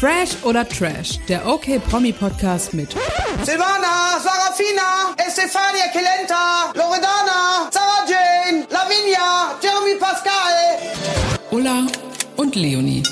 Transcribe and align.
Fresh 0.00 0.42
oder 0.44 0.66
Trash, 0.66 1.20
der 1.28 1.46
OK 1.46 1.78
Promi 1.90 2.10
Podcast 2.12 2.72
mit 2.72 2.88
Silvana, 3.44 4.18
Sarafina, 4.18 5.14
Estefania 5.18 5.88
Kelenta, 5.92 6.72
Loredana, 6.74 7.68
Sarah 7.70 8.06
Jane, 8.08 8.64
Lavinia, 8.70 9.58
Jeremy 9.62 10.00
Pascal. 10.00 11.36
Ulla 11.50 11.86
und 12.38 12.56
Leonie. 12.56 13.02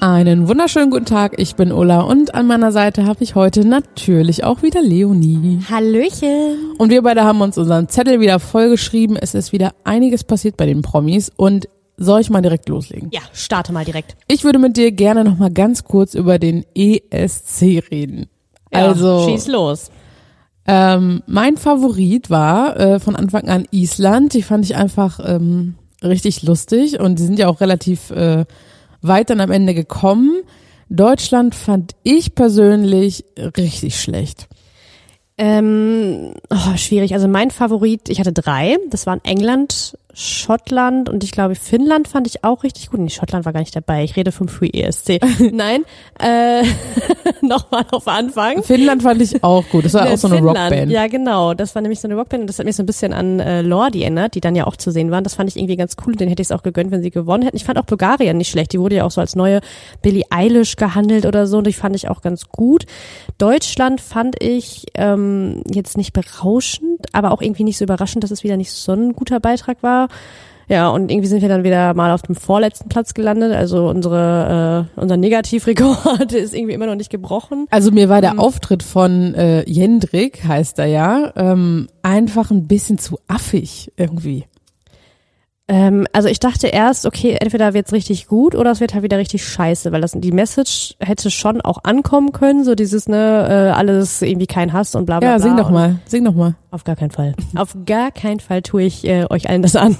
Einen 0.00 0.48
wunderschönen 0.48 0.90
guten 0.90 1.04
Tag, 1.04 1.34
ich 1.36 1.56
bin 1.56 1.72
Ulla 1.72 2.00
und 2.00 2.34
an 2.34 2.46
meiner 2.46 2.72
Seite 2.72 3.04
habe 3.04 3.22
ich 3.22 3.34
heute 3.34 3.68
natürlich 3.68 4.42
auch 4.42 4.62
wieder 4.62 4.80
Leonie. 4.80 5.60
Hallöchen. 5.68 6.72
Und 6.78 6.88
wir 6.88 7.02
beide 7.02 7.22
haben 7.22 7.42
uns 7.42 7.58
unseren 7.58 7.90
Zettel 7.90 8.18
wieder 8.20 8.40
vollgeschrieben. 8.40 9.18
Es 9.20 9.34
ist 9.34 9.52
wieder 9.52 9.72
einiges 9.84 10.24
passiert 10.24 10.56
bei 10.56 10.64
den 10.64 10.80
Promis 10.80 11.30
und 11.36 11.68
soll 12.00 12.22
ich 12.22 12.30
mal 12.30 12.40
direkt 12.40 12.68
loslegen? 12.68 13.10
Ja, 13.12 13.20
starte 13.32 13.72
mal 13.72 13.84
direkt. 13.84 14.16
Ich 14.26 14.42
würde 14.42 14.58
mit 14.58 14.76
dir 14.76 14.90
gerne 14.90 15.22
noch 15.22 15.36
mal 15.38 15.50
ganz 15.52 15.84
kurz 15.84 16.14
über 16.14 16.38
den 16.38 16.64
ESC 16.74 17.62
reden. 17.90 18.26
Ja, 18.72 18.86
also 18.86 19.28
schieß 19.28 19.48
los. 19.48 19.90
ähm, 20.66 21.22
mein 21.26 21.56
Favorit 21.58 22.30
war 22.30 22.78
äh, 22.80 23.00
von 23.00 23.16
Anfang 23.16 23.48
an 23.48 23.66
Island. 23.70 24.32
Die 24.34 24.42
fand 24.42 24.64
ich 24.64 24.76
einfach 24.76 25.20
ähm, 25.22 25.74
richtig 26.02 26.42
lustig 26.42 26.98
und 26.98 27.18
die 27.18 27.24
sind 27.24 27.38
ja 27.38 27.48
auch 27.48 27.60
relativ 27.60 28.10
äh, 28.10 28.46
weit 29.02 29.28
dann 29.28 29.40
am 29.40 29.50
Ende 29.50 29.74
gekommen. 29.74 30.42
Deutschland 30.88 31.54
fand 31.54 31.92
ich 32.02 32.34
persönlich 32.34 33.24
richtig 33.56 34.00
schlecht. 34.00 34.48
Ähm, 35.38 36.34
oh, 36.50 36.76
schwierig. 36.76 37.14
Also 37.14 37.28
mein 37.28 37.50
Favorit, 37.50 38.08
ich 38.08 38.20
hatte 38.20 38.32
drei. 38.32 38.76
Das 38.90 39.06
waren 39.06 39.20
England, 39.24 39.96
Schottland 40.14 41.08
und 41.08 41.24
ich 41.24 41.32
glaube 41.32 41.54
Finnland 41.54 42.08
fand 42.08 42.26
ich 42.26 42.44
auch 42.44 42.62
richtig 42.62 42.90
gut. 42.90 43.00
Nee, 43.00 43.10
Schottland 43.10 43.44
war 43.44 43.52
gar 43.52 43.60
nicht 43.60 43.74
dabei. 43.74 44.04
Ich 44.04 44.16
rede 44.16 44.32
vom 44.32 44.48
Free 44.48 44.70
ESC. 44.70 45.20
Nein, 45.52 45.84
äh, 46.18 46.62
nochmal 47.42 47.86
auf 47.90 48.06
Anfang. 48.06 48.62
Finnland 48.62 49.02
fand 49.02 49.20
ich 49.20 49.42
auch 49.42 49.68
gut. 49.68 49.84
Das 49.84 49.94
war 49.94 50.08
auch 50.08 50.16
so 50.16 50.28
eine 50.28 50.36
Finnland. 50.36 50.72
Rockband. 50.72 50.92
Ja, 50.92 51.06
genau. 51.08 51.54
Das 51.54 51.74
war 51.74 51.82
nämlich 51.82 52.00
so 52.00 52.06
eine 52.06 52.16
Rockband 52.16 52.42
und 52.42 52.46
das 52.46 52.58
hat 52.58 52.66
mich 52.66 52.76
so 52.76 52.82
ein 52.82 52.86
bisschen 52.86 53.12
an 53.12 53.40
äh, 53.40 53.62
Lordi 53.62 54.02
erinnert, 54.02 54.34
die 54.34 54.40
dann 54.40 54.54
ja 54.54 54.66
auch 54.66 54.76
zu 54.76 54.90
sehen 54.90 55.10
waren. 55.10 55.24
Das 55.24 55.34
fand 55.34 55.48
ich 55.48 55.56
irgendwie 55.56 55.76
ganz 55.76 55.96
cool 56.06 56.14
den 56.20 56.28
hätte 56.28 56.42
ich 56.42 56.48
es 56.48 56.52
auch 56.52 56.62
gegönnt, 56.62 56.90
wenn 56.90 57.02
sie 57.02 57.10
gewonnen 57.10 57.42
hätten. 57.42 57.56
Ich 57.56 57.64
fand 57.64 57.78
auch 57.78 57.84
Bulgarien 57.84 58.36
nicht 58.36 58.50
schlecht. 58.50 58.72
Die 58.72 58.80
wurde 58.80 58.96
ja 58.96 59.04
auch 59.04 59.10
so 59.10 59.20
als 59.20 59.34
neue 59.34 59.60
Billie 60.02 60.24
Eilish 60.30 60.76
gehandelt 60.76 61.26
oder 61.26 61.46
so 61.46 61.58
und 61.58 61.66
die 61.66 61.72
fand 61.72 61.96
ich 61.96 62.08
auch 62.08 62.22
ganz 62.22 62.48
gut. 62.48 62.86
Deutschland 63.38 64.00
fand 64.00 64.42
ich 64.42 64.86
ähm, 64.94 65.62
jetzt 65.72 65.96
nicht 65.96 66.12
berauschend, 66.12 67.06
aber 67.12 67.32
auch 67.32 67.42
irgendwie 67.42 67.64
nicht 67.64 67.78
so 67.78 67.84
überraschend, 67.84 68.24
dass 68.24 68.30
es 68.30 68.44
wieder 68.44 68.56
nicht 68.56 68.72
so 68.72 68.92
ein 68.92 69.14
guter 69.14 69.40
Beitrag 69.40 69.82
war. 69.82 69.99
Ja, 70.70 70.88
und 70.88 71.10
irgendwie 71.10 71.26
sind 71.26 71.42
wir 71.42 71.48
dann 71.48 71.64
wieder 71.64 71.94
mal 71.94 72.12
auf 72.12 72.22
dem 72.22 72.36
vorletzten 72.36 72.88
Platz 72.88 73.12
gelandet. 73.12 73.52
Also 73.52 73.88
unsere, 73.88 74.86
äh, 74.96 75.00
unser 75.00 75.16
Negativrekord 75.16 76.32
ist 76.32 76.54
irgendwie 76.54 76.74
immer 76.74 76.86
noch 76.86 76.94
nicht 76.94 77.10
gebrochen. 77.10 77.66
Also 77.70 77.90
mir 77.90 78.08
war 78.08 78.20
der 78.20 78.38
Auftritt 78.38 78.84
von 78.84 79.34
äh, 79.34 79.68
Jendrik, 79.68 80.44
heißt 80.46 80.78
er 80.78 80.86
ja, 80.86 81.32
ähm, 81.34 81.88
einfach 82.02 82.52
ein 82.52 82.68
bisschen 82.68 82.98
zu 82.98 83.18
affig 83.26 83.92
irgendwie. 83.96 84.44
Ähm, 85.72 86.08
also 86.12 86.26
ich 86.28 86.40
dachte 86.40 86.66
erst, 86.66 87.06
okay, 87.06 87.36
entweder 87.38 87.74
wird's 87.74 87.92
richtig 87.92 88.26
gut 88.26 88.56
oder 88.56 88.72
es 88.72 88.80
wird 88.80 88.92
halt 88.92 89.04
wieder 89.04 89.18
richtig 89.18 89.44
scheiße, 89.44 89.92
weil 89.92 90.00
das 90.00 90.10
die 90.16 90.32
Message 90.32 90.96
hätte 90.98 91.30
schon 91.30 91.60
auch 91.60 91.84
ankommen 91.84 92.32
können, 92.32 92.64
so 92.64 92.74
dieses 92.74 93.08
ne 93.08 93.46
äh, 93.48 93.70
alles 93.78 94.20
irgendwie 94.20 94.48
kein 94.48 94.72
Hass 94.72 94.96
und 94.96 95.06
bla 95.06 95.20
bla 95.20 95.28
Ja, 95.30 95.36
bla. 95.36 95.46
sing 95.46 95.56
doch 95.56 95.70
mal, 95.70 96.00
sing 96.06 96.24
doch 96.24 96.34
mal. 96.34 96.56
Auf 96.72 96.82
gar 96.82 96.96
keinen 96.96 97.12
Fall. 97.12 97.34
Auf 97.54 97.76
gar 97.86 98.10
keinen 98.10 98.40
Fall 98.40 98.62
tue 98.62 98.82
ich 98.82 99.06
äh, 99.06 99.26
euch 99.30 99.48
allen 99.48 99.62
das 99.62 99.76
an. 99.76 99.96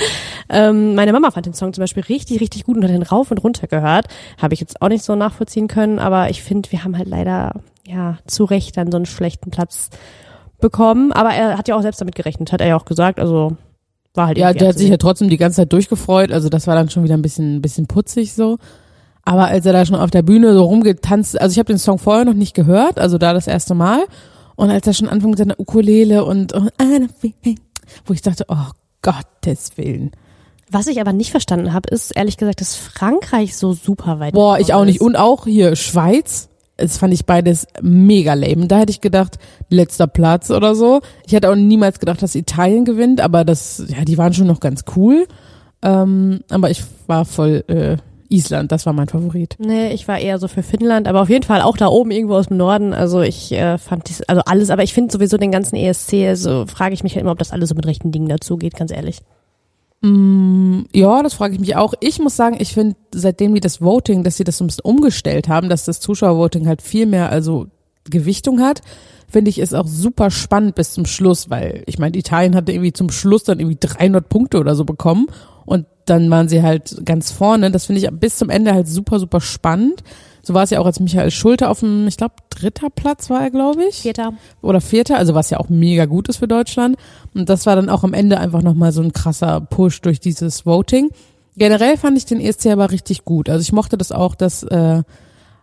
ähm, 0.50 0.94
meine 0.94 1.14
Mama 1.14 1.30
fand 1.30 1.46
den 1.46 1.54
Song 1.54 1.72
zum 1.72 1.80
Beispiel 1.80 2.02
richtig, 2.02 2.42
richtig 2.42 2.64
gut 2.64 2.76
und 2.76 2.84
hat 2.84 2.90
den 2.90 3.02
rauf 3.02 3.30
und 3.30 3.38
runter 3.42 3.66
gehört. 3.66 4.08
Habe 4.40 4.52
ich 4.52 4.60
jetzt 4.60 4.82
auch 4.82 4.88
nicht 4.88 5.04
so 5.04 5.14
nachvollziehen 5.14 5.68
können, 5.68 5.98
aber 6.00 6.28
ich 6.28 6.42
finde, 6.42 6.70
wir 6.70 6.84
haben 6.84 6.98
halt 6.98 7.08
leider 7.08 7.52
ja 7.86 8.18
zu 8.26 8.44
Recht 8.44 8.76
dann 8.76 8.90
so 8.92 8.96
einen 8.96 9.06
schlechten 9.06 9.50
Platz 9.50 9.88
bekommen. 10.60 11.12
Aber 11.12 11.30
er 11.30 11.56
hat 11.56 11.68
ja 11.68 11.76
auch 11.76 11.82
selbst 11.82 12.02
damit 12.02 12.14
gerechnet, 12.14 12.52
hat 12.52 12.60
er 12.60 12.68
ja 12.68 12.76
auch 12.76 12.84
gesagt. 12.84 13.20
Also 13.20 13.56
war 14.14 14.28
halt 14.28 14.38
Ja, 14.38 14.52
der 14.52 14.68
hat 14.68 14.78
sich 14.78 14.88
ja 14.88 14.96
trotzdem 14.96 15.28
die 15.28 15.36
ganze 15.36 15.56
Zeit 15.56 15.72
durchgefreut, 15.72 16.32
also 16.32 16.48
das 16.48 16.66
war 16.66 16.74
dann 16.74 16.88
schon 16.90 17.04
wieder 17.04 17.14
ein 17.14 17.22
bisschen, 17.22 17.56
ein 17.56 17.62
bisschen 17.62 17.86
putzig 17.86 18.32
so. 18.32 18.58
Aber 19.24 19.46
als 19.46 19.64
er 19.64 19.72
da 19.72 19.84
schon 19.86 19.96
auf 19.96 20.10
der 20.10 20.22
Bühne 20.22 20.52
so 20.54 20.64
rumgetanzt, 20.64 21.40
also 21.40 21.52
ich 21.52 21.58
habe 21.58 21.72
den 21.72 21.78
Song 21.78 21.98
vorher 21.98 22.24
noch 22.24 22.34
nicht 22.34 22.54
gehört, 22.54 22.98
also 22.98 23.18
da 23.18 23.32
das 23.32 23.46
erste 23.46 23.74
Mal. 23.74 24.04
Und 24.56 24.70
als 24.70 24.86
er 24.86 24.92
schon 24.92 25.08
anfing 25.08 25.30
mit 25.30 25.38
seiner 25.38 25.58
Ukulele 25.58 26.24
und, 26.24 26.52
und 26.52 26.70
wo 28.06 28.12
ich 28.12 28.22
dachte, 28.22 28.44
oh 28.48 28.70
Gottes 29.02 29.76
Willen. 29.76 30.12
Was 30.70 30.86
ich 30.86 31.00
aber 31.00 31.12
nicht 31.12 31.30
verstanden 31.30 31.72
habe, 31.72 31.88
ist 31.90 32.10
ehrlich 32.10 32.36
gesagt, 32.36 32.60
dass 32.60 32.74
Frankreich 32.74 33.56
so 33.56 33.72
super 33.72 34.20
weit 34.20 34.34
Boah, 34.34 34.58
ich 34.58 34.66
auch 34.66 34.68
gekommen 34.68 34.86
nicht. 34.86 34.96
ist. 34.96 35.02
Und 35.02 35.16
auch 35.16 35.44
hier 35.44 35.76
Schweiz. 35.76 36.48
Das 36.76 36.98
fand 36.98 37.14
ich 37.14 37.24
beides 37.24 37.66
mega 37.82 38.34
lame. 38.34 38.66
Da 38.66 38.78
hätte 38.78 38.90
ich 38.90 39.00
gedacht, 39.00 39.38
letzter 39.68 40.06
Platz 40.06 40.50
oder 40.50 40.74
so. 40.74 41.00
Ich 41.26 41.32
hätte 41.32 41.50
auch 41.50 41.54
niemals 41.54 42.00
gedacht, 42.00 42.22
dass 42.22 42.34
Italien 42.34 42.84
gewinnt, 42.84 43.20
aber 43.20 43.44
das, 43.44 43.84
ja, 43.88 44.04
die 44.04 44.18
waren 44.18 44.34
schon 44.34 44.48
noch 44.48 44.60
ganz 44.60 44.84
cool. 44.96 45.26
Ähm, 45.82 46.40
aber 46.50 46.70
ich 46.70 46.82
war 47.06 47.24
voll 47.24 47.62
äh, 47.68 47.96
Island, 48.28 48.72
das 48.72 48.86
war 48.86 48.92
mein 48.92 49.08
Favorit. 49.08 49.56
Nee, 49.58 49.92
ich 49.92 50.08
war 50.08 50.18
eher 50.18 50.38
so 50.38 50.48
für 50.48 50.62
Finnland, 50.62 51.06
aber 51.06 51.22
auf 51.22 51.30
jeden 51.30 51.44
Fall 51.44 51.62
auch 51.62 51.76
da 51.76 51.86
oben 51.86 52.10
irgendwo 52.10 52.34
aus 52.34 52.48
dem 52.48 52.56
Norden. 52.56 52.92
Also 52.92 53.20
ich 53.20 53.52
äh, 53.52 53.78
fand 53.78 54.08
dies, 54.08 54.22
also 54.22 54.42
alles, 54.46 54.70
aber 54.70 54.82
ich 54.82 54.94
finde 54.94 55.12
sowieso 55.12 55.36
den 55.36 55.52
ganzen 55.52 55.76
ESC, 55.76 56.14
also 56.26 56.66
frage 56.66 56.94
ich 56.94 57.02
mich 57.02 57.14
halt 57.14 57.22
immer, 57.22 57.32
ob 57.32 57.38
das 57.38 57.52
alles 57.52 57.68
so 57.68 57.74
mit 57.74 57.86
rechten 57.86 58.12
Dingen 58.12 58.28
dazugeht, 58.28 58.76
ganz 58.76 58.90
ehrlich. 58.90 59.18
Ja, 60.04 61.22
das 61.22 61.32
frage 61.32 61.54
ich 61.54 61.60
mich 61.60 61.76
auch. 61.76 61.94
Ich 62.00 62.18
muss 62.18 62.36
sagen, 62.36 62.56
ich 62.58 62.74
finde, 62.74 62.96
seitdem 63.14 63.54
die 63.54 63.60
das 63.60 63.80
Voting, 63.80 64.22
dass 64.22 64.36
sie 64.36 64.44
das 64.44 64.58
so 64.58 64.64
ein 64.64 64.66
bisschen 64.66 64.84
umgestellt 64.84 65.48
haben, 65.48 65.70
dass 65.70 65.86
das 65.86 66.00
Zuschauervoting 66.00 66.66
halt 66.66 66.82
viel 66.82 67.06
mehr 67.06 67.30
also 67.30 67.68
Gewichtung 68.10 68.60
hat, 68.60 68.82
finde 69.30 69.48
ich 69.48 69.58
ist 69.58 69.74
auch 69.74 69.86
super 69.86 70.30
spannend 70.30 70.74
bis 70.74 70.92
zum 70.92 71.06
Schluss, 71.06 71.48
weil 71.48 71.82
ich 71.86 71.98
meine, 71.98 72.18
Italien 72.18 72.54
hatte 72.54 72.72
irgendwie 72.72 72.92
zum 72.92 73.10
Schluss 73.10 73.44
dann 73.44 73.60
irgendwie 73.60 73.78
300 73.80 74.28
Punkte 74.28 74.58
oder 74.58 74.74
so 74.74 74.84
bekommen 74.84 75.26
und 75.64 75.86
dann 76.04 76.30
waren 76.30 76.48
sie 76.48 76.62
halt 76.62 77.00
ganz 77.06 77.32
vorne. 77.32 77.70
Das 77.70 77.86
finde 77.86 78.02
ich 78.02 78.10
bis 78.12 78.36
zum 78.36 78.50
Ende 78.50 78.74
halt 78.74 78.86
super, 78.86 79.18
super 79.18 79.40
spannend. 79.40 80.02
So 80.44 80.54
war 80.54 80.64
es 80.64 80.70
ja 80.70 80.80
auch, 80.80 80.86
als 80.86 81.00
Michael 81.00 81.30
Schulte 81.30 81.68
auf 81.68 81.80
dem, 81.80 82.06
ich 82.06 82.16
glaube, 82.16 82.34
dritter 82.50 82.90
Platz 82.90 83.30
war 83.30 83.42
er, 83.42 83.50
glaube 83.50 83.84
ich 83.84 84.02
Vierter. 84.02 84.34
oder 84.62 84.80
Vierter, 84.80 85.16
also 85.16 85.34
was 85.34 85.50
ja 85.50 85.58
auch 85.58 85.68
mega 85.68 86.04
gut 86.04 86.28
ist 86.28 86.36
für 86.36 86.48
Deutschland. 86.48 86.96
Und 87.34 87.48
das 87.48 87.66
war 87.66 87.76
dann 87.76 87.88
auch 87.88 88.04
am 88.04 88.12
Ende 88.12 88.38
einfach 88.38 88.62
nochmal 88.62 88.92
so 88.92 89.02
ein 89.02 89.12
krasser 89.12 89.60
Push 89.60 90.02
durch 90.02 90.20
dieses 90.20 90.66
Voting. 90.66 91.10
Generell 91.56 91.96
fand 91.96 92.18
ich 92.18 92.26
den 92.26 92.40
ESC 92.40 92.66
aber 92.66 92.90
richtig 92.90 93.24
gut. 93.24 93.48
Also 93.48 93.62
ich 93.62 93.72
mochte 93.72 93.96
das 93.96 94.12
auch, 94.12 94.34
dass 94.34 94.64
äh, 94.64 95.02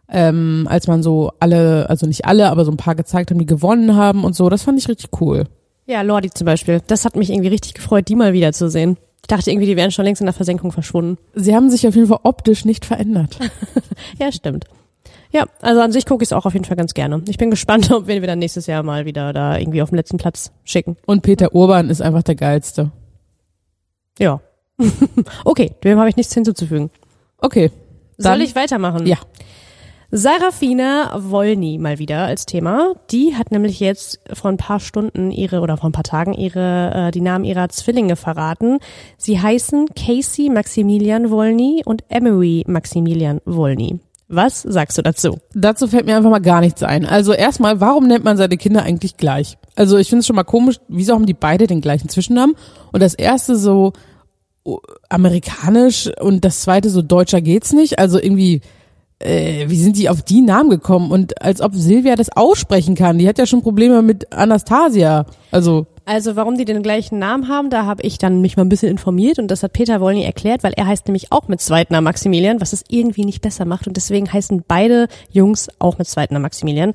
ähm, 0.10 0.68
als 0.70 0.88
man 0.88 1.04
so 1.04 1.32
alle, 1.40 1.90
also 1.90 2.06
nicht 2.06 2.26
alle, 2.26 2.50
aber 2.50 2.66
so 2.66 2.72
ein 2.72 2.78
paar 2.78 2.96
gezeigt 2.96 3.32
haben, 3.32 3.40
die 3.40 3.46
gewonnen 3.46 3.96
haben 3.96 4.24
und 4.24 4.36
so, 4.36 4.50
das 4.50 4.64
fand 4.64 4.78
ich 4.80 4.90
richtig 4.90 5.10
cool. 5.22 5.46
Ja, 5.86 6.02
Lordi 6.02 6.30
zum 6.30 6.46
Beispiel. 6.46 6.82
Das 6.88 7.06
hat 7.06 7.16
mich 7.16 7.30
irgendwie 7.30 7.50
richtig 7.50 7.74
gefreut, 7.74 8.08
die 8.08 8.16
mal 8.16 8.34
wiederzusehen. 8.34 8.98
Ich 9.32 9.38
dachte 9.38 9.50
irgendwie, 9.50 9.68
die 9.68 9.78
wären 9.78 9.92
schon 9.92 10.04
längst 10.04 10.20
in 10.20 10.26
der 10.26 10.34
Versenkung 10.34 10.74
verschwunden. 10.74 11.18
Sie 11.36 11.56
haben 11.56 11.70
sich 11.70 11.88
auf 11.88 11.96
jeden 11.96 12.08
Fall 12.08 12.20
optisch 12.24 12.66
nicht 12.66 12.84
verändert. 12.84 13.40
Ja, 14.20 14.30
stimmt. 14.30 14.66
Ja, 15.32 15.46
also 15.62 15.80
an 15.80 15.94
sich 15.94 16.06
gucke 16.06 16.22
ich 16.22 16.28
es 16.28 16.34
auch 16.34 16.46
auf 16.46 16.52
jeden 16.52 16.66
Fall 16.66 16.76
ganz 16.76 16.94
gerne. 16.94 17.24
Ich 17.30 17.38
bin 17.38 17.50
gespannt, 17.50 17.90
ob 17.94 18.08
wir 18.08 18.20
dann 18.20 18.40
nächstes 18.40 18.68
Jahr 18.68 18.84
mal 18.84 19.06
wieder 19.06 19.32
da 19.32 19.58
irgendwie 19.58 19.82
auf 19.82 19.90
den 19.90 19.96
letzten 19.96 20.18
Platz 20.18 20.52
schicken. 20.66 20.98
Und 21.06 21.22
Peter 21.22 21.56
Urban 21.56 21.90
ist 21.90 22.02
einfach 22.02 22.24
der 22.24 22.36
geilste. 22.36 22.92
Ja. 24.20 24.42
okay, 25.46 25.72
dem 25.86 25.98
habe 25.98 26.10
ich 26.10 26.18
nichts 26.18 26.34
hinzuzufügen. 26.34 26.90
Okay. 27.38 27.72
Soll 28.18 28.42
ich 28.42 28.54
weitermachen? 28.54 29.08
Ja. 29.08 29.18
Sarafina 30.14 31.14
Wolny 31.16 31.78
mal 31.78 31.98
wieder 31.98 32.26
als 32.26 32.46
Thema. 32.46 32.96
Die 33.12 33.38
hat 33.38 33.52
nämlich 33.52 33.80
jetzt 33.80 34.20
vor 34.34 34.52
ein 34.52 34.58
paar 34.58 34.82
Stunden 34.82 35.32
ihre 35.32 35.62
oder 35.62 35.78
vor 35.78 35.90
ein 35.90 35.94
paar 35.94 36.04
Tagen 36.04 36.34
ihre 36.34 36.92
äh, 36.94 37.12
die 37.12 37.22
Namen 37.22 37.46
ihrer 37.46 37.70
Zwillinge 37.70 38.18
verraten. 38.18 38.80
Sie 39.18 39.40
heißen 39.40 39.88
Casey 39.96 40.50
Maximilian 40.50 41.30
Wolny 41.30 41.84
und 41.86 42.04
Emery 42.10 42.66
Maximilian 42.68 43.40
Wolny. 43.46 44.02
Was 44.28 44.62
sagst 44.62 44.98
du 44.98 45.02
dazu? 45.02 45.38
Dazu 45.54 45.88
fällt 45.88 46.06
mir 46.06 46.18
einfach 46.18 46.30
mal 46.30 46.40
gar 46.40 46.60
nichts 46.60 46.84
ein. 46.84 47.06
Also 47.06 47.32
erstmal, 47.32 47.80
warum 47.80 48.06
nennt 48.06 48.26
man 48.26 48.36
seine 48.36 48.58
Kinder 48.58 48.84
eigentlich 48.84 49.16
gleich? 49.16 49.58
Also 49.78 49.98
ich 49.98 50.10
finde 50.10 50.22
es 50.22 50.28
schon 50.28 50.36
mal 50.36 50.44
komisch, 50.44 50.82
wieso 50.90 51.14
haben 51.14 51.26
die 51.26 51.34
beide 51.34 51.68
den 51.68 51.80
gleichen 51.80 52.10
Zwischennamen? 52.10 52.58
Und 52.92 53.02
das 53.02 53.14
erste 53.14 53.56
so 53.56 53.94
amerikanisch 55.08 56.12
und 56.20 56.44
das 56.44 56.62
zweite 56.62 56.90
so 56.90 57.02
deutscher 57.02 57.40
geht's 57.40 57.72
nicht. 57.72 57.98
Also 57.98 58.20
irgendwie, 58.22 58.62
äh, 59.26 59.70
wie 59.70 59.78
sind 59.78 59.98
die 59.98 60.10
auf 60.10 60.22
die 60.22 60.42
Namen 60.42 60.70
gekommen? 60.70 61.12
Und 61.12 61.42
als 61.42 61.62
ob 61.62 61.76
Silvia 61.76 62.16
das 62.16 62.30
aussprechen 62.36 62.96
kann. 62.96 63.18
Die 63.18 63.28
hat 63.28 63.38
ja 63.38 63.46
schon 63.46 63.62
Probleme 63.62 64.02
mit 64.02 64.32
Anastasia. 64.34 65.26
Also 65.52 65.86
Also 66.06 66.36
warum 66.36 66.58
die 66.58 66.66
den 66.66 66.84
gleichen 66.84 67.20
Namen 67.20 67.48
haben, 67.48 67.70
da 67.70 67.86
habe 67.86 68.04
ich 68.04 68.18
dann 68.18 68.42
mich 68.42 68.58
mal 68.58 68.64
ein 68.64 68.70
bisschen 68.70 68.90
informiert 68.90 69.40
und 69.40 69.50
das 69.50 69.64
hat 69.64 69.74
Peter 69.74 70.02
Wolny 70.02 70.24
erklärt, 70.24 70.64
weil 70.64 70.74
er 70.76 70.88
heißt 70.88 71.08
nämlich 71.08 71.32
auch 71.32 71.48
mit 71.48 71.62
Zweitnamen 71.62 72.04
Maximilian, 72.04 72.60
was 72.60 72.74
es 72.74 72.84
irgendwie 72.90 73.26
nicht 73.26 73.42
besser 73.42 73.66
macht 73.66 73.88
und 73.88 73.96
deswegen 73.98 74.32
heißen 74.32 74.64
beide 74.68 75.08
Jungs 75.30 75.70
auch 75.80 75.98
mit 75.98 76.08
Zweitnamen 76.08 76.42
Maximilian. 76.42 76.94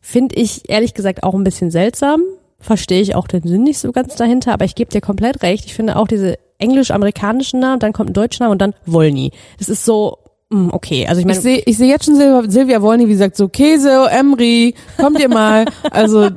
Finde 0.00 0.36
ich 0.36 0.68
ehrlich 0.70 0.94
gesagt 0.94 1.22
auch 1.22 1.34
ein 1.34 1.44
bisschen 1.44 1.70
seltsam. 1.70 2.22
Verstehe 2.60 3.02
ich 3.02 3.14
auch 3.14 3.28
den 3.28 3.42
Sinn 3.42 3.62
nicht 3.62 3.78
so 3.78 3.92
ganz 3.92 4.16
dahinter, 4.16 4.52
aber 4.52 4.64
ich 4.64 4.74
gebe 4.74 4.90
dir 4.90 5.00
komplett 5.00 5.42
recht. 5.42 5.66
Ich 5.66 5.74
finde 5.74 5.96
auch 5.96 6.08
diese 6.08 6.38
englisch-amerikanischen 6.58 7.60
Namen, 7.60 7.78
dann 7.78 7.92
kommt 7.92 8.10
ein 8.10 8.14
deutscher 8.14 8.44
Name 8.44 8.52
und 8.52 8.60
dann 8.62 8.74
Wolny. 8.86 9.30
Das 9.58 9.68
ist 9.68 9.84
so, 9.84 10.18
okay. 10.50 11.06
Also 11.06 11.20
ich 11.20 11.26
meine, 11.26 11.38
Ich 11.38 11.42
sehe 11.42 11.62
ich 11.64 11.76
seh 11.78 11.88
jetzt 11.88 12.04
schon 12.04 12.16
Silvia, 12.16 12.50
Silvia 12.50 12.82
Wolny, 12.82 13.08
wie 13.08 13.14
sagt 13.14 13.36
so, 13.36 13.48
Käse, 13.48 14.08
Emri, 14.10 14.74
kommt 14.96 15.20
ihr 15.20 15.28
mal. 15.28 15.64
Also, 15.90 16.30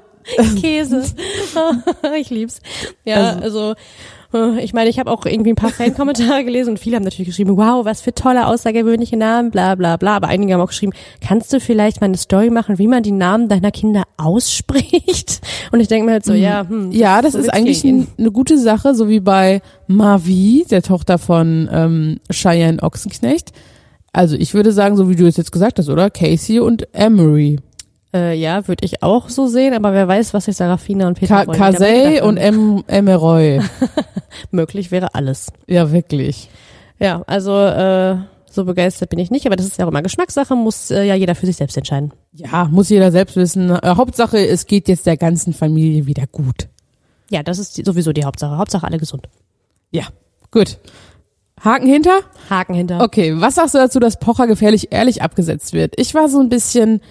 Käse. 0.60 1.04
ich 2.20 2.30
lieb's. 2.30 2.60
Ja, 3.06 3.38
also, 3.42 3.74
äh, 4.34 4.64
ich 4.64 4.74
meine, 4.74 4.90
ich 4.90 5.00
habe 5.00 5.10
auch 5.12 5.26
irgendwie 5.26 5.52
ein 5.52 5.56
paar 5.56 5.72
Fan-Kommentare 5.72 6.44
gelesen 6.44 6.72
und 6.72 6.78
viele 6.78 6.96
haben 6.96 7.04
natürlich 7.04 7.28
geschrieben, 7.28 7.58
wow, 7.58 7.86
was 7.86 8.02
für 8.02 8.14
tolle, 8.14 8.48
außergewöhnliche 8.48 9.18
Namen, 9.18 9.52
bla 9.52 9.76
bla 9.76 9.98
bla. 9.98 10.16
Aber 10.16 10.28
einige 10.28 10.54
haben 10.54 10.62
auch 10.62 10.68
geschrieben, 10.68 10.94
kannst 11.26 11.52
du 11.54 11.60
vielleicht 11.60 12.02
mal 12.02 12.06
eine 12.06 12.18
Story 12.18 12.50
machen, 12.50 12.78
wie 12.78 12.88
man 12.88 13.04
die 13.04 13.12
Namen 13.12 13.48
deiner 13.50 13.72
Kinder 13.72 14.04
ausspricht? 14.18 15.42
Und 15.72 15.80
ich 15.80 15.88
denke 15.88 16.06
mir 16.06 16.14
halt 16.14 16.26
so, 16.26 16.34
ja, 16.34 16.66
hm, 16.68 16.92
ja, 16.92 17.22
das 17.22 17.34
so 17.34 17.40
ist 17.40 17.50
eigentlich 17.50 17.84
ein, 17.84 18.08
eine 18.18 18.32
gute 18.32 18.58
Sache, 18.58 18.96
so 18.96 19.10
wie 19.10 19.20
bei 19.20 19.62
Mavi, 19.88 20.66
der 20.70 20.82
Tochter 20.82 21.18
von 21.18 21.70
ähm, 21.72 22.20
Cheyenne 22.32 22.82
Ochsenknecht. 22.82 23.52
Also 24.14 24.36
ich 24.36 24.54
würde 24.54 24.72
sagen, 24.72 24.98
so 24.98 25.10
wie 25.10 25.16
du 25.16 25.26
es 25.26 25.38
jetzt 25.38 25.52
gesagt 25.52 25.80
hast, 25.80 25.90
oder? 25.90 26.10
Casey 26.10 26.60
und 26.60 26.88
Emery. 26.94 27.60
Äh, 28.14 28.38
ja, 28.38 28.68
würde 28.68 28.86
ich 28.86 29.04
auch 29.04 29.30
so 29.30 29.48
sehen, 29.48 29.74
aber 29.74 29.94
wer 29.94 30.08
weiß, 30.08 30.34
was 30.34 30.46
sich 30.46 30.58
Sarafina 30.58 31.08
und 31.08 31.20
Ka 31.20 31.20
Peter 31.20 31.48
wollen. 31.48 31.58
Kasey 31.58 32.04
gedacht 32.16 32.24
und 32.24 32.38
em 32.38 32.84
Emeroy. 32.88 33.62
möglich 34.52 34.92
wäre 34.92 35.16
alles. 35.16 35.52
Ja, 35.68 35.92
wirklich. 35.92 36.50
Ja, 37.00 37.24
also 37.26 37.58
äh, 37.58 38.18
so 38.50 38.66
begeistert 38.66 39.10
bin 39.10 39.20
ich 39.20 39.32
nicht, 39.32 39.46
aber 39.46 39.56
das 39.56 39.66
ist 39.66 39.78
ja 39.78 39.86
auch 39.86 39.90
immer 39.90 40.02
Geschmackssache, 40.02 40.56
muss 40.56 40.92
äh, 40.92 41.04
ja 41.04 41.16
jeder 41.16 41.36
für 41.36 41.46
sich 41.46 41.56
selbst 41.56 41.78
entscheiden. 41.78 42.12
Ja, 42.34 42.66
muss 42.70 42.90
jeder 42.90 43.12
selbst 43.12 43.38
wissen. 43.38 43.70
Äh, 43.70 43.80
Hauptsache, 43.96 44.46
es 44.46 44.66
geht 44.66 44.88
jetzt 44.88 45.06
der 45.06 45.18
ganzen 45.18 45.54
Familie 45.54 46.06
wieder 46.06 46.28
gut. 46.28 46.68
Ja, 47.30 47.44
das 47.44 47.60
ist 47.60 47.78
die, 47.78 47.84
sowieso 47.84 48.12
die 48.12 48.26
Hauptsache. 48.26 48.58
Hauptsache 48.58 48.86
alle 48.86 48.98
gesund. 48.98 49.30
Ja, 49.92 50.04
gut. 50.52 50.80
Haken 51.64 51.88
hinter? 51.88 52.22
Haken 52.50 52.74
hinter. 52.74 53.02
Okay, 53.02 53.40
was 53.40 53.56
sagst 53.56 53.76
du 53.76 53.80
dazu, 53.80 54.00
dass 54.00 54.20
Pocher 54.20 54.48
gefährlich 54.48 54.88
ehrlich 54.92 55.22
abgesetzt 55.22 55.74
wird? 55.74 55.94
Ich 55.98 56.14
war 56.16 56.28
so 56.28 56.40
ein 56.40 56.50
bisschen, 56.50 57.02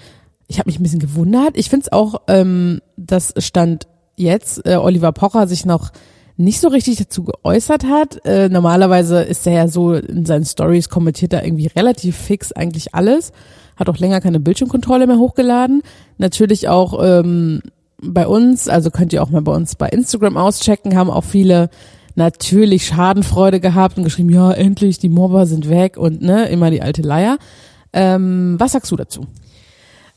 ich 0.48 0.58
habe 0.58 0.68
mich 0.68 0.78
ein 0.78 0.82
bisschen 0.82 0.98
gewundert. 0.98 1.52
Ich 1.54 1.70
finde 1.70 1.84
es 1.84 1.92
auch, 1.92 2.22
ähm, 2.26 2.80
das 2.96 3.32
stand 3.38 3.86
jetzt, 4.16 4.66
äh, 4.66 4.76
Oliver 4.76 5.12
Pocher 5.12 5.46
sich 5.46 5.64
noch 5.64 5.90
nicht 6.36 6.60
so 6.60 6.68
richtig 6.68 6.96
dazu 6.96 7.24
geäußert 7.24 7.84
hat. 7.84 8.24
Äh, 8.24 8.48
normalerweise 8.48 9.22
ist 9.22 9.46
er 9.46 9.52
ja 9.52 9.68
so 9.68 9.92
in 9.92 10.24
seinen 10.24 10.46
Stories 10.46 10.88
kommentiert 10.88 11.32
er 11.32 11.44
irgendwie 11.44 11.66
relativ 11.68 12.16
fix 12.16 12.50
eigentlich 12.50 12.94
alles. 12.94 13.32
Hat 13.76 13.88
auch 13.88 13.98
länger 13.98 14.20
keine 14.20 14.40
Bildschirmkontrolle 14.40 15.06
mehr 15.06 15.18
hochgeladen. 15.18 15.82
Natürlich 16.18 16.68
auch 16.68 16.98
ähm, 17.02 17.60
bei 18.02 18.26
uns, 18.26 18.68
also 18.68 18.90
könnt 18.90 19.12
ihr 19.12 19.22
auch 19.22 19.30
mal 19.30 19.42
bei 19.42 19.52
uns 19.52 19.74
bei 19.74 19.88
Instagram 19.88 20.36
auschecken, 20.36 20.96
haben 20.96 21.10
auch 21.10 21.24
viele 21.24 21.68
natürlich 22.20 22.86
Schadenfreude 22.86 23.60
gehabt 23.60 23.96
und 23.96 24.04
geschrieben, 24.04 24.30
ja, 24.30 24.52
endlich, 24.52 24.98
die 24.98 25.08
Mobber 25.08 25.46
sind 25.46 25.68
weg 25.68 25.96
und 25.96 26.20
ne, 26.20 26.48
immer 26.48 26.70
die 26.70 26.82
alte 26.82 27.02
Leier. 27.02 27.38
Ähm, 27.92 28.56
was 28.58 28.72
sagst 28.72 28.90
du 28.92 28.96
dazu? 28.96 29.26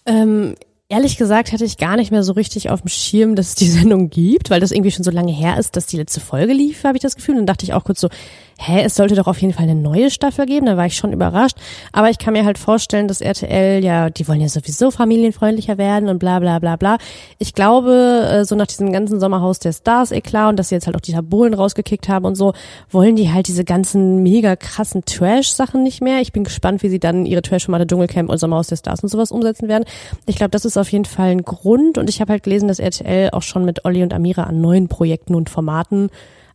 Ähm, 0.06 0.56
ehrlich 0.90 1.18
gesagt 1.18 1.54
hatte 1.54 1.64
ich 1.64 1.78
gar 1.78 1.96
nicht 1.96 2.12
mehr 2.12 2.24
so 2.24 2.34
richtig 2.34 2.70
auf 2.70 2.82
dem 2.82 2.90
Schirm, 2.90 3.36
dass 3.36 3.50
es 3.50 3.56
die 3.56 3.70
Sendung 3.70 4.10
gibt, 4.10 4.50
weil 4.50 4.60
das 4.60 4.72
irgendwie 4.72 4.92
schon 4.92 5.06
so 5.06 5.12
lange 5.12 5.32
her 5.32 5.58
ist, 5.58 5.76
dass 5.76 5.86
die 5.88 5.98
letzte 5.98 6.20
Folge 6.20 6.54
lief, 6.54 6.84
habe 6.84 6.98
ich 6.98 7.02
das 7.02 7.16
Gefühl. 7.16 7.36
Und 7.36 7.40
dann 7.40 7.48
dachte 7.48 7.66
ich 7.66 7.74
auch 7.74 7.86
kurz 7.86 8.02
so, 8.02 8.10
hä, 8.58 8.84
es 8.84 8.96
sollte 8.96 9.16
doch 9.16 9.28
auf 9.28 9.42
jeden 9.42 9.54
Fall 9.54 9.64
eine 9.64 9.76
neue 9.76 10.10
Staffel 10.10 10.46
geben. 10.46 10.66
Da 10.66 10.78
war 10.78 10.86
ich 10.86 10.96
schon 10.96 11.14
überrascht. 11.14 11.58
Aber 11.92 12.10
ich 12.10 12.18
kann 12.18 12.34
mir 12.34 12.46
halt 12.46 12.58
vorstellen, 12.58 13.08
dass 13.08 13.22
RTL, 13.22 13.84
ja, 13.84 14.10
die 14.10 14.28
wollen 14.28 14.42
ja 14.42 14.50
sowieso 14.50 14.92
familienfreundlicher 14.92 15.78
werden 15.78 16.10
und 16.10 16.20
bla 16.20 16.40
bla 16.40 16.60
bla 16.60 16.76
bla. 16.76 16.98
Ich 17.40 17.54
glaube, 17.54 18.28
äh, 18.30 18.46
so 18.46 18.56
nach 18.56 18.68
diesem 18.68 18.92
ganzen 18.92 19.20
Sommerhaus 19.20 19.60
der 19.60 19.74
Stars, 19.74 20.12
eh 20.12 20.22
klar, 20.22 20.50
und 20.50 20.58
dass 20.58 20.70
sie 20.70 20.76
jetzt 20.76 20.86
halt 20.86 20.96
auch 20.96 21.02
die 21.02 21.14
Tabulen 21.14 21.54
rausgekickt 21.54 22.10
haben 22.10 22.26
und 22.26 22.36
so, 22.36 22.54
wollen 22.90 23.16
die 23.16 23.32
halt 23.32 23.48
diese 23.48 23.64
ganzen 23.64 24.24
mega 24.24 24.56
krassen 24.56 25.04
Trash-Sachen 25.06 25.84
nicht 25.84 26.02
mehr. 26.02 26.22
Ich 26.22 26.32
bin 26.32 26.44
gespannt, 26.44 26.84
wie 26.84 26.90
sie 26.90 27.00
dann 27.00 27.26
ihre 27.26 27.42
Trash-Formate 27.42 27.88
Dschungelcamp 27.88 28.30
und 28.30 28.38
Sommerhaus 28.38 28.68
der 28.68 28.78
Stars 28.78 29.02
und 29.02 29.10
sowas 29.10 29.32
umsetzen 29.32 29.68
werden. 29.68 29.86
Ich 30.26 30.36
glaube, 30.36 30.52
das 30.52 30.66
ist 30.66 30.78
auf 30.78 30.92
jeden 30.92 31.06
Fall 31.06 31.30
ein 31.30 31.44
Grund. 31.44 31.98
Und 31.98 32.10
ich 32.10 32.22
habe 32.22 32.32
halt 32.32 32.44
gelesen, 32.44 32.68
dass 32.68 32.80
RTL 32.80 33.32
auch 33.32 33.42
schon 33.42 33.66
mit 33.66 33.86
Olli 33.86 34.04
und 34.04 34.14
Amira 34.14 34.44
an 34.44 34.62
neuen 34.62 34.88
Projekten 34.88 35.36
und 35.36 35.50
Formaten 35.50 36.10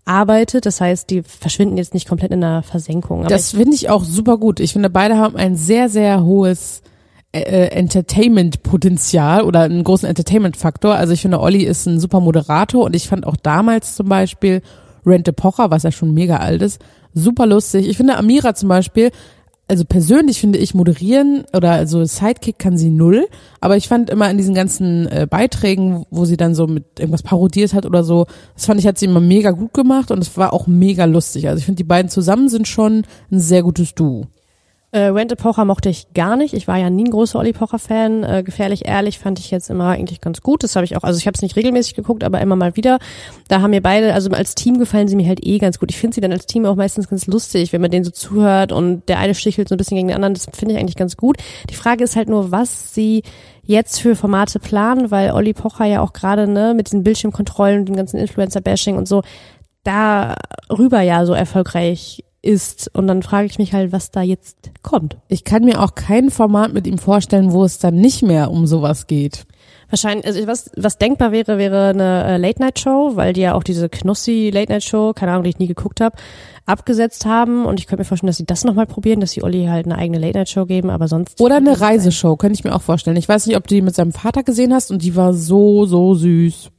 arbeitet. 0.08 0.66
Das 0.66 0.80
heißt, 0.80 1.10
die 1.10 1.22
verschwinden 1.22 1.76
jetzt 1.76 1.94
nicht 1.94 2.08
komplett 2.08 2.32
in 2.32 2.40
der 2.40 2.62
Versenkung. 2.62 3.20
Aber 3.20 3.28
Das 3.28 3.50
finde 3.52 3.74
ich 3.74 3.90
auch 3.90 4.04
super 4.04 4.38
gut. 4.38 4.60
Ich 4.60 4.72
finde, 4.72 4.90
beide 4.90 5.16
haben 5.18 5.36
ein 5.36 5.56
sehr, 5.56 5.88
sehr 5.88 6.24
hohes 6.24 6.82
äh, 7.32 7.68
Entertainment-Potenzial 7.68 9.42
oder 9.42 9.60
einen 9.60 9.84
großen 9.84 10.08
Entertainment-Faktor. 10.08 10.94
Also 10.94 11.12
ich 11.12 11.22
finde, 11.22 11.40
Olli 11.40 11.64
ist 11.64 11.86
ein 11.86 12.00
super 12.00 12.20
Moderator 12.20 12.84
und 12.84 12.96
ich 12.96 13.08
fand 13.08 13.26
auch 13.26 13.36
damals 13.36 13.96
zum 13.96 14.08
Beispiel 14.08 14.62
Rente 15.04 15.32
Pocher, 15.32 15.70
was 15.70 15.82
ja 15.82 15.92
schon 15.92 16.14
mega 16.14 16.38
alt 16.38 16.62
ist, 16.62 16.80
super 17.14 17.46
lustig. 17.46 17.88
Ich 17.88 17.96
finde 17.96 18.16
Amira 18.16 18.54
zum 18.54 18.68
Beispiel, 18.68 19.10
also 19.68 19.84
persönlich 19.84 20.40
finde 20.40 20.58
ich 20.58 20.74
moderieren 20.74 21.44
oder 21.54 21.72
also 21.72 22.04
Sidekick 22.04 22.58
kann 22.58 22.78
sie 22.78 22.90
null, 22.90 23.28
aber 23.60 23.76
ich 23.76 23.86
fand 23.86 24.08
immer 24.08 24.30
in 24.30 24.38
diesen 24.38 24.54
ganzen 24.54 25.06
äh, 25.06 25.26
Beiträgen, 25.28 26.06
wo 26.10 26.24
sie 26.24 26.38
dann 26.38 26.54
so 26.54 26.66
mit 26.66 26.98
irgendwas 26.98 27.22
parodiert 27.22 27.74
hat 27.74 27.84
oder 27.84 28.02
so, 28.02 28.26
das 28.54 28.64
fand 28.64 28.80
ich 28.80 28.86
hat 28.86 28.98
sie 28.98 29.06
immer 29.06 29.20
mega 29.20 29.50
gut 29.50 29.74
gemacht 29.74 30.10
und 30.10 30.20
es 30.20 30.36
war 30.38 30.54
auch 30.54 30.66
mega 30.66 31.04
lustig. 31.04 31.48
Also 31.48 31.58
ich 31.58 31.66
finde 31.66 31.76
die 31.76 31.84
beiden 31.84 32.10
zusammen 32.10 32.48
sind 32.48 32.66
schon 32.66 33.04
ein 33.30 33.40
sehr 33.40 33.62
gutes 33.62 33.94
Duo. 33.94 34.26
Äh, 34.90 35.00
Rente 35.08 35.36
Pocher 35.36 35.66
mochte 35.66 35.90
ich 35.90 36.14
gar 36.14 36.36
nicht. 36.36 36.54
Ich 36.54 36.66
war 36.66 36.78
ja 36.78 36.88
nie 36.88 37.04
ein 37.04 37.10
großer 37.10 37.38
Olli 37.38 37.52
Pocher-Fan. 37.52 38.24
Äh, 38.24 38.42
gefährlich 38.42 38.86
ehrlich 38.86 39.18
fand 39.18 39.38
ich 39.38 39.50
jetzt 39.50 39.68
immer 39.68 39.88
eigentlich 39.88 40.22
ganz 40.22 40.40
gut. 40.40 40.62
Das 40.62 40.76
habe 40.76 40.86
ich 40.86 40.96
auch, 40.96 41.02
also 41.02 41.18
ich 41.18 41.26
habe 41.26 41.34
es 41.34 41.42
nicht 41.42 41.56
regelmäßig 41.56 41.94
geguckt, 41.94 42.24
aber 42.24 42.40
immer 42.40 42.56
mal 42.56 42.74
wieder. 42.74 42.98
Da 43.48 43.60
haben 43.60 43.70
mir 43.70 43.82
beide, 43.82 44.14
also 44.14 44.30
als 44.30 44.54
Team 44.54 44.78
gefallen 44.78 45.06
sie 45.06 45.16
mir 45.16 45.28
halt 45.28 45.44
eh 45.44 45.58
ganz 45.58 45.78
gut. 45.78 45.90
Ich 45.90 45.98
finde 45.98 46.14
sie 46.14 46.22
dann 46.22 46.32
als 46.32 46.46
Team 46.46 46.64
auch 46.64 46.74
meistens 46.74 47.06
ganz 47.06 47.26
lustig, 47.26 47.74
wenn 47.74 47.82
man 47.82 47.90
denen 47.90 48.04
so 48.04 48.10
zuhört 48.10 48.72
und 48.72 49.06
der 49.10 49.18
eine 49.18 49.34
stichelt 49.34 49.68
so 49.68 49.74
ein 49.74 49.78
bisschen 49.78 49.96
gegen 49.96 50.08
den 50.08 50.14
anderen. 50.14 50.32
Das 50.32 50.46
finde 50.54 50.74
ich 50.74 50.80
eigentlich 50.80 50.96
ganz 50.96 51.18
gut. 51.18 51.36
Die 51.68 51.74
Frage 51.74 52.02
ist 52.02 52.16
halt 52.16 52.30
nur, 52.30 52.50
was 52.50 52.94
sie 52.94 53.24
jetzt 53.62 54.00
für 54.00 54.16
Formate 54.16 54.58
planen, 54.58 55.10
weil 55.10 55.32
Olli 55.32 55.52
Pocher 55.52 55.84
ja 55.84 56.00
auch 56.00 56.14
gerade 56.14 56.48
ne 56.48 56.72
mit 56.74 56.86
diesen 56.86 57.02
Bildschirmkontrollen, 57.02 57.84
dem 57.84 57.96
ganzen 57.96 58.16
Influencer-Bashing 58.16 58.96
und 58.96 59.06
so 59.06 59.22
darüber 59.84 61.02
ja 61.02 61.26
so 61.26 61.34
erfolgreich 61.34 62.24
ist. 62.42 62.90
Und 62.94 63.06
dann 63.06 63.22
frage 63.22 63.46
ich 63.46 63.58
mich 63.58 63.72
halt, 63.72 63.92
was 63.92 64.10
da 64.10 64.22
jetzt 64.22 64.70
kommt. 64.82 65.16
Ich 65.28 65.44
kann 65.44 65.64
mir 65.64 65.82
auch 65.82 65.94
kein 65.94 66.30
Format 66.30 66.72
mit 66.72 66.86
ihm 66.86 66.98
vorstellen, 66.98 67.52
wo 67.52 67.64
es 67.64 67.78
dann 67.78 67.96
nicht 67.96 68.22
mehr 68.22 68.50
um 68.50 68.66
sowas 68.66 69.06
geht. 69.06 69.46
Wahrscheinlich, 69.90 70.26
also 70.26 70.46
was, 70.46 70.70
was 70.76 70.98
denkbar 70.98 71.32
wäre, 71.32 71.56
wäre 71.56 71.88
eine 71.88 72.24
äh, 72.24 72.36
Late-Night-Show, 72.36 73.12
weil 73.14 73.32
die 73.32 73.40
ja 73.40 73.54
auch 73.54 73.62
diese 73.62 73.88
Knossi-Late-Night-Show, 73.88 75.14
keine 75.14 75.32
Ahnung, 75.32 75.44
die 75.44 75.50
ich 75.50 75.58
nie 75.58 75.66
geguckt 75.66 76.02
habe, 76.02 76.16
abgesetzt 76.66 77.24
haben. 77.24 77.64
Und 77.64 77.80
ich 77.80 77.86
könnte 77.86 78.02
mir 78.02 78.04
vorstellen, 78.04 78.28
dass 78.28 78.36
sie 78.36 78.44
das 78.44 78.64
nochmal 78.64 78.86
probieren, 78.86 79.20
dass 79.20 79.30
sie 79.30 79.42
Olli 79.42 79.64
halt 79.64 79.86
eine 79.86 79.96
eigene 79.96 80.18
Late-Night-Show 80.18 80.66
geben, 80.66 80.90
aber 80.90 81.08
sonst. 81.08 81.40
Oder 81.40 81.56
eine 81.56 81.80
Reiseshow, 81.80 82.36
könnte 82.36 82.58
ich 82.58 82.64
mir 82.64 82.74
auch 82.74 82.82
vorstellen. 82.82 83.16
Ich 83.16 83.28
weiß 83.28 83.46
nicht, 83.46 83.56
ob 83.56 83.66
du 83.66 83.74
die 83.74 83.82
mit 83.82 83.94
seinem 83.94 84.12
Vater 84.12 84.42
gesehen 84.42 84.74
hast 84.74 84.90
und 84.90 85.02
die 85.02 85.16
war 85.16 85.32
so, 85.32 85.86
so 85.86 86.14
süß. 86.14 86.70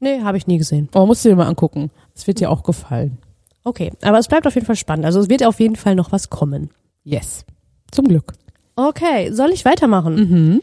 Nee, 0.00 0.22
habe 0.22 0.38
ich 0.38 0.46
nie 0.46 0.58
gesehen. 0.58 0.88
Aber 0.92 1.06
musst 1.06 1.24
du 1.24 1.28
dir 1.28 1.36
mal 1.36 1.46
angucken. 1.46 1.90
Es 2.14 2.26
wird 2.26 2.40
dir 2.40 2.50
auch 2.50 2.62
gefallen. 2.62 3.18
Okay, 3.64 3.92
aber 4.02 4.18
es 4.18 4.28
bleibt 4.28 4.46
auf 4.46 4.54
jeden 4.54 4.66
Fall 4.66 4.76
spannend. 4.76 5.06
Also 5.06 5.20
es 5.20 5.28
wird 5.28 5.44
auf 5.44 5.58
jeden 5.58 5.76
Fall 5.76 5.94
noch 5.94 6.12
was 6.12 6.30
kommen. 6.30 6.70
Yes. 7.02 7.44
Zum 7.90 8.06
Glück. 8.06 8.34
Okay, 8.76 9.32
soll 9.32 9.50
ich 9.50 9.64
weitermachen? 9.64 10.14
Mhm. 10.14 10.62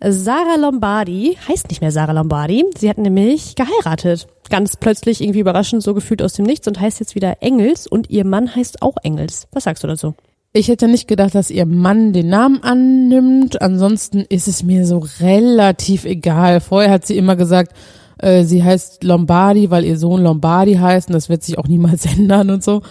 Sarah 0.00 0.56
Lombardi 0.56 1.36
heißt 1.48 1.68
nicht 1.68 1.80
mehr 1.80 1.90
Sarah 1.90 2.12
Lombardi. 2.12 2.64
Sie 2.76 2.88
hat 2.88 2.98
nämlich 2.98 3.56
geheiratet. 3.56 4.28
Ganz 4.48 4.76
plötzlich 4.76 5.20
irgendwie 5.20 5.40
überraschend 5.40 5.82
so 5.82 5.92
gefühlt 5.92 6.22
aus 6.22 6.34
dem 6.34 6.46
Nichts 6.46 6.68
und 6.68 6.80
heißt 6.80 7.00
jetzt 7.00 7.14
wieder 7.16 7.42
Engels 7.42 7.86
und 7.86 8.08
ihr 8.08 8.24
Mann 8.24 8.54
heißt 8.54 8.80
auch 8.80 8.96
Engels. 9.02 9.48
Was 9.52 9.64
sagst 9.64 9.82
du 9.82 9.88
dazu? 9.88 10.14
Ich 10.52 10.68
hätte 10.68 10.88
nicht 10.88 11.08
gedacht, 11.08 11.34
dass 11.34 11.50
ihr 11.50 11.66
Mann 11.66 12.12
den 12.12 12.28
Namen 12.28 12.62
annimmt. 12.62 13.60
Ansonsten 13.60 14.20
ist 14.20 14.48
es 14.48 14.62
mir 14.62 14.86
so 14.86 15.04
relativ 15.20 16.04
egal. 16.04 16.60
Vorher 16.60 16.90
hat 16.90 17.06
sie 17.06 17.18
immer 17.18 17.36
gesagt, 17.36 17.72
äh, 18.18 18.44
sie 18.44 18.62
heißt 18.62 19.04
Lombardi, 19.04 19.70
weil 19.70 19.84
ihr 19.84 19.98
Sohn 19.98 20.22
Lombardi 20.22 20.74
heißt 20.74 21.08
und 21.08 21.14
das 21.14 21.28
wird 21.28 21.42
sich 21.42 21.58
auch 21.58 21.68
niemals 21.68 22.06
ändern 22.18 22.50
und 22.50 22.62
so. 22.62 22.82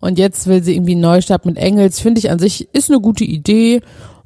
Und 0.00 0.18
jetzt 0.18 0.46
will 0.46 0.62
sie 0.62 0.74
irgendwie 0.74 0.92
einen 0.92 1.00
Neustart 1.00 1.46
mit 1.46 1.56
Engels. 1.56 2.00
Finde 2.00 2.18
ich 2.18 2.30
an 2.30 2.38
sich 2.38 2.68
ist 2.72 2.90
eine 2.90 3.00
gute 3.00 3.24
Idee. 3.24 3.80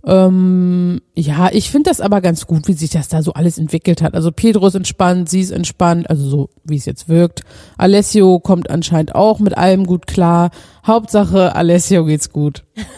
Ähm, 0.05 1.03
ja, 1.15 1.51
ich 1.53 1.71
finde 1.71 1.91
das 1.91 2.01
aber 2.01 2.21
ganz 2.23 2.47
gut, 2.47 2.67
wie 2.69 2.73
sich 2.73 2.91
das 2.91 3.09
da 3.09 3.23
so 3.23 3.35
alles 3.35 3.59
entwickelt 3.59 4.01
hat. 4.01 4.15
Also 4.15 4.33
Pedro 4.33 4.67
ist 4.67 4.75
entspannt, 4.75 5.29
sie 5.29 5.41
ist 5.41 5.51
entspannt, 5.51 6.09
also 6.09 6.27
so 6.29 6.51
wie 6.65 6.77
es 6.77 6.87
jetzt 6.87 7.09
wirkt. 7.09 7.43
Alessio 7.77 8.41
kommt 8.41 8.71
anscheinend 8.71 9.15
auch 9.15 9.39
mit 9.41 9.57
allem 9.59 9.87
gut 9.87 10.07
klar. 10.07 10.51
Hauptsache 10.87 11.55
Alessio 11.55 12.05
geht's 12.05 12.31
gut. 12.31 12.65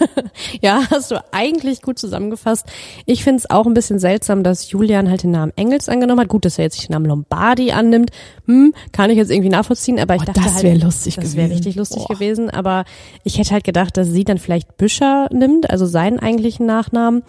Ja, 0.61 0.83
hast 0.91 1.11
du 1.11 1.23
eigentlich 1.33 1.83
gut 1.83 1.99
zusammengefasst. 1.99 2.67
Ich 3.05 3.23
finde 3.25 3.39
es 3.41 3.51
auch 3.51 3.67
ein 3.67 3.75
bisschen 3.75 3.99
seltsam, 3.99 4.43
dass 4.43 4.71
Julian 4.71 5.11
halt 5.11 5.23
den 5.25 5.31
Namen 5.33 5.53
Engels 5.57 5.89
angenommen 5.89 6.21
hat. 6.21 6.29
Gut, 6.29 6.45
dass 6.45 6.59
er 6.59 6.65
jetzt 6.65 6.77
nicht 6.79 6.89
den 6.89 6.93
Namen 6.95 7.07
Lombardi 7.07 7.73
annimmt. 7.73 8.11
Hm, 8.47 8.73
kann 8.93 9.11
ich 9.11 9.17
jetzt 9.17 9.31
irgendwie 9.31 9.51
nachvollziehen, 9.51 9.99
aber 9.99 10.15
ich 10.15 10.23
Oh, 10.23 10.27
dachte 10.27 10.41
das 10.41 10.55
halt, 10.55 10.65
wär 10.65 10.77
lustig 10.79 11.17
das 11.17 11.37
wäre 11.37 11.49
gewesen. 11.49 11.53
richtig 11.53 11.75
lustig 11.77 12.05
Boah. 12.07 12.15
gewesen. 12.15 12.49
Aber 12.51 12.85
ich 13.25 13.39
hätte 13.39 13.51
halt 13.51 13.65
gedacht, 13.65 13.97
dass 13.97 14.09
sie 14.09 14.25
dann 14.25 14.39
vielleicht 14.39 14.77
Büscher 14.77 15.29
nimmt, 15.33 15.69
also 15.71 15.85
seinen 15.87 16.19
eigentlichen 16.19 16.65
Nachnamen. 16.67 17.23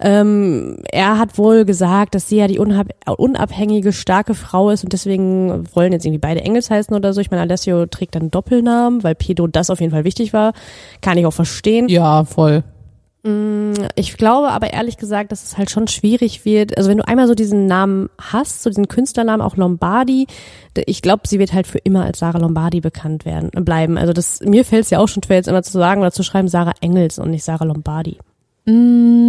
Ähm, 0.00 0.78
er 0.90 1.18
hat 1.18 1.36
wohl 1.36 1.64
gesagt, 1.64 2.14
dass 2.14 2.28
sie 2.28 2.36
ja 2.36 2.46
die 2.46 2.58
unabhängige, 2.58 3.92
starke 3.92 4.34
Frau 4.34 4.70
ist 4.70 4.82
und 4.82 4.92
deswegen 4.92 5.64
wollen 5.74 5.92
jetzt 5.92 6.06
irgendwie 6.06 6.18
beide 6.18 6.40
Engels 6.40 6.70
heißen 6.70 6.96
oder 6.96 7.12
so. 7.12 7.20
Ich 7.20 7.30
meine, 7.30 7.42
Alessio 7.42 7.86
trägt 7.86 8.14
dann 8.14 8.22
einen 8.22 8.30
Doppelnamen, 8.30 9.02
weil 9.02 9.14
Pedro 9.14 9.46
das 9.46 9.68
auf 9.68 9.80
jeden 9.80 9.92
Fall 9.92 10.04
wichtig 10.04 10.32
war. 10.32 10.52
Kann 11.02 11.18
ich 11.18 11.26
auch 11.26 11.32
verstehen. 11.32 11.88
Ja, 11.88 12.24
voll. 12.24 12.64
Ich 13.96 14.16
glaube 14.16 14.48
aber 14.48 14.72
ehrlich 14.72 14.96
gesagt, 14.96 15.30
dass 15.30 15.44
es 15.44 15.58
halt 15.58 15.70
schon 15.70 15.88
schwierig 15.88 16.46
wird. 16.46 16.78
Also 16.78 16.88
wenn 16.88 16.96
du 16.96 17.06
einmal 17.06 17.26
so 17.26 17.34
diesen 17.34 17.66
Namen 17.66 18.08
hast, 18.18 18.62
so 18.62 18.70
diesen 18.70 18.88
Künstlernamen, 18.88 19.42
auch 19.42 19.58
Lombardi, 19.58 20.26
ich 20.86 21.02
glaube, 21.02 21.28
sie 21.28 21.38
wird 21.38 21.52
halt 21.52 21.66
für 21.66 21.76
immer 21.78 22.04
als 22.04 22.20
Sarah 22.20 22.38
Lombardi 22.38 22.80
bekannt 22.80 23.26
werden, 23.26 23.50
äh, 23.52 23.60
bleiben. 23.60 23.98
Also 23.98 24.14
das, 24.14 24.40
mir 24.40 24.64
fällt 24.64 24.84
es 24.84 24.90
ja 24.90 25.00
auch 25.00 25.08
schon 25.08 25.22
schwer, 25.22 25.36
jetzt 25.36 25.48
immer 25.48 25.62
zu 25.62 25.72
sagen 25.72 26.00
oder 26.00 26.12
zu 26.12 26.22
schreiben 26.22 26.48
Sarah 26.48 26.72
Engels 26.80 27.18
und 27.18 27.30
nicht 27.30 27.44
Sarah 27.44 27.64
Lombardi. 27.64 28.16
Mm, 28.64 29.19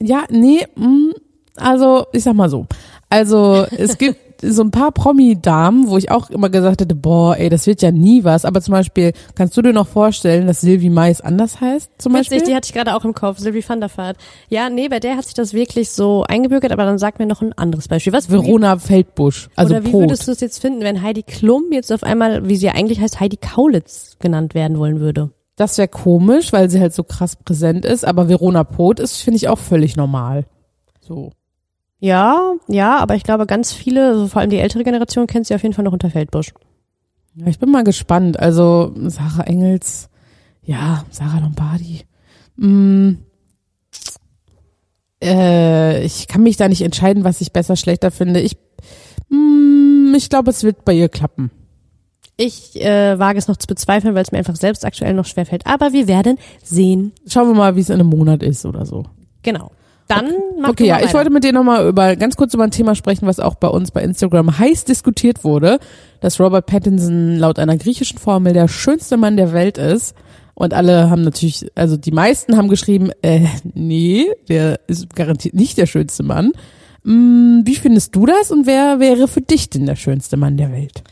ja, 0.00 0.24
nee, 0.30 0.66
mm, 0.76 1.10
also 1.56 2.06
ich 2.12 2.24
sag 2.24 2.34
mal 2.34 2.48
so. 2.48 2.66
Also 3.08 3.66
es 3.70 3.98
gibt 3.98 4.18
so 4.42 4.62
ein 4.62 4.70
paar 4.70 4.92
Promi-Damen, 4.92 5.88
wo 5.88 5.98
ich 5.98 6.10
auch 6.10 6.30
immer 6.30 6.48
gesagt 6.48 6.80
hätte, 6.80 6.94
boah, 6.94 7.36
ey, 7.36 7.48
das 7.48 7.66
wird 7.66 7.82
ja 7.82 7.90
nie 7.90 8.24
was. 8.24 8.44
Aber 8.44 8.60
zum 8.60 8.72
Beispiel, 8.72 9.12
kannst 9.34 9.56
du 9.56 9.62
dir 9.62 9.72
noch 9.72 9.86
vorstellen, 9.86 10.46
dass 10.46 10.60
Sylvie 10.60 10.90
Mais 10.90 11.20
anders 11.20 11.60
heißt? 11.60 11.90
Zum 11.98 12.12
Beispiel? 12.12 12.38
Witzig, 12.38 12.48
die 12.48 12.56
hatte 12.56 12.66
ich 12.66 12.72
gerade 12.72 12.94
auch 12.94 13.04
im 13.04 13.14
Kopf, 13.14 13.38
Sylvie 13.38 13.64
van 13.66 13.80
der 13.80 13.90
Vaart. 13.94 14.16
Ja, 14.48 14.70
nee, 14.70 14.88
bei 14.88 15.00
der 15.00 15.16
hat 15.16 15.24
sich 15.24 15.34
das 15.34 15.52
wirklich 15.52 15.90
so 15.90 16.24
eingebürgert, 16.26 16.72
aber 16.72 16.84
dann 16.84 16.98
sag 16.98 17.18
mir 17.18 17.26
noch 17.26 17.42
ein 17.42 17.52
anderes 17.52 17.88
Beispiel. 17.88 18.12
Was 18.12 18.30
Verona 18.30 18.78
Feldbusch, 18.78 19.48
also 19.56 19.74
Oder 19.74 19.84
wie 19.84 19.90
Pot. 19.90 20.00
würdest 20.02 20.26
du 20.26 20.32
es 20.32 20.40
jetzt 20.40 20.60
finden, 20.60 20.80
wenn 20.82 21.02
Heidi 21.02 21.22
Klum 21.22 21.64
jetzt 21.72 21.92
auf 21.92 22.02
einmal, 22.02 22.48
wie 22.48 22.56
sie 22.56 22.66
ja 22.66 22.72
eigentlich 22.72 23.00
heißt, 23.00 23.20
Heidi 23.20 23.36
Kaulitz 23.36 24.16
genannt 24.20 24.54
werden 24.54 24.78
wollen 24.78 25.00
würde? 25.00 25.30
Das 25.60 25.76
wäre 25.76 25.88
komisch, 25.88 26.54
weil 26.54 26.70
sie 26.70 26.80
halt 26.80 26.94
so 26.94 27.04
krass 27.04 27.36
präsent 27.36 27.84
ist. 27.84 28.06
Aber 28.06 28.30
Verona 28.30 28.64
Pot 28.64 28.98
ist, 28.98 29.18
finde 29.18 29.36
ich, 29.36 29.48
auch 29.48 29.58
völlig 29.58 29.94
normal. 29.94 30.46
So. 31.02 31.32
Ja, 31.98 32.54
ja, 32.66 32.96
aber 32.96 33.14
ich 33.14 33.24
glaube, 33.24 33.44
ganz 33.44 33.70
viele, 33.70 34.08
also 34.08 34.28
vor 34.28 34.40
allem 34.40 34.48
die 34.48 34.56
ältere 34.56 34.84
Generation, 34.84 35.26
kennt 35.26 35.46
sie 35.46 35.54
auf 35.54 35.62
jeden 35.62 35.74
Fall 35.74 35.84
noch 35.84 35.92
unter 35.92 36.08
Feldbusch. 36.08 36.54
Ja, 37.34 37.46
ich 37.48 37.58
bin 37.58 37.70
mal 37.70 37.84
gespannt. 37.84 38.40
Also 38.40 38.94
Sarah 39.08 39.42
Engels, 39.42 40.08
ja, 40.62 41.04
Sarah 41.10 41.40
Lombardi. 41.40 42.04
Mm, 42.56 43.16
äh, 45.22 46.02
ich 46.02 46.26
kann 46.26 46.42
mich 46.42 46.56
da 46.56 46.68
nicht 46.68 46.80
entscheiden, 46.80 47.22
was 47.22 47.42
ich 47.42 47.52
besser, 47.52 47.76
schlechter 47.76 48.10
finde. 48.10 48.40
Ich, 48.40 48.56
mm, 49.28 50.14
ich 50.16 50.30
glaube, 50.30 50.52
es 50.52 50.64
wird 50.64 50.86
bei 50.86 50.94
ihr 50.94 51.10
klappen. 51.10 51.50
Ich 52.42 52.80
äh, 52.82 53.18
wage 53.18 53.38
es 53.38 53.48
noch 53.48 53.58
zu 53.58 53.66
bezweifeln, 53.66 54.14
weil 54.14 54.22
es 54.22 54.32
mir 54.32 54.38
einfach 54.38 54.56
selbst 54.56 54.86
aktuell 54.86 55.12
noch 55.12 55.26
schwerfällt. 55.26 55.66
Aber 55.66 55.92
wir 55.92 56.08
werden 56.08 56.38
sehen. 56.62 57.12
Schauen 57.28 57.48
wir 57.48 57.54
mal, 57.54 57.76
wie 57.76 57.80
es 57.80 57.90
in 57.90 57.96
einem 58.00 58.06
Monat 58.08 58.42
ist 58.42 58.64
oder 58.64 58.86
so. 58.86 59.04
Genau. 59.42 59.72
Dann 60.08 60.32
mach 60.58 60.70
Okay, 60.70 60.86
ja, 60.86 60.94
mal 60.94 61.00
ich 61.00 61.06
weiter. 61.08 61.18
wollte 61.18 61.30
mit 61.30 61.44
dir 61.44 61.52
nochmal 61.52 61.86
über 61.86 62.16
ganz 62.16 62.36
kurz 62.36 62.54
über 62.54 62.64
ein 62.64 62.70
Thema 62.70 62.94
sprechen, 62.94 63.26
was 63.26 63.40
auch 63.40 63.56
bei 63.56 63.68
uns 63.68 63.90
bei 63.90 64.02
Instagram 64.02 64.58
heiß 64.58 64.86
diskutiert 64.86 65.44
wurde, 65.44 65.80
dass 66.20 66.40
Robert 66.40 66.64
Pattinson 66.64 67.36
laut 67.36 67.58
einer 67.58 67.76
griechischen 67.76 68.18
Formel 68.18 68.54
der 68.54 68.68
schönste 68.68 69.18
Mann 69.18 69.36
der 69.36 69.52
Welt 69.52 69.76
ist. 69.76 70.14
Und 70.54 70.72
alle 70.72 71.10
haben 71.10 71.22
natürlich, 71.22 71.70
also 71.74 71.98
die 71.98 72.10
meisten 72.10 72.56
haben 72.56 72.68
geschrieben, 72.68 73.10
äh, 73.20 73.46
nee, 73.74 74.26
der 74.48 74.80
ist 74.86 75.14
garantiert 75.14 75.54
nicht 75.54 75.76
der 75.76 75.86
schönste 75.86 76.22
Mann. 76.22 76.52
Hm, 77.04 77.62
wie 77.66 77.76
findest 77.76 78.16
du 78.16 78.24
das 78.24 78.50
und 78.50 78.66
wer 78.66 78.98
wäre 78.98 79.28
für 79.28 79.42
dich 79.42 79.68
denn 79.68 79.84
der 79.84 79.96
schönste 79.96 80.38
Mann 80.38 80.56
der 80.56 80.72
Welt? 80.72 81.02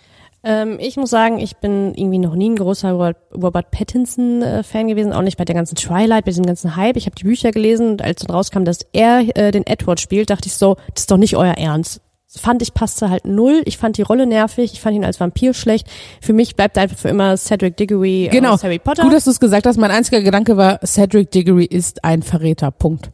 Ähm, 0.45 0.79
ich 0.81 0.97
muss 0.97 1.11
sagen, 1.11 1.39
ich 1.39 1.57
bin 1.57 1.95
irgendwie 1.95 2.19
noch 2.19 2.35
nie 2.35 2.51
ein 2.51 2.57
großer 2.57 2.93
Robert, 2.93 3.17
Robert 3.35 3.71
Pattinson-Fan 3.71 4.87
gewesen, 4.89 5.13
auch 5.13 5.23
nicht 5.23 5.37
bei 5.37 5.45
der 5.45 5.55
ganzen 5.55 5.75
Twilight, 5.75 6.25
bei 6.25 6.31
diesem 6.31 6.47
ganzen 6.47 6.77
Hype. 6.77 6.97
Ich 6.97 7.07
habe 7.07 7.17
die 7.17 7.25
Bücher 7.25 7.51
gelesen 7.51 7.91
und 7.91 8.03
als 8.03 8.23
dann 8.23 8.35
rauskam, 8.35 8.65
dass 8.65 8.81
er 8.93 9.25
äh, 9.37 9.51
den 9.51 9.67
Edward 9.67 10.01
spielt, 10.01 10.31
dachte 10.31 10.47
ich 10.47 10.55
so, 10.55 10.77
das 10.95 11.03
ist 11.03 11.11
doch 11.11 11.17
nicht 11.17 11.37
euer 11.37 11.55
Ernst. 11.55 12.01
Fand 12.37 12.61
ich 12.61 12.75
passte 12.75 13.09
halt 13.09 13.25
null. 13.27 13.63
Ich 13.65 13.79
fand 13.79 13.97
die 13.97 14.03
Rolle 14.03 14.27
nervig. 14.27 14.75
Ich 14.75 14.83
fand 14.83 14.95
ihn 14.95 15.05
als 15.05 15.19
Vampir 15.19 15.55
schlecht. 15.55 15.87
Für 16.21 16.35
mich 16.35 16.57
bleibt 16.57 16.77
einfach 16.77 16.99
für 16.99 17.09
immer 17.09 17.35
Cedric 17.39 17.79
Diggory 17.79 18.29
Genau. 18.31 18.53
aus 18.53 18.63
Harry 18.63 18.79
Potter. 18.79 19.03
Gut, 19.03 19.15
dass 19.15 19.25
du 19.25 19.31
es 19.31 19.41
gesagt 19.41 19.65
hast. 19.67 19.79
Mein 19.79 19.91
einziger 19.91 20.21
Gedanke 20.21 20.59
war, 20.59 20.79
Cedric 20.85 21.31
Diggory 21.31 21.65
ist 21.65 22.05
ein 22.05 22.23
Verräter. 22.23 22.71
Punkt. 22.71 23.09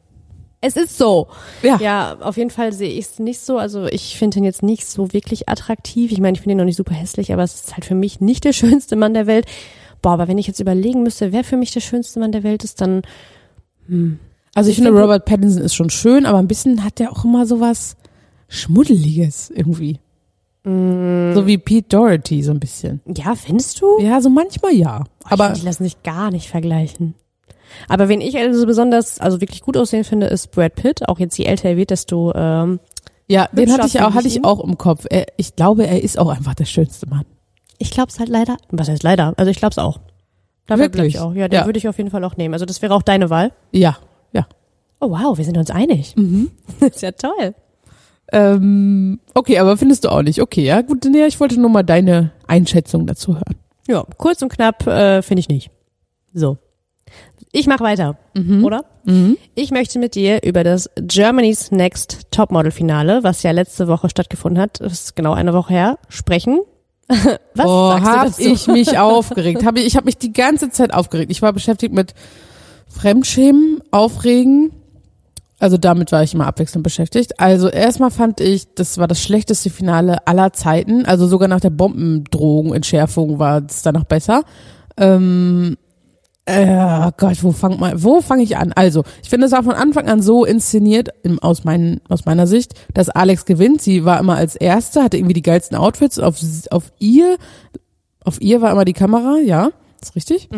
Es 0.65 0.77
ist 0.77 0.99
so. 0.99 1.29
Ja. 1.63 1.79
Ja, 1.81 2.17
auf 2.21 2.37
jeden 2.37 2.51
Fall 2.51 2.73
sehe 2.73 2.91
ich 2.91 3.07
es 3.07 3.19
nicht 3.19 3.41
so. 3.41 3.59
Also 3.59 3.87
ich 3.87 4.17
finde 4.19 4.39
ihn 4.39 4.45
jetzt 4.45 4.63
nicht 4.63 4.87
so 4.87 5.13
wirklich 5.13 5.49
attraktiv. 5.49 6.11
Ich 6.13 6.21
meine, 6.21 6.35
ich 6.37 6.41
finde 6.41 6.53
ihn 6.55 6.59
noch 6.59 6.65
nicht 6.65 6.77
super 6.77 6.95
hässlich, 6.95 7.33
aber 7.33 7.43
es 7.43 7.55
ist 7.57 7.73
halt 7.75 7.85
für 7.85 7.95
mich 7.95 8.21
nicht 8.21 8.45
der 8.45 8.53
schönste 8.61 8.97
Mann 8.97 9.15
der 9.15 9.27
Welt. 9.27 9.47
Boah, 10.03 10.13
aber 10.13 10.29
wenn 10.29 10.39
ich 10.39 10.47
jetzt 10.47 10.61
überlegen 10.61 11.03
müsste, 11.03 11.33
wer 11.33 11.45
für 11.45 11.57
mich 11.57 11.71
der 11.73 11.81
schönste 11.81 12.21
Mann 12.21 12.33
der 12.33 12.43
Welt 12.43 12.63
ist, 12.65 12.81
dann 12.81 13.03
Also 13.89 14.71
ich, 14.71 14.71
Ich 14.71 14.75
finde, 14.77 14.91
finde- 14.91 15.01
Robert 15.03 15.25
Pattinson 15.25 15.63
ist 15.63 15.75
schon 15.75 15.91
schön, 15.91 16.27
aber 16.27 16.39
ein 16.39 16.49
bisschen 16.49 16.85
hat 16.85 16.99
der 16.99 17.11
auch 17.13 17.25
immer 17.25 17.47
sowas 17.47 17.97
Schmuddeliges 18.49 19.51
irgendwie. 19.51 19.99
So 20.67 21.43
wie 21.47 21.59
Pete 21.59 21.89
Doherty, 21.91 22.43
so 22.43 22.51
ein 22.53 22.59
bisschen. 22.61 23.01
ja, 23.15 23.35
findest 23.35 23.83
du? 23.83 24.01
Ja, 24.01 24.23
so 24.23 24.31
manchmal 24.31 24.73
ja. 24.73 25.05
Aber 25.25 25.45
Aber 25.45 25.53
ich 25.57 25.63
lasse 25.63 25.83
mich 25.83 26.03
gar 26.03 26.31
nicht 26.31 26.49
vergleichen. 26.49 27.15
Aber 27.89 28.09
wen 28.09 28.21
ich 28.21 28.37
also 28.37 28.67
besonders, 28.67 29.21
also 29.21 29.41
wirklich 29.41 29.63
gut 29.63 29.77
aussehen 29.77 30.05
finde, 30.05 30.27
ist 30.27 30.51
Brad 30.51 30.75
Pitt. 30.75 31.09
Auch 31.09 31.19
jetzt 31.19 31.37
je 31.39 31.45
älter 31.47 31.71
er 31.71 31.77
wird, 31.77 31.91
desto 31.91 32.33
ähm, 32.35 32.81
ja, 33.27 33.49
den 33.53 33.73
hatte 33.73 33.87
ich 33.87 34.01
auch, 34.01 34.13
hatte 34.15 34.29
ich 34.29 34.37
ihn. 34.37 34.45
auch 34.45 34.61
im 34.63 34.77
Kopf. 34.77 35.07
Er, 35.09 35.27
ich 35.37 35.57
glaube, 35.57 35.87
er 35.87 36.03
ist 36.03 36.19
auch 36.19 36.29
einfach 36.29 36.55
der 36.55 36.67
schönste 36.67 37.09
Mann. 37.09 37.25
ich 37.79 37.91
glaube 37.91 38.09
es 38.11 38.19
halt 38.19 38.29
leider. 38.29 38.57
Was 38.71 38.89
heißt 38.89 39.03
leider? 39.03 39.35
Also 39.37 39.51
ich 39.51 39.59
glaube 39.59 39.73
es 39.73 39.79
auch. 39.79 39.99
Dabei 40.67 40.89
bleib 40.89 40.95
Wirklich? 40.95 41.15
ich 41.15 41.21
auch. 41.21 41.35
Ja, 41.35 41.49
den 41.49 41.61
Ja. 41.61 41.67
würde 41.67 41.79
ich 41.79 41.89
auf 41.89 41.99
jeden 41.99 42.11
Fall 42.11 42.25
auch 42.25 42.37
nehmen. 42.37 42.55
Also 42.55 42.65
das 42.67 42.81
wäre 42.83 42.95
auch 42.95 43.03
deine 43.03 43.31
Wahl. 43.31 43.53
Ja, 43.73 43.97
ja. 44.33 44.47
Oh 45.01 45.11
wow, 45.11 45.37
wir 45.37 45.45
sind 45.45 45.57
uns 45.59 45.71
einig. 45.71 46.15
Mhm. 46.17 46.51
Das 46.81 46.91
ist 46.97 47.03
ja 47.03 47.13
toll. 47.13 47.55
Ähm, 48.33 49.21
okay, 49.35 49.59
aber 49.59 49.77
findest 49.77 50.05
du 50.05 50.09
auch 50.09 50.23
nicht? 50.23 50.41
Okay, 50.41 50.65
ja, 50.65 50.81
gut, 50.83 51.05
nee, 51.05 51.27
ich 51.27 51.39
wollte 51.41 51.61
nur 51.61 51.69
mal 51.71 51.83
deine 51.83 52.31
Einschätzung 52.47 53.07
dazu 53.07 53.35
hören. 53.35 53.57
Ja, 53.87 54.05
kurz 54.17 54.41
und 54.41 54.49
knapp 54.51 54.87
äh, 54.87 55.21
finde 55.23 55.41
ich 55.41 55.49
nicht. 55.49 55.71
So. 56.33 56.57
Ich 57.57 57.69
mache 57.69 57.85
weiter, 57.85 58.19
oder? 58.63 58.85
Ich 59.55 59.71
möchte 59.71 60.01
mit 60.01 60.17
dir 60.17 60.43
über 60.43 60.65
das 60.65 60.91
Germany's 60.97 61.71
Next 61.71 62.27
Topmodel 62.33 62.73
Finale, 62.73 63.23
was 63.23 63.45
ja 63.45 63.53
letzte 63.53 63.87
Woche 63.87 64.11
stattgefunden 64.11 64.61
hat, 64.61 64.81
das 64.81 64.93
ist 64.93 65.17
genau 65.17 65.35
eine 65.35 65.55
Woche 65.55 65.73
her, 65.73 65.99
sprechen. 66.09 66.61
Was 67.55 67.67
oh, 67.67 67.91
sagst 67.91 68.07
du 68.07 68.11
hab 68.11 68.27
dazu? 68.27 68.43
ich 68.43 68.67
mich 68.67 68.99
aufgeregt. 68.99 69.65
Hab 69.65 69.77
ich 69.77 69.85
ich 69.85 69.95
habe 69.95 70.07
mich 70.07 70.17
die 70.17 70.33
ganze 70.33 70.71
Zeit 70.71 70.93
aufgeregt. 70.93 71.31
Ich 71.31 71.43
war 71.43 71.53
beschäftigt 71.53 71.93
mit 71.93 72.15
Fremdschämen, 72.89 73.83
Aufregen. 73.91 74.73
Also 75.61 75.77
damit 75.77 76.13
war 76.13 76.23
ich 76.23 76.33
immer 76.33 76.47
abwechselnd 76.47 76.83
beschäftigt. 76.83 77.39
Also 77.39 77.69
erstmal 77.69 78.11
fand 78.11 78.41
ich, 78.41 78.75
das 78.75 78.97
war 78.97 79.07
das 79.07 79.23
schlechteste 79.23 79.69
Finale 79.69 80.27
aller 80.27 80.55
Zeiten. 80.55 81.05
Also 81.05 81.29
sogar 81.29 81.47
nach 81.47 81.61
der 81.61 81.71
Bombendrohung, 81.71 82.73
Entschärfung 82.73 83.39
war 83.39 83.63
es 83.65 83.83
danach 83.83 84.05
besser. 84.05 84.43
Ähm, 84.97 85.77
äh, 86.47 87.11
Gott, 87.17 87.43
wo 87.43 87.53
fang 87.53 87.81
mal, 87.81 88.03
wo 88.03 88.21
fange 88.21 88.43
ich 88.43 88.57
an? 88.57 88.73
Also, 88.73 89.03
ich 89.23 89.31
finde 89.31 89.47
es 89.47 89.53
war 89.53 89.63
von 89.63 89.75
Anfang 89.75 90.09
an 90.09 90.21
so 90.21 90.45
inszeniert, 90.45 91.09
im, 91.23 91.39
aus, 91.39 91.65
meinen, 91.65 92.01
aus 92.09 92.27
meiner 92.27 92.47
Sicht, 92.47 92.75
dass 92.93 93.09
Alex 93.09 93.47
gewinnt. 93.47 93.81
Sie 93.81 94.05
war 94.05 94.21
immer 94.21 94.37
als 94.37 94.55
Erste, 94.55 95.03
hatte 95.03 95.17
irgendwie 95.17 95.35
die 95.35 95.43
geilsten 95.43 95.77
Outfits. 95.77 96.19
Auf, 96.19 96.37
auf 96.71 96.93
ihr, 96.99 97.39
auf 98.25 98.41
ihr 98.43 98.61
war 98.61 98.73
immer 98.73 98.85
die 98.85 98.93
Kamera, 98.93 99.39
ja, 99.39 99.71
ist 100.03 100.17
richtig. 100.17 100.49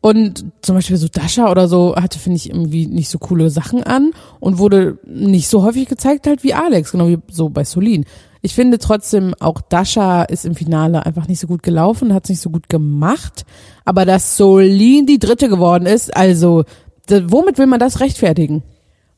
Und 0.00 0.44
zum 0.62 0.74
Beispiel 0.74 0.96
so 0.96 1.06
Dasha 1.08 1.50
oder 1.50 1.68
so 1.68 1.94
hatte, 1.94 2.18
finde 2.18 2.36
ich, 2.36 2.50
irgendwie 2.50 2.86
nicht 2.86 3.08
so 3.08 3.18
coole 3.18 3.50
Sachen 3.50 3.84
an 3.84 4.12
und 4.40 4.58
wurde 4.58 4.98
nicht 5.04 5.48
so 5.48 5.62
häufig 5.62 5.88
gezeigt 5.88 6.26
halt 6.26 6.42
wie 6.42 6.54
Alex, 6.54 6.92
genau 6.92 7.08
wie 7.08 7.18
so 7.30 7.48
bei 7.48 7.62
Solin. 7.64 8.04
Ich 8.40 8.54
finde 8.54 8.78
trotzdem, 8.78 9.34
auch 9.40 9.60
Dasha 9.60 10.22
ist 10.22 10.44
im 10.44 10.54
Finale 10.54 11.04
einfach 11.04 11.28
nicht 11.28 11.40
so 11.40 11.46
gut 11.46 11.62
gelaufen, 11.62 12.14
hat 12.14 12.24
es 12.24 12.30
nicht 12.30 12.40
so 12.40 12.50
gut 12.50 12.68
gemacht. 12.68 13.44
Aber 13.84 14.04
dass 14.04 14.36
Solin 14.36 15.06
die 15.06 15.18
Dritte 15.18 15.48
geworden 15.48 15.86
ist, 15.86 16.16
also 16.16 16.64
womit 17.08 17.58
will 17.58 17.66
man 17.66 17.80
das 17.80 18.00
rechtfertigen? 18.00 18.62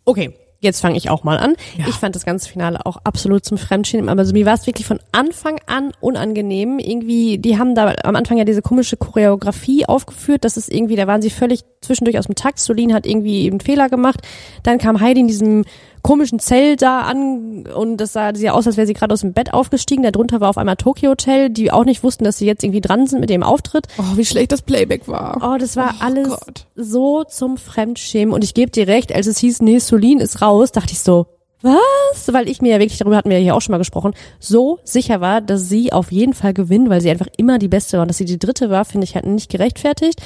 Okay, 0.04 0.32
jetzt 0.60 0.80
fange 0.80 0.96
ich 0.96 1.10
auch 1.10 1.24
mal 1.24 1.38
an. 1.38 1.54
Ja. 1.76 1.86
Ich 1.88 1.96
fand 1.96 2.14
das 2.14 2.24
ganze 2.24 2.48
Finale 2.48 2.84
auch 2.86 2.98
absolut 3.04 3.44
zum 3.44 3.58
Fremdschämen, 3.58 4.08
aber 4.08 4.20
also 4.20 4.32
mir 4.32 4.46
war 4.46 4.54
es 4.54 4.66
wirklich 4.66 4.86
von 4.86 5.00
Anfang 5.12 5.58
an 5.66 5.92
unangenehm. 6.00 6.78
Irgendwie, 6.78 7.38
die 7.38 7.58
haben 7.58 7.74
da 7.74 7.94
am 8.04 8.16
Anfang 8.16 8.38
ja 8.38 8.44
diese 8.44 8.62
komische 8.62 8.96
Choreografie 8.96 9.86
aufgeführt. 9.86 10.44
Das 10.44 10.56
ist 10.56 10.72
irgendwie, 10.72 10.96
da 10.96 11.06
waren 11.06 11.22
sie 11.22 11.30
völlig 11.30 11.62
zwischendurch 11.80 12.18
aus 12.18 12.26
dem 12.26 12.34
Takt. 12.34 12.58
Solin 12.58 12.94
hat 12.94 13.06
irgendwie 13.06 13.50
einen 13.50 13.60
Fehler 13.60 13.88
gemacht. 13.88 14.20
Dann 14.62 14.78
kam 14.78 15.00
Heidi 15.00 15.20
in 15.20 15.28
diesem 15.28 15.64
komischen 16.02 16.38
Zelt 16.38 16.82
da 16.82 17.00
an 17.02 17.66
und 17.66 17.96
das 17.98 18.12
sah 18.12 18.34
sehr 18.34 18.54
aus, 18.54 18.66
als 18.66 18.76
wäre 18.76 18.86
sie 18.86 18.94
gerade 18.94 19.12
aus 19.12 19.20
dem 19.20 19.32
Bett 19.32 19.52
aufgestiegen. 19.52 20.02
Darunter 20.02 20.40
war 20.40 20.50
auf 20.50 20.58
einmal 20.58 20.76
Tokyo 20.76 21.10
Hotel, 21.10 21.50
die 21.50 21.70
auch 21.72 21.84
nicht 21.84 22.02
wussten, 22.02 22.24
dass 22.24 22.38
sie 22.38 22.46
jetzt 22.46 22.62
irgendwie 22.64 22.80
dran 22.80 23.06
sind 23.06 23.20
mit 23.20 23.30
dem 23.30 23.42
Auftritt. 23.42 23.86
Oh, 23.98 24.16
wie 24.16 24.24
schlecht 24.24 24.52
das 24.52 24.62
Playback 24.62 25.08
war. 25.08 25.38
Oh, 25.42 25.58
das 25.58 25.76
war 25.76 25.94
Oh 26.00 26.04
alles 26.04 26.28
Gott. 26.28 26.66
so 26.76 27.24
zum 27.24 27.56
Fremdschämen. 27.56 28.32
Und 28.34 28.44
ich 28.44 28.54
gebe 28.54 28.70
dir 28.70 28.86
recht, 28.88 29.14
als 29.14 29.26
es 29.26 29.38
hieß, 29.38 29.62
nee, 29.62 29.78
Solin 29.78 30.20
ist 30.20 30.42
raus, 30.42 30.72
dachte 30.72 30.92
ich 30.92 31.00
so, 31.00 31.26
was? 31.62 32.32
Weil 32.32 32.48
ich 32.48 32.62
mir 32.62 32.72
ja 32.72 32.78
wirklich, 32.78 32.98
darüber 32.98 33.16
hatten 33.16 33.30
wir 33.30 33.38
ja 33.38 33.42
hier 33.42 33.54
auch 33.54 33.60
schon 33.60 33.72
mal 33.72 33.78
gesprochen, 33.78 34.14
so 34.38 34.78
sicher 34.84 35.20
war, 35.20 35.40
dass 35.40 35.68
sie 35.68 35.92
auf 35.92 36.10
jeden 36.12 36.34
Fall 36.34 36.54
gewinnen, 36.54 36.90
weil 36.90 37.00
sie 37.00 37.10
einfach 37.10 37.28
immer 37.36 37.58
die 37.58 37.68
Beste 37.68 37.96
war. 37.96 38.02
Und 38.02 38.08
dass 38.08 38.18
sie 38.18 38.24
die 38.24 38.38
Dritte 38.38 38.70
war, 38.70 38.84
finde 38.84 39.04
ich 39.04 39.14
halt 39.14 39.26
nicht 39.26 39.50
gerechtfertigt. 39.50 40.20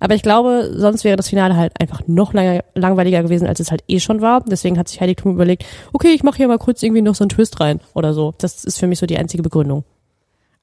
Aber 0.00 0.14
ich 0.14 0.22
glaube, 0.22 0.72
sonst 0.76 1.04
wäre 1.04 1.16
das 1.16 1.28
Finale 1.28 1.56
halt 1.56 1.80
einfach 1.80 2.02
noch 2.06 2.32
langer, 2.32 2.64
langweiliger 2.74 3.22
gewesen, 3.22 3.46
als 3.46 3.60
es 3.60 3.70
halt 3.70 3.84
eh 3.88 4.00
schon 4.00 4.20
war. 4.20 4.42
Deswegen 4.44 4.78
hat 4.78 4.88
sich 4.88 5.00
Heidi 5.00 5.14
Klum 5.14 5.34
überlegt, 5.34 5.64
okay, 5.92 6.12
ich 6.12 6.22
mache 6.22 6.38
hier 6.38 6.48
mal 6.48 6.58
kurz 6.58 6.82
irgendwie 6.82 7.02
noch 7.02 7.14
so 7.14 7.24
einen 7.24 7.30
Twist 7.30 7.60
rein 7.60 7.80
oder 7.94 8.14
so. 8.14 8.34
Das 8.38 8.64
ist 8.64 8.78
für 8.78 8.86
mich 8.86 8.98
so 8.98 9.06
die 9.06 9.18
einzige 9.18 9.42
Begründung. 9.42 9.84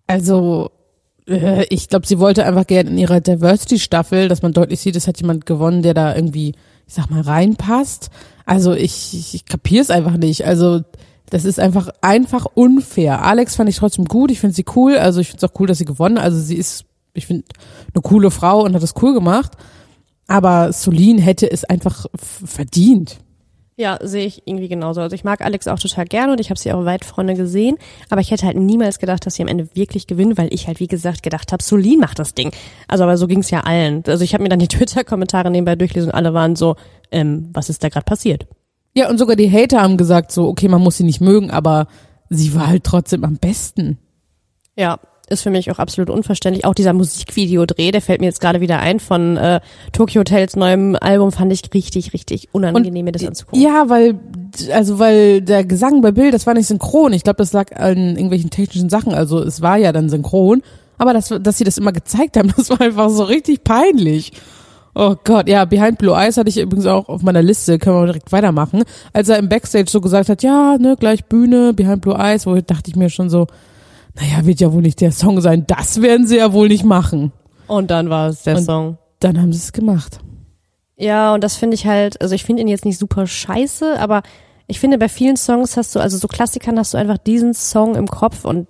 Also, 0.07 0.72
äh, 1.27 1.65
ich 1.69 1.89
glaube, 1.89 2.07
sie 2.07 2.19
wollte 2.19 2.46
einfach 2.46 2.67
gerne 2.67 2.89
in 2.89 2.98
ihrer 2.98 3.22
Diversity-Staffel, 3.22 4.27
dass 4.27 4.41
man 4.41 4.53
deutlich 4.53 4.79
sieht, 4.79 4.96
es 4.96 5.07
hat 5.07 5.19
jemand 5.19 5.46
gewonnen, 5.46 5.81
der 5.81 5.93
da 5.93 6.15
irgendwie 6.15 6.53
ich 6.88 6.93
sag 6.93 7.10
mal, 7.10 7.22
reinpasst. 7.22 8.10
Also 8.48 8.74
ich, 8.74 9.13
ich, 9.13 9.36
ich 9.36 9.46
kapier's 9.46 9.89
einfach 9.89 10.16
nicht. 10.16 10.46
Also 10.46 10.80
das 11.30 11.44
ist 11.44 11.60
einfach 11.60 11.89
einfach 12.00 12.46
unfair. 12.46 13.24
Alex 13.24 13.58
fand 13.58 13.70
ich 13.70 13.75
trotzdem 13.75 14.06
gut. 14.06 14.32
Ich 14.32 14.39
finde 14.39 14.56
sie 14.56 14.63
cool. 14.75 14.98
Also 14.98 15.20
ich 15.20 15.27
finde 15.27 15.46
es 15.46 15.51
auch 15.51 15.60
cool, 15.60 15.68
dass 15.68 15.80
sie 15.80 15.86
gewonnen. 15.86 16.18
Also 16.18 16.39
sie 16.39 16.56
ist, 16.56 16.86
ich 17.13 17.27
finde, 17.27 17.44
eine 17.94 18.01
coole 18.01 18.32
Frau 18.32 18.63
und 18.63 18.74
hat 18.74 18.82
das 18.82 18.96
cool 19.01 19.13
gemacht. 19.13 19.51
Aber 20.27 20.72
Solin 20.72 21.18
hätte 21.18 21.51
es 21.51 21.66
einfach 21.66 22.06
verdient. 22.16 23.18
Ja, 23.79 24.00
sehe 24.01 24.25
ich 24.25 24.41
irgendwie 24.46 24.69
genauso. 24.69 25.01
Also 25.01 25.15
ich 25.15 25.24
mag 25.24 25.41
Alex 25.41 25.67
auch 25.67 25.77
total 25.77 26.05
gerne 26.05 26.31
und 26.31 26.39
ich 26.39 26.50
habe 26.50 26.60
sie 26.60 26.74
auch 26.74 26.84
weit 26.86 27.05
vorne 27.05 27.36
gesehen, 27.36 27.77
aber 28.10 28.22
ich 28.22 28.31
hätte 28.31 28.48
halt 28.48 28.57
niemals 28.57 28.98
gedacht, 28.98 29.24
dass 29.24 29.36
sie 29.36 29.43
am 29.43 29.48
Ende 29.48 29.69
wirklich 29.75 30.07
gewinnen, 30.07 30.36
weil 30.36 30.51
ich 30.51 30.65
halt 30.65 30.79
wie 30.79 30.88
gesagt 30.88 31.22
gedacht 31.22 31.51
habe, 31.51 31.62
Solin 31.62 32.00
macht 32.00 32.17
das 32.17 32.34
Ding. 32.34 32.51
Also 32.88 33.03
aber 33.03 33.17
so 33.17 33.27
ging's 33.27 33.51
ja 33.51 33.62
allen. 33.62 34.03
Also 34.07 34.24
ich 34.24 34.34
habe 34.34 34.41
mir 34.41 34.50
dann 34.50 34.57
die 34.57 34.67
Twitter-Kommentare 34.67 35.51
nebenbei 35.51 35.75
durchlesen 35.75 36.10
und 36.10 36.15
alle 36.15 36.34
waren 36.34 36.55
so, 36.55 36.75
ähm, 37.12 37.50
was 37.53 37.69
ist 37.69 37.84
da 37.84 37.89
gerade 37.89 38.05
passiert? 38.05 38.48
Ja, 38.96 39.12
und 39.12 39.19
sogar 39.19 39.36
die 39.36 39.51
Hater 39.51 39.84
haben 39.84 39.98
gesagt 39.98 40.31
so, 40.31 40.48
okay, 40.48 40.67
man 40.67 40.81
muss 40.81 40.98
sie 40.98 41.03
nicht 41.03 41.22
mögen, 41.22 41.51
aber 41.51 41.88
sie 42.29 42.55
war 42.55 42.65
halt 42.65 42.84
trotzdem 42.84 43.24
am 43.24 43.38
besten. 43.38 44.00
Ja, 44.75 45.00
ist 45.29 45.43
für 45.43 45.50
mich 45.50 45.69
auch 45.72 45.79
absolut 45.79 46.10
unverständlich. 46.10 46.65
Auch 46.65 46.74
dieser 46.74 46.93
Musikvideodreh, 46.93 47.91
der 47.91 48.01
fällt 48.01 48.22
mir 48.22 48.27
jetzt 48.27 48.39
gerade 48.39 48.62
wieder 48.62 48.79
ein 48.79 49.00
von 49.00 49.38
äh, 49.38 49.60
Tokyo 49.91 50.22
Hotels 50.22 50.55
neuem 50.55 50.96
Album, 51.00 51.31
fand 51.31 51.51
ich 51.51 51.62
richtig, 51.74 52.13
richtig 52.13 52.50
unangenehm, 52.53 53.05
mir 53.05 53.12
das 53.12 53.25
anzugucken. 53.25 53.62
Ja, 53.62 53.89
weil, 53.89 54.19
also 54.74 55.00
weil 55.00 55.41
der 55.41 55.65
Gesang 55.65 56.01
bei 56.01 56.12
Bill, 56.12 56.31
das 56.31 56.48
war 56.48 56.53
nicht 56.53 56.67
synchron. 56.67 57.13
Ich 57.13 57.24
glaube, 57.24 57.38
das 57.38 57.51
lag 57.53 57.75
an 57.75 57.98
irgendwelchen 57.98 58.50
technischen 58.50 58.89
Sachen. 58.89 59.13
Also 59.13 59.39
es 59.39 59.62
war 59.62 59.77
ja 59.77 59.91
dann 59.91 60.10
synchron. 60.10 60.63
Aber 60.98 61.13
das, 61.13 61.34
dass 61.41 61.57
sie 61.57 61.63
das 61.63 61.77
immer 61.77 61.91
gezeigt 61.91 62.38
haben, 62.38 62.53
das 62.57 62.69
war 62.69 62.81
einfach 62.81 63.10
so 63.10 63.24
richtig 63.24 63.63
peinlich. 63.63 64.31
Oh 64.96 65.15
Gott, 65.24 65.48
ja, 65.48 65.65
Behind 65.65 66.00
Blue 66.00 66.15
Eyes 66.15 66.38
hatte 66.38 66.50
ich 66.50 66.57
übrigens 66.57 66.88
auch 66.88 67.07
auf 67.07 67.22
meiner 67.22 67.43
Liste, 67.43 67.77
können 67.77 67.98
wir 67.98 68.05
direkt 68.07 68.31
weitermachen. 68.31 68.84
Als 69.13 69.29
er 69.29 69.38
im 69.38 69.48
Backstage 69.48 69.91
so 69.91 70.01
gesagt 70.01 70.27
hat, 70.27 70.41
ja, 70.41 70.77
ne, 70.79 70.96
gleich 71.00 71.25
Bühne, 71.25 71.74
Behind 71.74 72.01
Blue 72.01 72.15
Eyes, 72.17 72.48
wo 72.48 72.55
dachte 72.55 72.89
ich 72.89 72.96
mir 72.96 73.12
schon 73.12 73.29
so, 73.29 73.46
naja, 74.19 74.45
wird 74.45 74.59
ja 74.59 74.71
wohl 74.74 74.81
nicht 74.81 75.01
der 75.01 75.12
Song 75.12 75.41
sein, 75.41 75.65
das 75.67 76.01
werden 76.01 76.27
sie 76.27 76.38
ja 76.38 76.51
wohl 76.53 76.67
nicht 76.67 76.83
machen. 76.83 77.31
Und 77.67 77.91
dann 77.91 78.09
war 78.09 78.29
es 78.29 78.43
der 78.43 78.57
Und- 78.57 78.63
Song. 78.63 78.97
Dann 79.19 79.41
haben 79.41 79.51
sie 79.51 79.59
es 79.59 79.74
gemacht. 79.74 80.19
Ja, 80.95 81.33
und 81.33 81.43
das 81.43 81.55
finde 81.55 81.75
ich 81.75 81.86
halt, 81.88 82.21
also 82.21 82.36
ich 82.36 82.43
finde 82.43 82.62
ihn 82.62 82.67
jetzt 82.67 82.86
nicht 82.86 82.97
super 83.00 83.25
scheiße, 83.27 84.00
aber 84.00 84.21
ich 84.67 84.79
finde, 84.79 84.97
bei 84.97 85.09
vielen 85.09 85.38
Songs 85.38 85.77
hast 85.77 85.95
du, 85.95 86.00
also 86.00 86.17
so 86.17 86.27
Klassikern 86.27 86.77
hast 86.77 86.93
du 86.93 86.97
einfach 86.97 87.17
diesen 87.17 87.53
Song 87.53 87.95
im 87.95 88.07
Kopf 88.07 88.45
und 88.45 88.67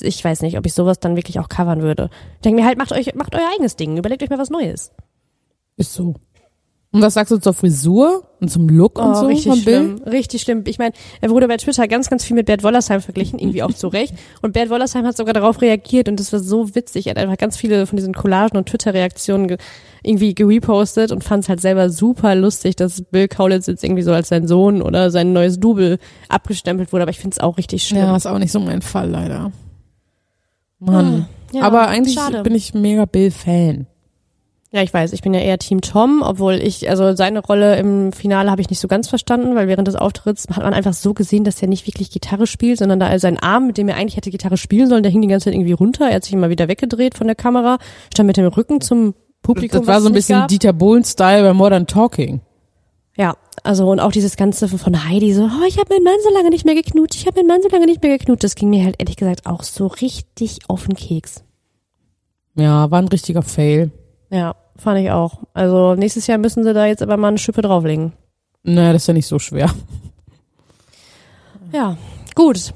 ich 0.00 0.22
weiß 0.24 0.42
nicht, 0.42 0.58
ob 0.58 0.66
ich 0.66 0.74
sowas 0.74 0.98
dann 1.00 1.16
wirklich 1.16 1.38
auch 1.40 1.48
covern 1.48 1.82
würde. 1.82 2.10
Ich 2.36 2.40
denke 2.42 2.60
mir 2.60 2.66
halt, 2.66 2.78
macht 2.78 2.92
euch, 2.92 3.14
macht 3.14 3.34
euer 3.34 3.48
eigenes 3.54 3.76
Ding, 3.76 3.96
überlegt 3.96 4.22
euch 4.22 4.30
mal 4.30 4.38
was 4.38 4.50
Neues. 4.50 4.92
Ist 5.76 5.94
so. 5.94 6.14
Und 6.94 7.00
was 7.00 7.14
sagst 7.14 7.30
du 7.32 7.38
zur 7.38 7.54
Frisur 7.54 8.24
und 8.40 8.50
zum 8.50 8.68
Look 8.68 8.98
und 8.98 9.14
so 9.16 9.22
Oh, 9.24 9.28
richtig 9.28 9.50
von 9.50 9.64
Bill? 9.64 9.96
schlimm, 9.96 10.02
richtig 10.06 10.42
schlimm. 10.42 10.62
Ich 10.66 10.78
meine, 10.78 10.92
er 11.22 11.30
wurde 11.30 11.48
bei 11.48 11.56
Twitter 11.56 11.88
ganz, 11.88 12.10
ganz 12.10 12.22
viel 12.22 12.36
mit 12.36 12.44
Bert 12.44 12.62
Wollersheim 12.62 13.00
verglichen, 13.00 13.38
irgendwie 13.38 13.62
auch 13.62 13.72
zu 13.72 13.88
Recht. 13.88 14.12
Und 14.42 14.52
Bert 14.52 14.68
Wollersheim 14.68 15.06
hat 15.06 15.16
sogar 15.16 15.32
darauf 15.32 15.62
reagiert 15.62 16.08
und 16.10 16.20
das 16.20 16.32
war 16.34 16.40
so 16.40 16.74
witzig. 16.74 17.06
Er 17.06 17.12
hat 17.12 17.16
einfach 17.18 17.38
ganz 17.38 17.56
viele 17.56 17.86
von 17.86 17.96
diesen 17.96 18.12
Collagen 18.12 18.58
und 18.58 18.68
Twitter-Reaktionen 18.68 19.48
ge 19.48 19.56
irgendwie 20.02 20.34
gerepostet 20.34 21.12
und 21.12 21.24
fand 21.24 21.44
es 21.44 21.48
halt 21.48 21.60
selber 21.62 21.88
super 21.88 22.34
lustig, 22.34 22.76
dass 22.76 23.00
Bill 23.02 23.26
Kaulitz 23.28 23.68
jetzt 23.68 23.84
irgendwie 23.84 24.02
so 24.02 24.12
als 24.12 24.28
sein 24.28 24.46
Sohn 24.46 24.82
oder 24.82 25.10
sein 25.10 25.32
neues 25.32 25.58
Double 25.60 25.98
abgestempelt 26.28 26.92
wurde. 26.92 27.02
Aber 27.04 27.10
ich 27.10 27.20
finde 27.20 27.34
es 27.36 27.38
auch 27.40 27.56
richtig 27.56 27.86
schlimm. 27.86 28.00
Ja, 28.02 28.16
ist 28.16 28.26
auch 28.26 28.38
nicht 28.38 28.52
so 28.52 28.60
mein 28.60 28.82
Fall 28.82 29.08
leider. 29.08 29.50
Mann. 30.78 31.26
Ja, 31.52 31.62
Aber 31.62 31.86
eigentlich 31.88 32.14
schade. 32.16 32.42
bin 32.42 32.54
ich 32.54 32.74
mega 32.74 33.04
Bill-Fan. 33.06 33.86
Ja, 34.74 34.82
ich 34.82 34.92
weiß, 34.92 35.12
ich 35.12 35.20
bin 35.20 35.34
ja 35.34 35.40
eher 35.40 35.58
Team 35.58 35.82
Tom, 35.82 36.22
obwohl 36.24 36.54
ich, 36.54 36.88
also 36.88 37.14
seine 37.14 37.40
Rolle 37.40 37.76
im 37.76 38.10
Finale 38.10 38.50
habe 38.50 38.62
ich 38.62 38.70
nicht 38.70 38.80
so 38.80 38.88
ganz 38.88 39.06
verstanden, 39.06 39.54
weil 39.54 39.68
während 39.68 39.86
des 39.86 39.96
Auftritts 39.96 40.48
hat 40.48 40.62
man 40.62 40.72
einfach 40.72 40.94
so 40.94 41.12
gesehen, 41.12 41.44
dass 41.44 41.60
er 41.60 41.68
nicht 41.68 41.86
wirklich 41.86 42.10
Gitarre 42.10 42.46
spielt, 42.46 42.78
sondern 42.78 42.98
da 42.98 43.18
sein 43.18 43.38
Arm, 43.38 43.66
mit 43.66 43.76
dem 43.76 43.88
er 43.88 43.96
eigentlich 43.96 44.16
hätte 44.16 44.30
Gitarre 44.30 44.56
spielen 44.56 44.88
sollen, 44.88 45.02
der 45.02 45.12
hing 45.12 45.20
die 45.20 45.28
ganze 45.28 45.44
Zeit 45.44 45.54
irgendwie 45.54 45.72
runter. 45.72 46.08
Er 46.08 46.16
hat 46.16 46.24
sich 46.24 46.32
immer 46.32 46.48
wieder 46.48 46.68
weggedreht 46.68 47.18
von 47.18 47.26
der 47.26 47.36
Kamera, 47.36 47.76
stand 48.14 48.28
mit 48.28 48.38
dem 48.38 48.46
Rücken 48.46 48.80
zum 48.80 49.14
Publikum. 49.42 49.80
Das 49.80 49.86
war 49.86 49.96
was 49.96 50.02
so 50.04 50.08
ein 50.08 50.14
bisschen 50.14 50.38
gab. 50.38 50.48
Dieter 50.48 50.72
Bohlen-Style 50.72 51.42
bei 51.42 51.52
Modern 51.52 51.86
Talking. 51.86 52.40
Ja, 53.14 53.36
also 53.64 53.90
und 53.90 54.00
auch 54.00 54.10
dieses 54.10 54.36
Ganze 54.36 54.68
von 54.68 55.06
Heidi 55.06 55.34
so, 55.34 55.42
oh, 55.42 55.66
ich 55.68 55.76
habe 55.76 55.92
meinen 55.92 56.04
Mann 56.04 56.14
so 56.24 56.32
lange 56.32 56.48
nicht 56.48 56.64
mehr 56.64 56.74
geknutscht, 56.74 57.16
ich 57.16 57.26
habe 57.26 57.40
meinen 57.40 57.48
Mann 57.48 57.60
so 57.60 57.68
lange 57.68 57.84
nicht 57.84 58.02
mehr 58.02 58.16
geknutscht. 58.16 58.44
Das 58.44 58.54
ging 58.54 58.70
mir 58.70 58.86
halt 58.86 58.96
ehrlich 58.98 59.16
gesagt 59.16 59.44
auch 59.44 59.64
so 59.64 59.88
richtig 59.88 60.60
auf 60.68 60.86
den 60.86 60.94
Keks. 60.94 61.44
Ja, 62.54 62.90
war 62.90 63.02
ein 63.02 63.08
richtiger 63.08 63.42
Fail. 63.42 63.90
Ja, 64.32 64.56
fand 64.76 64.98
ich 65.00 65.10
auch. 65.10 65.40
Also 65.54 65.94
nächstes 65.94 66.26
Jahr 66.26 66.38
müssen 66.38 66.64
sie 66.64 66.72
da 66.72 66.86
jetzt 66.86 67.02
aber 67.02 67.16
mal 67.16 67.28
eine 67.28 67.38
Schippe 67.38 67.62
drauflegen. 67.62 68.12
Naja, 68.64 68.92
das 68.94 69.02
ist 69.02 69.08
ja 69.08 69.14
nicht 69.14 69.26
so 69.26 69.38
schwer. 69.38 69.70
Ja, 71.72 71.96
gut. 72.34 72.72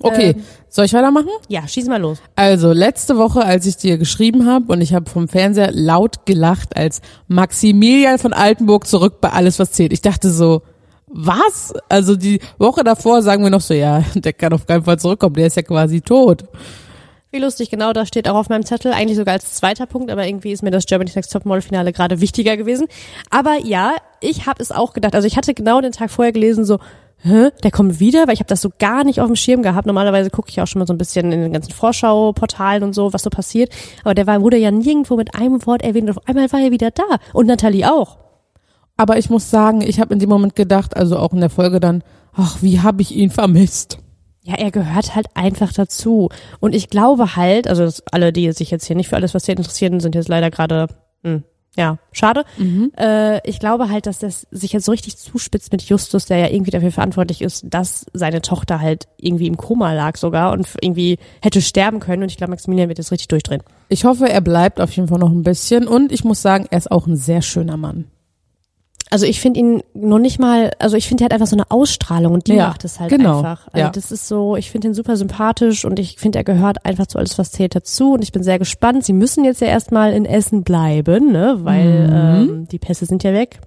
Okay, 0.00 0.30
Ähm. 0.36 0.44
soll 0.68 0.86
ich 0.86 0.92
weitermachen? 0.92 1.28
Ja, 1.48 1.66
schieß 1.68 1.86
mal 1.86 2.00
los. 2.00 2.18
Also, 2.36 2.72
letzte 2.72 3.16
Woche, 3.16 3.44
als 3.44 3.64
ich 3.66 3.76
dir 3.76 3.96
geschrieben 3.96 4.46
habe 4.46 4.72
und 4.72 4.80
ich 4.80 4.92
habe 4.92 5.08
vom 5.08 5.28
Fernseher 5.28 5.70
laut 5.72 6.26
gelacht, 6.26 6.76
als 6.76 7.00
Maximilian 7.28 8.18
von 8.18 8.32
Altenburg 8.32 8.86
zurück 8.86 9.20
bei 9.20 9.30
Alles, 9.30 9.58
was 9.58 9.72
zählt. 9.72 9.92
Ich 9.92 10.02
dachte 10.02 10.30
so, 10.30 10.62
was? 11.06 11.72
Also 11.88 12.16
die 12.16 12.40
Woche 12.58 12.82
davor 12.82 13.22
sagen 13.22 13.44
wir 13.44 13.50
noch 13.50 13.60
so, 13.60 13.72
ja, 13.74 14.02
der 14.14 14.32
kann 14.32 14.52
auf 14.52 14.66
keinen 14.66 14.82
Fall 14.84 14.98
zurückkommen, 14.98 15.34
der 15.36 15.46
ist 15.46 15.56
ja 15.56 15.62
quasi 15.62 16.00
tot. 16.00 16.44
Wie 17.34 17.40
lustig, 17.40 17.68
genau, 17.68 17.92
das 17.92 18.06
steht 18.06 18.28
auch 18.28 18.36
auf 18.36 18.48
meinem 18.48 18.64
Zettel, 18.64 18.92
eigentlich 18.92 19.16
sogar 19.16 19.34
als 19.34 19.54
zweiter 19.54 19.86
Punkt, 19.86 20.08
aber 20.12 20.24
irgendwie 20.24 20.52
ist 20.52 20.62
mir 20.62 20.70
das 20.70 20.86
Germany's 20.86 21.16
Next 21.16 21.32
Topmodel 21.32 21.62
Finale 21.62 21.92
gerade 21.92 22.20
wichtiger 22.20 22.56
gewesen. 22.56 22.86
Aber 23.28 23.56
ja, 23.64 23.94
ich 24.20 24.46
habe 24.46 24.62
es 24.62 24.70
auch 24.70 24.92
gedacht, 24.92 25.16
also 25.16 25.26
ich 25.26 25.36
hatte 25.36 25.52
genau 25.52 25.80
den 25.80 25.90
Tag 25.90 26.12
vorher 26.12 26.30
gelesen, 26.30 26.64
so, 26.64 26.78
hä, 27.24 27.48
der 27.64 27.72
kommt 27.72 27.98
wieder, 27.98 28.28
weil 28.28 28.34
ich 28.34 28.38
habe 28.38 28.46
das 28.46 28.60
so 28.60 28.70
gar 28.78 29.02
nicht 29.02 29.20
auf 29.20 29.26
dem 29.26 29.34
Schirm 29.34 29.62
gehabt. 29.64 29.84
Normalerweise 29.84 30.30
gucke 30.30 30.48
ich 30.48 30.60
auch 30.60 30.68
schon 30.68 30.78
mal 30.78 30.86
so 30.86 30.94
ein 30.94 30.98
bisschen 30.98 31.32
in 31.32 31.40
den 31.40 31.52
ganzen 31.52 31.72
Vorschau-Portalen 31.72 32.84
und 32.84 32.94
so, 32.94 33.12
was 33.12 33.24
so 33.24 33.30
passiert. 33.30 33.74
Aber 34.04 34.14
der 34.14 34.28
war, 34.28 34.40
wurde 34.40 34.58
ja 34.58 34.70
nirgendwo 34.70 35.16
mit 35.16 35.34
einem 35.34 35.66
Wort 35.66 35.82
erwähnt 35.82 36.08
und 36.08 36.16
auf 36.16 36.28
einmal 36.28 36.52
war 36.52 36.60
er 36.60 36.70
wieder 36.70 36.92
da. 36.92 37.16
Und 37.32 37.48
Nathalie 37.48 37.92
auch. 37.92 38.16
Aber 38.96 39.18
ich 39.18 39.28
muss 39.28 39.50
sagen, 39.50 39.80
ich 39.80 39.98
habe 39.98 40.14
in 40.14 40.20
dem 40.20 40.28
Moment 40.28 40.54
gedacht, 40.54 40.96
also 40.96 41.18
auch 41.18 41.32
in 41.32 41.40
der 41.40 41.50
Folge 41.50 41.80
dann, 41.80 42.04
ach, 42.32 42.58
wie 42.60 42.78
habe 42.78 43.02
ich 43.02 43.12
ihn 43.12 43.30
vermisst? 43.30 43.98
Ja, 44.46 44.56
er 44.56 44.70
gehört 44.70 45.14
halt 45.14 45.26
einfach 45.34 45.72
dazu. 45.72 46.28
Und 46.60 46.74
ich 46.74 46.90
glaube 46.90 47.34
halt, 47.34 47.66
also 47.66 47.82
das, 47.82 48.02
alle, 48.12 48.30
die 48.30 48.52
sich 48.52 48.70
jetzt 48.70 48.84
hier 48.84 48.94
nicht 48.94 49.08
für 49.08 49.16
alles, 49.16 49.32
was 49.32 49.46
hier 49.46 49.56
interessieren, 49.56 50.00
sind 50.00 50.14
jetzt 50.14 50.28
leider 50.28 50.50
gerade, 50.50 50.88
hm, 51.22 51.44
ja, 51.76 51.96
schade. 52.12 52.44
Äh, 52.98 53.48
ich 53.48 53.58
glaube 53.58 53.88
halt, 53.88 54.06
dass 54.06 54.18
das 54.18 54.46
sich 54.50 54.74
jetzt 54.74 54.84
so 54.84 54.92
richtig 54.92 55.16
zuspitzt 55.16 55.72
mit 55.72 55.82
Justus, 55.82 56.26
der 56.26 56.36
ja 56.36 56.48
irgendwie 56.50 56.70
dafür 56.70 56.92
verantwortlich 56.92 57.40
ist, 57.40 57.64
dass 57.68 58.04
seine 58.12 58.42
Tochter 58.42 58.80
halt 58.80 59.08
irgendwie 59.16 59.46
im 59.46 59.56
Koma 59.56 59.94
lag 59.94 60.16
sogar 60.18 60.52
und 60.52 60.68
irgendwie 60.78 61.18
hätte 61.40 61.62
sterben 61.62 61.98
können. 61.98 62.22
Und 62.22 62.30
ich 62.30 62.36
glaube, 62.36 62.50
Maximilian 62.50 62.90
wird 62.90 62.98
jetzt 62.98 63.12
richtig 63.12 63.28
durchdrehen. 63.28 63.62
Ich 63.88 64.04
hoffe, 64.04 64.28
er 64.28 64.42
bleibt 64.42 64.78
auf 64.78 64.92
jeden 64.92 65.08
Fall 65.08 65.18
noch 65.18 65.32
ein 65.32 65.42
bisschen 65.42 65.88
und 65.88 66.12
ich 66.12 66.22
muss 66.22 66.42
sagen, 66.42 66.66
er 66.70 66.78
ist 66.78 66.92
auch 66.92 67.06
ein 67.06 67.16
sehr 67.16 67.40
schöner 67.40 67.78
Mann. 67.78 68.04
Also 69.10 69.26
ich 69.26 69.40
finde 69.40 69.60
ihn 69.60 69.82
noch 69.94 70.18
nicht 70.18 70.38
mal, 70.40 70.72
also 70.78 70.96
ich 70.96 71.06
finde, 71.06 71.22
er 71.22 71.26
hat 71.26 71.32
einfach 71.32 71.46
so 71.46 71.54
eine 71.56 71.70
Ausstrahlung 71.70 72.32
und 72.34 72.46
die 72.48 72.54
Ja, 72.54 72.68
macht 72.68 72.84
es 72.84 72.98
halt 72.98 73.10
genau, 73.10 73.38
einfach. 73.38 73.68
Also 73.72 73.78
ja. 73.86 73.90
das 73.90 74.10
ist 74.10 74.26
so, 74.26 74.56
ich 74.56 74.70
finde 74.70 74.88
ihn 74.88 74.94
super 74.94 75.16
sympathisch 75.16 75.84
und 75.84 75.98
ich 75.98 76.16
finde, 76.18 76.38
er 76.38 76.44
gehört 76.44 76.84
einfach 76.84 77.06
zu 77.06 77.18
alles, 77.18 77.38
was 77.38 77.52
zählt 77.52 77.76
dazu 77.76 78.14
und 78.14 78.22
ich 78.22 78.32
bin 78.32 78.42
sehr 78.42 78.58
gespannt. 78.58 79.04
Sie 79.04 79.12
müssen 79.12 79.44
jetzt 79.44 79.60
ja 79.60 79.68
erstmal 79.68 80.12
in 80.14 80.24
Essen 80.24 80.64
bleiben, 80.64 81.30
ne, 81.32 81.58
weil 81.62 82.08
Mhm. 82.08 82.12
ähm, 82.50 82.68
die 82.70 82.78
Pässe 82.78 83.06
sind 83.06 83.22
ja 83.22 83.32
weg. 83.32 83.60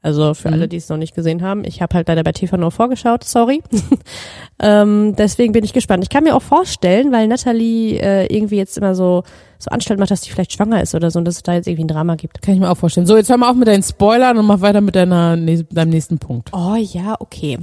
Also 0.00 0.32
für 0.34 0.50
alle, 0.50 0.68
die 0.68 0.76
es 0.76 0.88
noch 0.88 0.96
nicht 0.96 1.14
gesehen 1.14 1.42
haben, 1.42 1.64
ich 1.64 1.82
habe 1.82 1.94
halt 1.94 2.06
leider 2.06 2.22
bei 2.22 2.30
TV 2.30 2.56
nur 2.56 2.70
vorgeschaut, 2.70 3.24
sorry. 3.24 3.62
ähm, 4.62 5.16
deswegen 5.16 5.52
bin 5.52 5.64
ich 5.64 5.72
gespannt. 5.72 6.04
Ich 6.04 6.08
kann 6.08 6.22
mir 6.22 6.36
auch 6.36 6.42
vorstellen, 6.42 7.10
weil 7.10 7.26
Natalie 7.26 7.98
äh, 7.98 8.26
irgendwie 8.32 8.56
jetzt 8.56 8.78
immer 8.78 8.94
so 8.94 9.24
so 9.58 9.70
Anstalt 9.70 9.98
macht, 9.98 10.10
dass 10.10 10.20
die 10.20 10.30
vielleicht 10.30 10.52
schwanger 10.52 10.80
ist 10.80 10.94
oder 10.94 11.10
so 11.10 11.18
und 11.18 11.24
dass 11.24 11.36
es 11.36 11.42
da 11.42 11.54
jetzt 11.54 11.66
irgendwie 11.66 11.84
ein 11.84 11.88
Drama 11.88 12.14
gibt. 12.14 12.40
Kann 12.42 12.54
ich 12.54 12.60
mir 12.60 12.70
auch 12.70 12.76
vorstellen. 12.76 13.06
So, 13.06 13.16
jetzt 13.16 13.28
hör 13.28 13.36
mal 13.36 13.50
auf 13.50 13.56
mit 13.56 13.66
deinen 13.66 13.82
Spoilern 13.82 14.38
und 14.38 14.46
mach 14.46 14.60
weiter 14.60 14.80
mit 14.80 14.94
deiner, 14.94 15.36
deinem 15.36 15.90
nächsten 15.90 16.18
Punkt. 16.18 16.50
Oh 16.52 16.76
ja, 16.76 17.16
okay. 17.18 17.58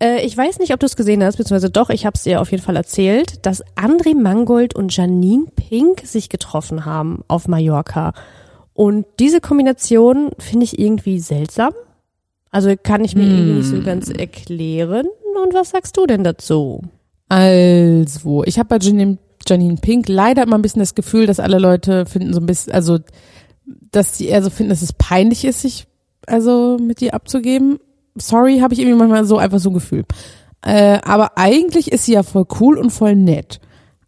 Äh, 0.00 0.24
ich 0.24 0.36
weiß 0.36 0.58
nicht, 0.58 0.74
ob 0.74 0.80
du 0.80 0.86
es 0.86 0.96
gesehen 0.96 1.24
hast, 1.24 1.36
beziehungsweise 1.36 1.70
doch, 1.70 1.88
ich 1.88 2.04
habe 2.04 2.14
es 2.14 2.24
dir 2.24 2.42
auf 2.42 2.50
jeden 2.50 2.62
Fall 2.62 2.76
erzählt, 2.76 3.46
dass 3.46 3.64
André 3.74 4.14
Mangold 4.14 4.74
und 4.74 4.94
Janine 4.94 5.46
Pink 5.56 6.02
sich 6.04 6.28
getroffen 6.28 6.84
haben 6.84 7.24
auf 7.26 7.48
Mallorca. 7.48 8.12
Und 8.74 9.06
diese 9.20 9.40
Kombination 9.40 10.30
finde 10.38 10.64
ich 10.64 10.78
irgendwie 10.78 11.20
seltsam. 11.20 11.72
Also 12.50 12.74
kann 12.80 13.04
ich 13.04 13.16
mir 13.16 13.24
irgendwie 13.24 13.54
nicht 13.54 13.68
so 13.68 13.82
ganz 13.82 14.10
erklären. 14.10 15.06
Und 15.42 15.54
was 15.54 15.70
sagst 15.70 15.96
du 15.96 16.06
denn 16.06 16.22
dazu? 16.22 16.82
Also, 17.28 18.44
ich 18.44 18.58
habe 18.58 18.68
bei 18.68 18.78
Janine, 18.78 19.18
Janine 19.46 19.76
Pink 19.76 20.08
leider 20.08 20.42
immer 20.42 20.56
ein 20.56 20.62
bisschen 20.62 20.80
das 20.80 20.94
Gefühl, 20.94 21.26
dass 21.26 21.40
alle 21.40 21.58
Leute 21.58 22.06
finden 22.06 22.32
so 22.32 22.40
ein 22.40 22.46
bisschen, 22.46 22.72
also, 22.72 22.98
dass 23.90 24.18
sie 24.18 24.26
eher 24.28 24.42
so 24.42 24.50
finden, 24.50 24.70
dass 24.70 24.82
es 24.82 24.92
peinlich 24.92 25.44
ist, 25.44 25.62
sich 25.62 25.86
also 26.26 26.76
mit 26.80 27.02
ihr 27.02 27.14
abzugeben. 27.14 27.78
Sorry, 28.16 28.58
habe 28.58 28.74
ich 28.74 28.80
irgendwie 28.80 28.98
manchmal 28.98 29.24
so 29.24 29.38
einfach 29.38 29.58
so 29.58 29.70
ein 29.70 29.74
Gefühl. 29.74 30.04
Äh, 30.62 31.00
aber 31.04 31.36
eigentlich 31.36 31.92
ist 31.92 32.04
sie 32.04 32.12
ja 32.12 32.22
voll 32.22 32.46
cool 32.60 32.78
und 32.78 32.90
voll 32.90 33.16
nett. 33.16 33.60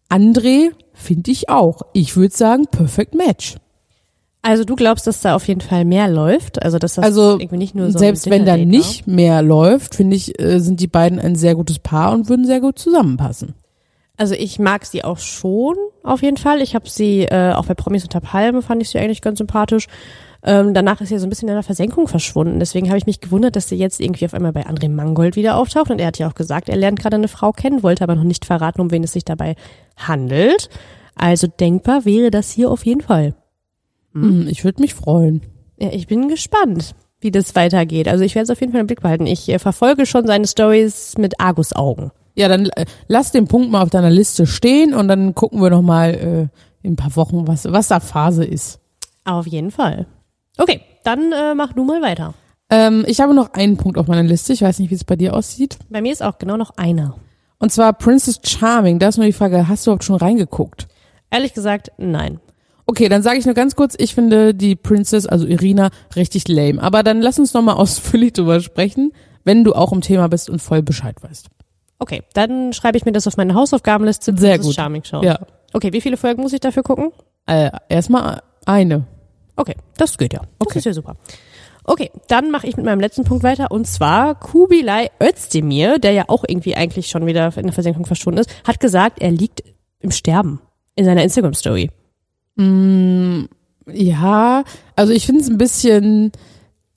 André 0.09 0.71
finde 0.93 1.31
ich 1.31 1.49
auch. 1.49 1.81
Ich 1.93 2.15
würde 2.15 2.35
sagen, 2.35 2.65
perfect 2.71 3.13
match. 3.13 3.57
Also 4.41 4.63
du 4.63 4.75
glaubst, 4.75 5.07
dass 5.07 5.21
da 5.21 5.35
auf 5.35 5.47
jeden 5.47 5.61
Fall 5.61 5.83
mehr 5.83 6.07
läuft? 6.07 6.61
Also 6.61 6.77
dass 6.77 6.95
das 6.95 7.03
Also 7.03 7.39
irgendwie 7.39 7.57
nicht 7.57 7.75
nur 7.75 7.91
so 7.91 7.97
ein 7.97 7.99
selbst 7.99 8.29
wenn 8.29 8.45
da 8.45 8.55
nicht 8.55 9.07
mehr 9.07 9.41
läuft, 9.41 9.95
finde 9.95 10.15
ich, 10.15 10.39
äh, 10.39 10.59
sind 10.59 10.79
die 10.79 10.87
beiden 10.87 11.19
ein 11.19 11.35
sehr 11.35 11.55
gutes 11.55 11.79
Paar 11.79 12.13
und 12.13 12.29
würden 12.29 12.45
sehr 12.45 12.61
gut 12.61 12.79
zusammenpassen. 12.79 13.55
Also 14.15 14.33
ich 14.33 14.57
mag 14.57 14.85
sie 14.85 15.03
auch 15.03 15.19
schon, 15.19 15.75
auf 16.03 16.23
jeden 16.23 16.37
Fall. 16.37 16.61
Ich 16.61 16.75
habe 16.75 16.89
sie 16.89 17.23
äh, 17.23 17.53
auch 17.53 17.65
bei 17.65 17.75
Promis 17.75 18.03
unter 18.03 18.19
Palme 18.19 18.61
fand 18.61 18.81
ich 18.81 18.89
sie 18.89 18.97
eigentlich 18.97 19.21
ganz 19.21 19.37
sympathisch. 19.37 19.87
Ähm, 20.43 20.73
danach 20.73 21.01
ist 21.01 21.09
sie 21.09 21.17
so 21.17 21.25
ein 21.25 21.29
bisschen 21.29 21.49
in 21.49 21.55
der 21.55 21.63
Versenkung 21.63 22.07
verschwunden. 22.07 22.59
Deswegen 22.59 22.87
habe 22.87 22.97
ich 22.97 23.05
mich 23.05 23.19
gewundert, 23.19 23.55
dass 23.55 23.69
sie 23.69 23.75
jetzt 23.75 23.99
irgendwie 23.99 24.25
auf 24.25 24.33
einmal 24.33 24.53
bei 24.53 24.65
André 24.65 24.89
Mangold 24.89 25.35
wieder 25.35 25.55
auftaucht. 25.57 25.91
Und 25.91 25.99
er 25.99 26.07
hat 26.07 26.19
ja 26.19 26.27
auch 26.27 26.35
gesagt, 26.35 26.69
er 26.69 26.77
lernt 26.77 26.99
gerade 26.99 27.17
eine 27.17 27.27
Frau 27.27 27.51
kennen, 27.51 27.83
wollte 27.83 28.03
aber 28.03 28.15
noch 28.15 28.23
nicht 28.23 28.45
verraten, 28.45 28.81
um 28.81 28.91
wen 28.91 29.03
es 29.03 29.11
sich 29.11 29.25
dabei 29.25 29.55
handelt. 29.97 30.69
Also 31.15 31.47
denkbar 31.47 32.05
wäre 32.05 32.31
das 32.31 32.51
hier 32.51 32.71
auf 32.71 32.85
jeden 32.85 33.01
Fall. 33.01 33.33
Hm, 34.21 34.47
Ich 34.47 34.63
würde 34.63 34.81
mich 34.81 34.93
freuen. 34.93 35.41
Ja, 35.79 35.89
ich 35.91 36.07
bin 36.07 36.27
gespannt, 36.27 36.95
wie 37.19 37.31
das 37.31 37.55
weitergeht. 37.55 38.07
Also 38.07 38.23
ich 38.23 38.35
werde 38.35 38.43
es 38.45 38.49
auf 38.49 38.59
jeden 38.59 38.71
Fall 38.71 38.81
im 38.81 38.87
Blick 38.87 39.01
behalten. 39.01 39.27
Ich 39.27 39.47
äh, 39.49 39.59
verfolge 39.59 40.05
schon 40.05 40.25
seine 40.27 40.47
Stories 40.47 41.17
mit 41.17 41.39
Argusaugen. 41.39 42.11
Ja, 42.35 42.47
dann 42.47 42.67
äh, 42.75 42.85
lass 43.07 43.31
den 43.31 43.47
Punkt 43.47 43.71
mal 43.71 43.81
auf 43.81 43.89
deiner 43.89 44.09
Liste 44.11 44.45
stehen 44.47 44.93
und 44.93 45.07
dann 45.07 45.33
gucken 45.35 45.61
wir 45.61 45.69
noch 45.69 45.81
mal 45.81 46.13
äh, 46.13 46.47
in 46.85 46.93
ein 46.93 46.95
paar 46.95 47.15
Wochen, 47.15 47.47
was, 47.47 47.65
was 47.71 47.87
da 47.87 47.99
Phase 47.99 48.45
ist. 48.45 48.79
Auf 49.25 49.47
jeden 49.47 49.71
Fall. 49.71 50.05
Okay, 50.57 50.81
dann 51.03 51.31
äh, 51.31 51.53
mach 51.55 51.73
du 51.73 51.83
mal 51.83 52.01
weiter. 52.01 52.33
Ähm, 52.69 53.05
ich 53.07 53.19
habe 53.21 53.33
noch 53.33 53.53
einen 53.53 53.77
Punkt 53.77 53.97
auf 53.97 54.07
meiner 54.07 54.23
Liste. 54.23 54.53
Ich 54.53 54.61
weiß 54.61 54.79
nicht, 54.79 54.89
wie 54.91 54.95
es 54.95 55.03
bei 55.03 55.15
dir 55.15 55.33
aussieht. 55.35 55.77
Bei 55.89 56.01
mir 56.01 56.11
ist 56.11 56.23
auch 56.23 56.37
genau 56.37 56.57
noch 56.57 56.77
einer. 56.77 57.15
Und 57.59 57.71
zwar 57.71 57.93
Princess 57.93 58.39
Charming. 58.43 58.99
Da 58.99 59.07
ist 59.09 59.17
nur 59.17 59.25
die 59.25 59.33
Frage, 59.33 59.67
hast 59.67 59.85
du 59.85 59.91
überhaupt 59.91 60.03
schon 60.03 60.15
reingeguckt? 60.17 60.87
Ehrlich 61.31 61.53
gesagt, 61.53 61.91
nein. 61.97 62.39
Okay, 62.89 63.09
dann 63.09 63.21
sage 63.21 63.37
ich 63.37 63.45
nur 63.45 63.53
ganz 63.53 63.75
kurz, 63.75 63.95
ich 63.97 64.15
finde 64.15 64.53
die 64.53 64.75
Princess, 64.77 65.25
also 65.27 65.45
Irina, 65.45 65.89
richtig 66.15 66.47
lame. 66.47 66.81
Aber 66.81 67.03
dann 67.03 67.21
lass 67.21 67.37
uns 67.37 67.53
noch 67.53 67.61
mal 67.61 67.73
ausführlich 67.75 68.33
drüber 68.33 68.61
sprechen, 68.61 69.11
wenn 69.43 69.63
du 69.63 69.73
auch 69.73 69.91
im 69.91 70.01
Thema 70.01 70.27
bist 70.29 70.49
und 70.49 70.61
voll 70.61 70.81
Bescheid 70.81 71.15
weißt. 71.21 71.47
Okay, 71.99 72.23
dann 72.33 72.73
schreibe 72.73 72.97
ich 72.97 73.05
mir 73.05 73.11
das 73.11 73.27
auf 73.27 73.37
meine 73.37 73.55
Hausaufgabenliste. 73.55 74.37
Sehr 74.37 74.59
gut. 74.59 74.73
Charming 74.73 75.03
schauen. 75.03 75.23
Ja. 75.23 75.39
Okay, 75.73 75.91
wie 75.93 76.01
viele 76.01 76.15
Folgen 76.15 76.41
muss 76.41 76.53
ich 76.53 76.59
dafür 76.59 76.83
gucken? 76.83 77.11
Äh, 77.45 77.71
erstmal 77.89 78.41
eine. 78.65 79.05
Okay, 79.55 79.75
das 79.97 80.17
geht 80.17 80.33
ja. 80.33 80.39
Das 80.59 80.67
Okay. 80.67 80.79
ist 80.79 80.85
ja 80.85 80.93
super. 80.93 81.15
Okay, 81.83 82.11
dann 82.27 82.51
mache 82.51 82.67
ich 82.67 82.75
mit 82.77 82.85
meinem 82.85 82.99
letzten 82.99 83.23
Punkt 83.23 83.43
weiter 83.43 83.71
und 83.71 83.87
zwar 83.87 84.35
Kubilai 84.35 85.09
Özdemir, 85.23 85.99
der 85.99 86.11
ja 86.11 86.25
auch 86.27 86.43
irgendwie 86.47 86.75
eigentlich 86.75 87.07
schon 87.07 87.25
wieder 87.25 87.51
in 87.57 87.63
der 87.63 87.73
Versenkung 87.73 88.05
verschwunden 88.05 88.39
ist, 88.41 88.49
hat 88.67 88.79
gesagt, 88.79 89.21
er 89.21 89.31
liegt 89.31 89.63
im 89.99 90.11
Sterben 90.11 90.61
in 90.95 91.05
seiner 91.05 91.23
Instagram 91.23 91.53
Story. 91.53 91.89
Ja, 92.57 94.63
also 94.95 95.13
ich 95.13 95.25
finde 95.25 95.41
es 95.41 95.49
ein 95.49 95.57
bisschen 95.57 96.31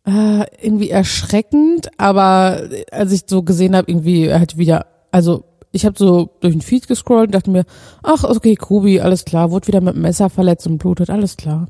äh, 0.07 0.45
irgendwie 0.61 0.91
erschreckend, 0.91 1.91
aber 1.99 2.63
als 2.91 3.13
ich 3.13 3.23
so 3.27 3.43
gesehen 3.43 3.77
habe, 3.77 3.91
irgendwie 3.91 4.27
er 4.27 4.41
hat 4.41 4.57
wieder, 4.57 4.87
also 5.11 5.45
ich 5.73 5.87
habe 5.87 5.97
so 5.99 6.31
durch 6.41 6.55
den 6.55 6.63
Feed 6.63 6.89
gescrollt 6.89 7.29
und 7.29 7.35
dachte 7.35 7.51
mir, 7.51 7.65
ach 8.03 8.25
okay, 8.25 8.57
Kubi, 8.57 9.01
alles 9.01 9.25
klar, 9.25 9.51
wurde 9.51 9.69
wieder 9.69 9.81
mit 9.81 9.95
dem 9.95 10.03
Messer 10.03 10.31
verletzt 10.31 10.67
und 10.67 10.79
blutet, 10.79 11.11
alles 11.11 11.37
klar. 11.37 11.69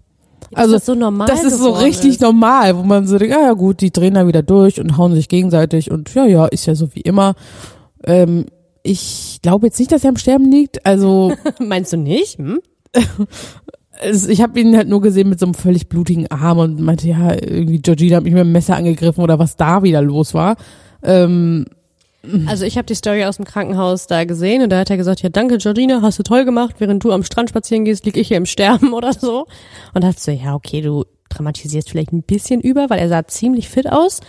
Also 0.54 0.74
das 0.74 0.86
so 0.86 0.94
normal 0.94 1.28
das 1.28 1.44
ist 1.44 1.58
so 1.58 1.70
richtig 1.70 2.12
ist. 2.12 2.22
normal, 2.22 2.76
wo 2.76 2.82
man 2.82 3.06
so 3.06 3.18
denkt, 3.18 3.36
ah 3.36 3.42
ja 3.42 3.52
gut, 3.52 3.80
die 3.80 3.92
drehen 3.92 4.14
da 4.14 4.26
wieder 4.26 4.42
durch 4.42 4.80
und 4.80 4.96
hauen 4.96 5.14
sich 5.14 5.28
gegenseitig 5.28 5.90
und 5.90 6.12
ja, 6.14 6.24
ja, 6.24 6.46
ist 6.46 6.66
ja 6.66 6.74
so 6.74 6.94
wie 6.94 7.00
immer. 7.00 7.34
Ähm, 8.04 8.46
ich 8.82 9.40
glaube 9.42 9.66
jetzt 9.66 9.78
nicht, 9.78 9.92
dass 9.92 10.04
er 10.04 10.10
am 10.10 10.16
Sterben 10.16 10.50
liegt. 10.50 10.86
Also 10.86 11.34
Meinst 11.58 11.92
du 11.92 11.98
nicht? 11.98 12.38
Hm? 12.38 12.60
es, 14.02 14.26
ich 14.28 14.40
habe 14.42 14.58
ihn 14.60 14.76
halt 14.76 14.88
nur 14.88 15.00
gesehen 15.00 15.28
mit 15.28 15.38
so 15.38 15.46
einem 15.46 15.54
völlig 15.54 15.88
blutigen 15.88 16.30
Arm 16.30 16.58
und 16.58 16.80
meinte, 16.80 17.08
ja, 17.08 17.32
irgendwie 17.32 17.80
Georgina 17.80 18.16
hat 18.16 18.24
mich 18.24 18.32
mit 18.32 18.40
dem 18.42 18.52
Messer 18.52 18.76
angegriffen 18.76 19.22
oder 19.22 19.38
was 19.38 19.56
da 19.56 19.82
wieder 19.82 20.02
los 20.02 20.34
war. 20.34 20.56
Ähm, 21.02 21.66
Also 22.46 22.64
ich 22.66 22.76
habe 22.76 22.86
die 22.86 22.94
Story 22.94 23.24
aus 23.24 23.36
dem 23.36 23.46
Krankenhaus 23.46 24.06
da 24.06 24.24
gesehen 24.24 24.62
und 24.62 24.70
da 24.70 24.78
hat 24.78 24.90
er 24.90 24.98
gesagt, 24.98 25.22
ja 25.22 25.30
danke 25.30 25.56
Georgina, 25.58 26.02
hast 26.02 26.18
du 26.18 26.22
toll 26.22 26.44
gemacht, 26.44 26.76
während 26.78 27.02
du 27.02 27.12
am 27.12 27.24
Strand 27.24 27.48
spazieren 27.48 27.84
gehst, 27.84 28.04
lieg 28.04 28.16
ich 28.16 28.28
hier 28.28 28.36
im 28.36 28.46
Sterben 28.46 28.92
oder 28.94 29.12
so. 29.12 29.46
Und 29.94 30.04
da 30.04 30.08
dachte 30.08 30.20
so, 30.20 30.30
ja 30.30 30.54
okay, 30.54 30.82
du 30.82 31.04
dramatisierst 31.30 31.88
vielleicht 31.88 32.12
ein 32.12 32.22
bisschen 32.22 32.60
über, 32.60 32.90
weil 32.90 32.98
er 32.98 33.08
sah 33.08 33.26
ziemlich 33.26 33.68
fit 33.68 33.90
aus. 33.90 34.20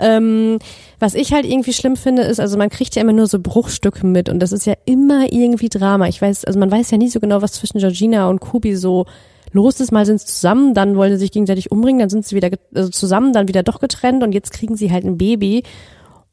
Ähm, 0.00 0.58
was 0.98 1.14
ich 1.14 1.32
halt 1.32 1.44
irgendwie 1.44 1.72
schlimm 1.72 1.96
finde, 1.96 2.22
ist, 2.22 2.40
also 2.40 2.56
man 2.56 2.70
kriegt 2.70 2.96
ja 2.96 3.02
immer 3.02 3.12
nur 3.12 3.26
so 3.26 3.38
Bruchstücke 3.38 4.06
mit 4.06 4.28
und 4.28 4.40
das 4.40 4.52
ist 4.52 4.66
ja 4.66 4.74
immer 4.86 5.32
irgendwie 5.32 5.68
Drama. 5.68 6.08
Ich 6.08 6.20
weiß, 6.20 6.44
also 6.46 6.58
man 6.58 6.70
weiß 6.70 6.90
ja 6.90 6.98
nie 6.98 7.08
so 7.08 7.20
genau, 7.20 7.42
was 7.42 7.52
zwischen 7.52 7.78
Georgina 7.78 8.28
und 8.28 8.40
Kubi 8.40 8.76
so 8.76 9.06
los 9.52 9.80
ist. 9.80 9.92
Mal 9.92 10.06
sind 10.06 10.20
sie 10.20 10.26
zusammen, 10.26 10.74
dann 10.74 10.96
wollen 10.96 11.12
sie 11.12 11.18
sich 11.18 11.32
gegenseitig 11.32 11.70
umbringen, 11.70 12.00
dann 12.00 12.10
sind 12.10 12.26
sie 12.26 12.34
wieder 12.34 12.50
also 12.74 12.88
zusammen, 12.90 13.32
dann 13.32 13.48
wieder 13.48 13.62
doch 13.62 13.80
getrennt 13.80 14.22
und 14.22 14.32
jetzt 14.32 14.52
kriegen 14.52 14.76
sie 14.76 14.90
halt 14.90 15.04
ein 15.04 15.18
Baby. 15.18 15.64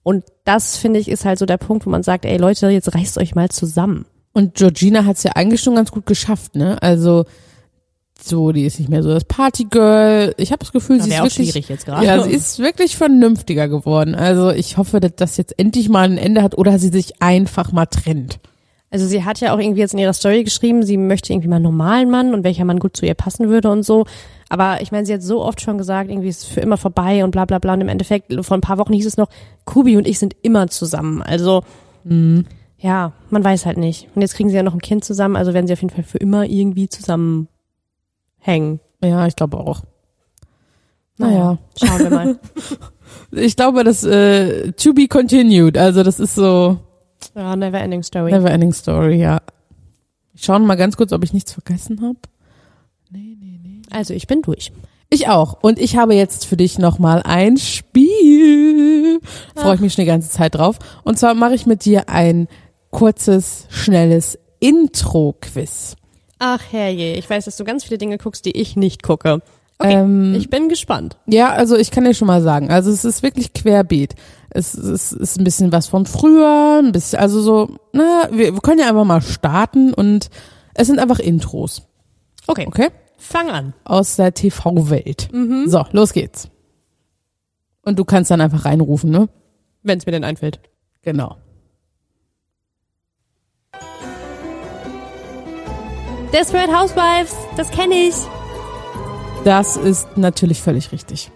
Und 0.03 0.23
das, 0.45 0.77
finde 0.77 0.99
ich, 0.99 1.09
ist 1.09 1.25
halt 1.25 1.37
so 1.37 1.45
der 1.45 1.57
Punkt, 1.57 1.85
wo 1.85 1.89
man 1.89 2.03
sagt, 2.03 2.23
ey 2.25 2.37
Leute, 2.37 2.69
jetzt 2.69 2.95
reißt 2.95 3.17
euch 3.17 3.35
mal 3.35 3.49
zusammen. 3.49 4.05
und 4.33 4.53
Georgina 4.53 5.03
hat 5.05 5.17
es 5.17 5.23
ja 5.23 5.31
eigentlich 5.33 5.61
schon 5.61 5.75
ganz 5.75 5.91
gut 5.91 6.05
geschafft, 6.05 6.55
ne? 6.55 6.81
Also 6.81 7.25
so, 8.23 8.51
die 8.51 8.65
ist 8.65 8.79
nicht 8.79 8.89
mehr 8.89 9.03
so 9.03 9.09
das 9.09 9.25
Partygirl. 9.25 10.33
Ich 10.37 10.51
habe 10.51 10.59
das 10.59 10.71
Gefühl, 10.71 11.01
sie 11.01 11.09
ist 11.09 11.17
wirklich 11.17 11.51
schwierig 11.51 11.69
jetzt 11.69 11.85
gerade. 11.85 12.05
Ja, 12.05 12.21
sie 12.23 12.31
ist 12.31 12.59
wirklich 12.59 12.97
vernünftiger 12.97 13.67
geworden. 13.67 14.15
Also 14.15 14.51
ich 14.51 14.77
hoffe, 14.77 14.99
dass 14.99 15.15
das 15.15 15.37
jetzt 15.37 15.57
endlich 15.59 15.89
mal 15.89 16.09
ein 16.09 16.17
Ende 16.17 16.43
hat 16.43 16.57
oder 16.57 16.79
sie 16.79 16.89
sich 16.89 17.21
einfach 17.21 17.71
mal 17.71 17.85
trennt. 17.85 18.39
Also 18.89 19.05
sie 19.05 19.25
hat 19.25 19.39
ja 19.41 19.53
auch 19.53 19.59
irgendwie 19.59 19.81
jetzt 19.81 19.93
in 19.93 19.99
ihrer 19.99 20.13
Story 20.13 20.43
geschrieben, 20.43 20.83
sie 20.83 20.95
möchte 20.95 21.33
irgendwie 21.33 21.49
mal 21.49 21.57
einen 21.57 21.63
normalen 21.63 22.09
Mann 22.09 22.33
und 22.33 22.43
welcher 22.45 22.63
Mann 22.63 22.79
gut 22.79 22.95
zu 22.95 23.05
ihr 23.05 23.15
passen 23.15 23.49
würde 23.49 23.69
und 23.69 23.83
so. 23.83 24.05
Aber 24.49 24.81
ich 24.81 24.93
meine, 24.93 25.05
sie 25.05 25.13
hat 25.13 25.21
so 25.21 25.43
oft 25.43 25.59
schon 25.59 25.77
gesagt, 25.77 26.09
irgendwie 26.09 26.29
ist 26.29 26.43
es 26.43 26.47
für 26.47 26.61
immer 26.61 26.77
vorbei 26.77 27.25
und 27.25 27.31
bla 27.31 27.43
bla 27.43 27.59
bla. 27.59 27.73
Und 27.73 27.81
im 27.81 27.89
Endeffekt, 27.89 28.33
vor 28.45 28.57
ein 28.57 28.61
paar 28.61 28.77
Wochen 28.77 28.93
hieß 28.93 29.05
es 29.05 29.17
noch, 29.17 29.27
Kubi 29.65 29.97
und 29.97 30.07
ich 30.07 30.19
sind 30.19 30.35
immer 30.41 30.67
zusammen. 30.69 31.21
Also 31.21 31.63
ja, 32.79 33.11
man 33.29 33.43
weiß 33.43 33.65
halt 33.65 33.77
nicht. 33.77 34.07
Und 34.15 34.21
jetzt 34.21 34.35
kriegen 34.35 34.49
sie 34.49 34.55
ja 34.55 34.63
noch 34.63 34.73
ein 34.73 34.81
Kind 34.81 35.03
zusammen, 35.03 35.35
also 35.35 35.53
werden 35.53 35.67
sie 35.67 35.73
auf 35.73 35.81
jeden 35.81 35.93
Fall 35.93 36.05
für 36.05 36.19
immer 36.19 36.45
irgendwie 36.45 36.87
zusammenhängen. 38.47 38.79
Ja, 39.03 39.27
ich 39.27 39.35
glaube 39.35 39.57
auch. 39.57 39.81
Naja, 41.17 41.57
Schauen 41.75 41.99
wir 41.99 42.09
mal. 42.09 42.39
ich 43.31 43.55
glaube, 43.55 43.83
das 43.83 44.03
äh, 44.03 44.71
to 44.73 44.93
be 44.93 45.07
continued. 45.07 45.77
Also 45.77 46.03
das 46.03 46.19
ist 46.19 46.35
so 46.35 46.79
ja, 47.35 47.55
never 47.55 47.79
ending 47.79 48.03
story. 48.03 48.31
never 48.31 48.51
ending 48.51 48.73
story, 48.73 49.15
ja. 49.15 49.41
Ich 50.33 50.43
schaue 50.45 50.59
mal 50.59 50.75
ganz 50.75 50.97
kurz, 50.97 51.11
ob 51.13 51.23
ich 51.23 51.33
nichts 51.33 51.53
vergessen 51.53 52.01
habe. 52.01 52.19
Also 53.89 54.13
ich 54.13 54.27
bin 54.27 54.41
durch. 54.43 54.71
Ich 55.09 55.29
auch. 55.29 55.57
Und 55.61 55.79
ich 55.79 55.97
habe 55.97 56.13
jetzt 56.13 56.45
für 56.45 56.57
dich 56.57 56.77
nochmal 56.77 57.23
ein 57.23 57.57
Spiel. 57.57 59.19
Freue 59.55 59.75
ich 59.75 59.81
mich 59.81 59.93
schon 59.93 60.03
die 60.03 60.09
ganze 60.09 60.29
Zeit 60.29 60.55
drauf. 60.55 60.77
Und 61.03 61.17
zwar 61.17 61.33
mache 61.33 61.55
ich 61.55 61.65
mit 61.65 61.85
dir 61.85 62.09
ein 62.09 62.47
kurzes, 62.91 63.65
schnelles 63.69 64.37
Intro-Quiz. 64.59 65.95
Ach 66.39 66.61
herrje, 66.71 67.15
ich 67.15 67.29
weiß, 67.29 67.45
dass 67.45 67.57
du 67.57 67.63
ganz 67.63 67.83
viele 67.83 67.97
Dinge 67.97 68.17
guckst, 68.17 68.45
die 68.45 68.51
ich 68.59 68.75
nicht 68.75 69.03
gucke. 69.03 69.41
Okay, 69.79 69.93
Ähm, 69.93 70.33
ich 70.35 70.49
bin 70.49 70.69
gespannt. 70.69 71.17
Ja, 71.27 71.51
also 71.51 71.75
ich 71.75 71.91
kann 71.91 72.03
dir 72.03 72.13
schon 72.13 72.27
mal 72.27 72.41
sagen, 72.41 72.71
also 72.71 72.91
es 72.91 73.05
ist 73.05 73.21
wirklich 73.23 73.53
querbeet. 73.53 74.15
Es, 74.49 74.73
es 74.73 75.11
ist 75.11 75.37
ein 75.39 75.43
bisschen 75.43 75.71
was 75.71 75.87
von 75.87 76.05
früher, 76.05 76.79
ein 76.83 76.91
bisschen, 76.91 77.19
also 77.19 77.41
so, 77.41 77.75
na, 77.93 78.27
wir, 78.31 78.53
wir 78.53 78.61
können 78.61 78.79
ja 78.79 78.87
einfach 78.89 79.03
mal 79.05 79.21
starten 79.21 79.93
und 79.93 80.29
es 80.73 80.87
sind 80.87 80.99
einfach 80.99 81.19
Intros, 81.19 81.83
Okay, 82.47 82.65
okay? 82.67 82.89
fang 83.17 83.49
an. 83.49 83.73
Aus 83.83 84.15
der 84.15 84.33
TV-Welt. 84.33 85.29
So, 85.67 85.85
los 85.91 86.13
geht's. 86.13 86.49
Und 87.83 87.99
du 87.99 88.05
kannst 88.05 88.31
dann 88.31 88.41
einfach 88.41 88.65
reinrufen, 88.65 89.09
ne? 89.11 89.27
Wenn 89.83 89.97
es 89.99 90.05
mir 90.05 90.11
denn 90.11 90.23
einfällt. 90.23 90.59
Genau. 91.01 91.37
Desperate 96.33 96.71
Housewives, 96.71 97.33
das 97.55 97.71
kenne 97.71 97.95
ich. 97.95 98.15
Das 99.45 99.77
ist 99.77 100.17
natürlich 100.17 100.61
völlig 100.61 100.91
richtig. 100.91 101.31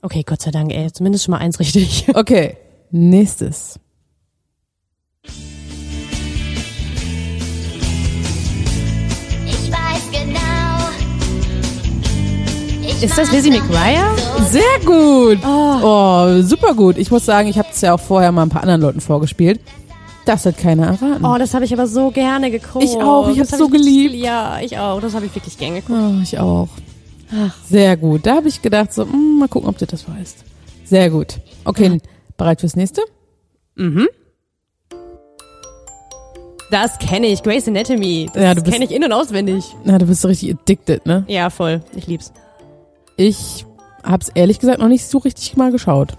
Okay, 0.00 0.22
Gott 0.24 0.40
sei 0.40 0.50
Dank, 0.50 0.72
ey, 0.72 0.90
zumindest 0.90 1.24
schon 1.24 1.32
mal 1.32 1.38
eins 1.38 1.60
richtig. 1.60 2.06
Okay, 2.14 2.56
nächstes. 2.90 3.78
Ich 9.44 9.70
weiß 9.70 10.10
genau. 10.10 10.88
Ich 12.82 13.02
Ist 13.02 13.18
das 13.18 13.30
Lizzie 13.30 13.50
McGuire? 13.50 14.16
Sehr 14.48 14.62
gut. 14.84 15.38
Oh, 15.44 16.40
super 16.42 16.74
gut. 16.74 16.96
Ich 16.96 17.10
muss 17.10 17.26
sagen, 17.26 17.48
ich 17.48 17.58
habe 17.58 17.68
es 17.70 17.80
ja 17.82 17.92
auch 17.94 18.00
vorher 18.00 18.32
mal 18.32 18.42
ein 18.42 18.48
paar 18.48 18.62
anderen 18.62 18.80
Leuten 18.80 19.00
vorgespielt. 19.02 19.60
Das 20.24 20.46
hat 20.46 20.56
keiner 20.56 20.86
erraten. 20.86 21.24
Oh, 21.24 21.36
das 21.38 21.52
habe 21.54 21.64
ich 21.64 21.72
aber 21.72 21.86
so 21.86 22.10
gerne 22.10 22.50
geguckt. 22.50 22.84
Ich 22.84 22.96
auch, 22.96 23.28
ich 23.28 23.38
Das 23.38 23.48
hab's 23.50 23.52
hab 23.52 23.58
so 23.58 23.72
wirklich- 23.72 23.82
geliebt. 24.08 24.14
Ja, 24.14 24.60
ich 24.60 24.78
auch, 24.78 25.00
das 25.00 25.14
habe 25.14 25.26
ich 25.26 25.34
wirklich 25.34 25.58
gern 25.58 25.74
geguckt. 25.74 25.98
Oh, 26.00 26.20
ich 26.22 26.38
auch. 26.38 26.68
Sehr 27.68 27.96
gut. 27.96 28.26
Da 28.26 28.36
habe 28.36 28.48
ich 28.48 28.60
gedacht, 28.62 28.92
so, 28.92 29.04
mm, 29.06 29.38
mal 29.38 29.48
gucken, 29.48 29.68
ob 29.68 29.78
du 29.78 29.86
das 29.86 30.06
weißt. 30.08 30.44
Sehr 30.84 31.10
gut. 31.10 31.38
Okay, 31.64 32.00
bereit 32.36 32.60
fürs 32.60 32.76
nächste? 32.76 33.00
Mhm. 33.74 34.06
Das 36.70 36.98
kenne 36.98 37.26
ich, 37.26 37.42
Grey's 37.42 37.68
Anatomy. 37.68 38.30
Das 38.32 38.42
Ja, 38.42 38.54
kenne 38.54 38.84
ich 38.84 38.90
in- 38.92 39.04
und 39.04 39.12
auswendig. 39.12 39.64
Na, 39.84 39.98
du 39.98 40.06
bist 40.06 40.22
so 40.22 40.28
richtig 40.28 40.54
addicted, 40.54 41.04
ne? 41.04 41.24
Ja, 41.28 41.50
voll. 41.50 41.82
Ich 41.96 42.06
lieb's. 42.06 42.32
Ich 43.16 43.66
hab's 44.02 44.30
ehrlich 44.34 44.58
gesagt 44.58 44.78
noch 44.78 44.88
nicht 44.88 45.04
so 45.06 45.18
richtig 45.18 45.56
mal 45.56 45.70
geschaut. 45.70 46.14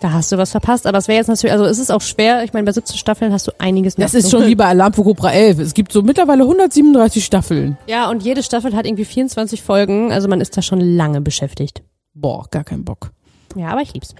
Da 0.00 0.12
hast 0.12 0.32
du 0.32 0.38
was 0.38 0.50
verpasst, 0.50 0.86
aber 0.86 0.96
es 0.96 1.08
wäre 1.08 1.18
jetzt 1.18 1.28
natürlich, 1.28 1.52
also 1.52 1.66
es 1.66 1.78
ist 1.78 1.92
auch 1.92 2.00
schwer. 2.00 2.42
Ich 2.42 2.54
meine, 2.54 2.64
bei 2.64 2.72
17 2.72 2.96
Staffeln 2.96 3.34
hast 3.34 3.46
du 3.46 3.52
einiges 3.58 3.96
Das 3.96 4.14
ist 4.14 4.30
schon 4.30 4.46
wie 4.46 4.54
bei 4.54 4.64
Alarm 4.64 4.94
für 4.94 5.02
Cobra 5.02 5.30
11. 5.30 5.58
Es 5.58 5.74
gibt 5.74 5.92
so 5.92 6.00
mittlerweile 6.00 6.42
137 6.44 7.22
Staffeln. 7.22 7.76
Ja, 7.86 8.08
und 8.08 8.22
jede 8.22 8.42
Staffel 8.42 8.74
hat 8.74 8.86
irgendwie 8.86 9.04
24 9.04 9.62
Folgen, 9.62 10.10
also 10.10 10.26
man 10.26 10.40
ist 10.40 10.56
da 10.56 10.62
schon 10.62 10.80
lange 10.80 11.20
beschäftigt. 11.20 11.82
Boah, 12.14 12.46
gar 12.50 12.64
kein 12.64 12.82
Bock. 12.82 13.10
Ja, 13.54 13.68
aber 13.68 13.82
ich 13.82 13.92
lieb's. 13.92 14.14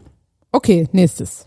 Okay, 0.53 0.87
nächstes. 0.93 1.45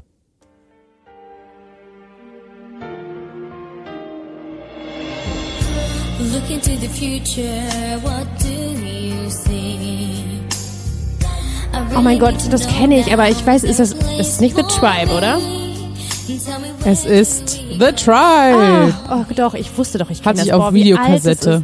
Look 6.32 6.50
into 6.50 6.72
the 6.80 6.88
future, 6.88 8.00
what 8.02 8.26
do 8.40 8.50
you 8.50 9.30
see? 9.30 9.83
Oh 11.96 12.02
mein 12.02 12.20
Gott, 12.20 12.36
das 12.52 12.68
kenne 12.68 13.00
ich, 13.00 13.14
aber 13.14 13.30
ich 13.30 13.46
weiß, 13.46 13.64
ist 13.64 13.80
das 13.80 13.94
ist 14.18 14.42
nicht 14.42 14.56
The 14.56 14.64
Tribe, 14.64 15.16
oder? 15.16 15.40
Es 16.86 17.06
ist 17.06 17.60
The 17.80 17.92
Tribe. 17.96 18.94
Oh 19.10 19.24
doch, 19.36 19.54
ich 19.54 19.78
wusste 19.78 20.00
doch, 20.00 20.10
ich 20.10 20.24
kenne 20.24 20.30
Hatte 20.30 20.38
das. 20.40 20.48
ich 20.48 20.54
auf 20.54 20.64
Boah, 20.64 20.74
Videokassette. 20.74 21.64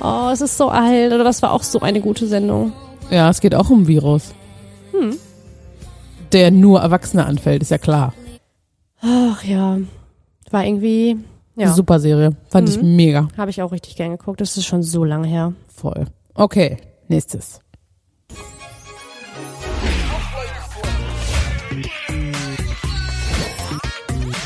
Oh, 0.00 0.30
es 0.32 0.40
ist 0.40 0.56
so 0.56 0.68
alt, 0.68 1.12
oder 1.12 1.24
das 1.24 1.42
war 1.42 1.52
auch 1.52 1.62
so 1.62 1.80
eine 1.80 2.00
gute 2.00 2.26
Sendung. 2.26 2.72
Ja, 3.10 3.28
es 3.30 3.40
geht 3.40 3.54
auch 3.54 3.70
um 3.70 3.86
Virus. 3.86 4.34
Hm. 4.92 5.16
Der 6.32 6.50
nur 6.50 6.80
Erwachsene 6.80 7.26
anfällt, 7.26 7.62
ist 7.62 7.70
ja 7.70 7.78
klar. 7.78 8.14
Ach 9.00 9.42
ja, 9.44 9.78
war 10.50 10.64
irgendwie, 10.64 11.16
ja, 11.56 11.72
Super 11.72 12.00
Serie. 12.00 12.36
Fand 12.48 12.68
ich 12.68 12.80
mega. 12.80 13.28
habe 13.36 13.50
ich 13.50 13.60
auch 13.62 13.72
richtig 13.72 13.96
gern 13.96 14.10
geguckt. 14.10 14.40
Das 14.40 14.56
ist 14.56 14.66
schon 14.66 14.82
so 14.82 15.04
lange 15.04 15.26
her. 15.26 15.52
Voll. 15.68 16.06
Okay, 16.34 16.78
nächstes. 17.08 17.60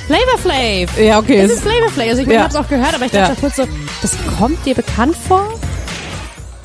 Flavor 0.08 0.38
Flav. 0.38 0.98
Ja, 0.98 1.18
okay. 1.18 1.36
Es 1.40 1.50
ist 1.52 1.60
Flavor 1.62 1.90
Flav. 1.90 2.08
Also 2.08 2.22
ich 2.22 2.26
meine, 2.26 2.38
Ja. 2.38 2.46
ich 2.46 2.54
hab's 2.54 2.56
auch 2.56 2.68
gehört, 2.68 2.94
aber 2.94 3.04
ich 3.04 3.12
dachte 3.12 3.34
Ja. 3.34 3.38
kurz 3.38 3.56
so, 3.56 3.64
das 4.00 4.16
kommt 4.38 4.64
dir 4.64 4.74
bekannt 4.74 5.14
vor? 5.14 5.46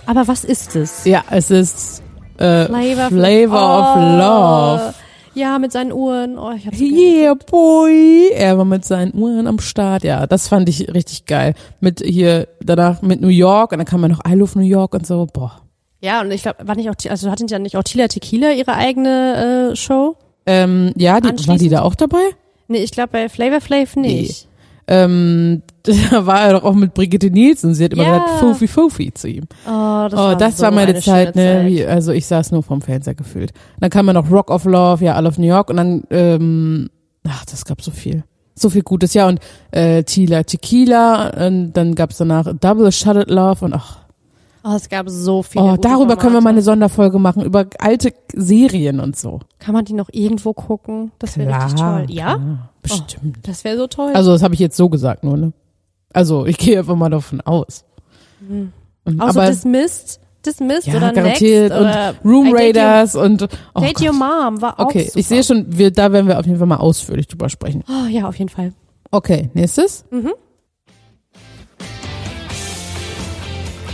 Aber 0.06 0.27
was 0.29 0.45
ist 0.45 0.75
es? 0.77 1.03
ja, 1.03 1.23
es 1.29 1.51
ist 1.51 2.01
äh, 2.38 2.65
Flavor, 2.67 3.10
Flavor 3.10 3.79
of 3.79 3.95
Oh, 3.97 3.99
Love. 4.17 4.93
Ja, 5.36 5.60
mit 5.60 5.71
seinen 5.73 5.91
Uhren. 5.91 6.38
Oh, 6.38 6.51
ich 6.56 6.65
hab's 6.67 6.77
so 6.79 6.86
Yeah, 6.86 7.34
boy. 7.34 8.29
Er 8.34 8.58
war 8.58 8.63
mit 8.65 8.86
seinen 8.86 9.13
Uhren 9.13 9.47
am 9.47 9.60
Start. 9.60 10.03
Ja, 10.06 10.25
das 10.25 10.47
fand 10.47 10.69
ich 10.69 10.93
richtig 10.93 11.25
geil. 11.25 11.53
Mit 11.82 12.01
hier, 12.06 12.47
danach 12.62 13.01
mit 13.01 13.19
New 13.19 13.27
York 13.27 13.71
und 13.73 13.79
dann 13.79 13.86
kam 13.88 14.01
ja 14.03 14.08
noch 14.08 14.21
I 14.25 14.36
Love 14.36 14.58
New 14.60 14.65
York 14.65 14.93
und 14.93 15.06
so. 15.06 15.25
Boah. 15.34 15.60
Ja, 16.01 16.21
und 16.21 16.32
ich 16.32 16.43
glaube, 16.43 16.65
war 16.67 16.75
nicht 16.75 16.89
auch, 16.89 16.95
also 17.10 17.29
hatten 17.32 17.47
ja 17.47 17.60
nicht 17.60 17.75
auch 17.75 17.84
Tila 17.84 18.08
Tequila 18.08 18.51
ihre 18.51 18.73
eigene 18.75 19.71
äh, 19.71 19.75
Show? 19.75 20.15
Ähm, 20.45 20.93
ja, 20.97 21.19
die, 21.19 21.47
war 21.47 21.58
die 21.58 21.69
da 21.69 21.82
auch 21.82 21.95
dabei? 21.95 22.23
Nee, 22.67 22.80
ich 22.80 22.91
glaube 22.91 23.10
bei 23.12 23.30
Flavor 23.30 23.62
Flav 23.62 23.95
nicht. 23.95 24.47
Ähm, 24.88 25.62
da 25.84 26.26
war 26.26 26.41
er 26.41 26.54
doch 26.54 26.63
auch 26.63 26.73
mit 26.73 26.93
Brigitte 26.93 27.30
Nielsen. 27.30 27.73
Sie 27.73 27.84
hat 27.86 27.93
immer 27.93 28.04
Ja. 28.04 28.19
gesagt, 28.19 28.39
Fofi, 28.39 28.67
Fofi 28.67 29.13
zu 29.13 29.28
ihm. 29.28 29.43
Oh, 29.65 30.08
das 30.10 30.13
oh, 30.13 30.17
war, 30.17 30.36
das 30.38 30.58
so 30.58 30.63
war 30.63 30.71
meine 30.71 30.91
eine 30.91 31.02
Zeit, 31.02 31.36
ne? 31.36 31.43
Zeit. 31.62 31.65
Wie, 31.67 31.86
also 31.86 32.12
ich 32.12 32.26
saß 32.26 32.52
nur 32.52 32.63
vorm 32.63 32.82
Fernseher 32.82 33.15
gefühlt. 33.15 33.52
Dann 33.80 33.89
kam 33.89 34.08
ja 34.08 34.13
noch 34.13 34.30
Rock 34.30 34.49
of 34.49 34.65
Love, 34.65 35.04
ja, 35.04 35.15
All 35.15 35.26
of 35.28 35.38
New 35.38 35.47
York 35.47 35.69
und 35.69 35.78
dann, 35.78 36.04
ähm, 36.10 36.89
ach, 37.28 37.45
das 37.45 37.65
gab 37.65 37.82
so 37.82 37.91
viel. 37.91 38.23
So 38.56 38.69
viel 38.69 38.84
Gutes, 38.84 39.13
ja, 39.15 39.28
und 39.28 39.39
äh, 39.71 40.04
Tila 40.04 40.43
Tequila, 40.43 41.47
und 41.47 41.73
dann 41.73 41.95
gab's 41.95 42.17
danach 42.17 42.54
Double 42.60 42.91
Shuttered 42.91 43.32
Love 43.32 43.65
und 43.65 43.73
ach, 43.73 44.03
Oh, 44.65 44.73
es 44.76 44.88
gab 44.88 45.10
so 45.10 45.43
viele. 45.43 45.63
oh, 45.65 45.76
darüber 45.78 46.15
können 46.15 46.34
wir 46.34 46.39
mal 46.39 46.41
Formate. 46.41 46.49
eine 46.49 46.62
Sonderfolge 46.62 47.19
machen, 47.19 47.43
über 47.43 47.65
alte 47.80 48.13
Serien 48.34 48.99
und 49.02 49.17
so. 49.17 49.41
Kann 49.60 49.73
man 49.73 49.84
die 49.86 49.93
noch 49.93 50.08
irgendwo 50.12 50.54
gucken? 50.54 51.12
Das 51.19 51.38
wäre 51.38 51.54
richtig 51.54 51.80
toll. 51.80 52.06
Ja? 52.10 52.36
klar, 52.36 52.69
bestimmt. 52.82 53.38
Das 53.43 53.63
wäre 53.65 53.78
so 53.78 53.88
toll. 53.88 54.12
Also 54.13 54.32
das 54.32 54.41
habe 54.41 54.54
ich 54.54 54.60
jetzt 54.62 54.78
so 54.78 54.88
gesagt 54.89 55.23
nur, 55.26 55.36
ne? 55.38 55.52
Also 56.13 56.45
ich 56.45 56.58
gehe 56.58 56.80
einfach 56.80 56.95
mal 56.95 57.10
davon 57.10 57.41
aus. 57.41 57.84
Mhm. 58.39 58.71
Außer 59.19 59.41
Aber 59.41 59.49
Dismissed, 59.49 60.21
Dismissed 60.45 60.88
ja, 60.88 60.95
oder 60.97 61.12
garantiert 61.12 61.69
Next 61.71 61.82
oder 61.82 62.15
und 62.23 62.32
Room 62.32 62.43
Date 62.45 62.54
Your- 62.54 62.60
Raiders 62.60 63.15
und 63.15 63.43
oh 63.76 63.80
Date 63.82 63.95
Gott. 63.95 64.08
Your 64.08 64.13
Mom 64.13 64.62
war 64.62 64.80
auch 64.80 64.86
Okay, 64.86 65.06
super. 65.08 65.19
ich 65.19 65.28
sehe 65.28 65.43
schon, 65.43 65.65
wir, 65.78 65.91
da 65.91 66.12
werden 66.13 66.28
wir 66.28 66.39
auf 66.39 66.45
jeden 66.45 66.58
Fall 66.58 66.67
mal 66.67 66.78
ausführlich 66.78 67.28
drüber 67.28 67.49
sprechen. 67.49 67.84
Oh, 67.89 68.08
ja, 68.08 68.28
auf 68.30 68.38
jeden 68.38 68.49
Fall. 68.49 68.71
Okay, 69.12 69.49
nächstes. 69.54 70.06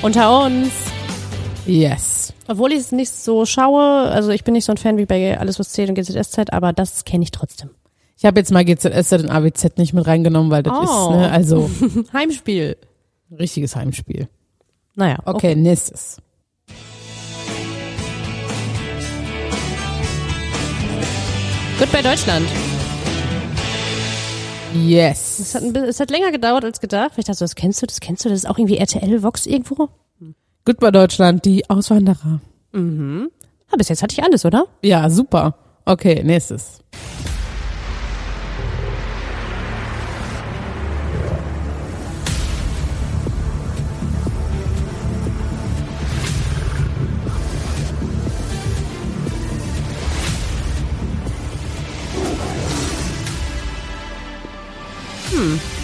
Unter 0.02 0.46
uns. 0.46 0.72
Yes. 1.66 2.34
Obwohl 2.48 2.72
ich 2.72 2.80
es 2.80 2.92
nicht 2.92 3.12
so 3.12 3.46
schaue, 3.46 3.82
also 3.84 4.32
ich 4.32 4.44
bin 4.44 4.54
nicht 4.54 4.66
so 4.66 4.72
ein 4.72 4.78
Fan 4.78 4.98
wie 4.98 5.06
bei 5.06 5.38
Alles 5.38 5.60
was 5.60 5.70
zählt 5.70 5.90
und 5.90 5.96
GZSZ, 5.96 6.52
aber 6.52 6.74
das 6.74 7.06
kenne 7.06 7.24
ich 7.24 7.32
trotzdem. 7.32 7.70
Ich 8.18 8.26
habe 8.26 8.40
jetzt 8.40 8.52
mal 8.52 8.66
GZS 8.66 9.14
und 9.14 9.30
AWZ 9.30 9.78
nicht 9.78 9.94
mit 9.94 10.06
reingenommen, 10.08 10.52
weil 10.52 10.64
das 10.64 10.74
Oh. 10.78 10.82
ist, 11.12 11.16
ne, 11.18 11.32
also 11.32 11.70
Heimspiel. 12.14 12.78
richtiges 13.38 13.76
Heimspiel. 13.76 14.28
Naja, 14.96 15.20
Okay, 15.26 15.56
nächstes. 15.56 16.18
Goodbye 21.80 22.02
Deutschland. 22.04 22.46
Yes. 24.74 25.40
Es 25.40 25.56
hat, 25.56 25.64
ein, 25.64 25.76
es 25.76 26.00
hat 26.00 26.12
länger 26.12 26.32
gedauert 26.32 26.64
als 26.64 26.80
gedacht. 26.80 27.12
Vielleicht 27.14 27.30
hast 27.30 27.42
du 27.42 27.44
das, 27.44 27.56
kennst 27.56 27.82
du 27.82 27.88
das, 27.88 28.00
kennst 28.00 28.26
du 28.26 28.30
das? 28.30 28.40
Ist 28.40 28.50
auch 28.50 28.58
irgendwie 28.58 28.78
RTL 28.78 29.24
Vox 29.24 29.46
irgendwo? 29.46 29.90
Goodbye 30.66 30.92
Deutschland, 30.92 31.46
die 31.46 31.68
Auswanderer. 31.70 32.40
Ah, 33.72 33.76
bis 33.78 33.90
jetzt 33.90 34.04
hatte 34.04 34.14
ich 34.14 34.24
alles, 34.24 34.46
oder? 34.46 34.66
Ja, 34.84 35.10
super. 35.10 35.56
Okay, 35.86 36.22
nächstes. 36.24 36.80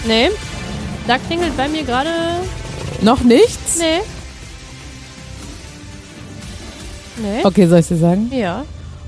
Nee. 0.08 0.30
Da 1.08 1.18
klingelt 1.18 1.56
bei 1.58 1.68
mir 1.68 1.84
gerade. 1.84 2.10
Noch 3.02 3.24
nichts? 3.24 3.80
Nee. 3.80 4.02
Nee. 7.22 7.46
Okay, 7.46 7.68
soll 7.68 7.80
ich 7.80 7.88
dir 7.88 7.98
sagen? 7.98 8.32
Ja. 8.34 8.66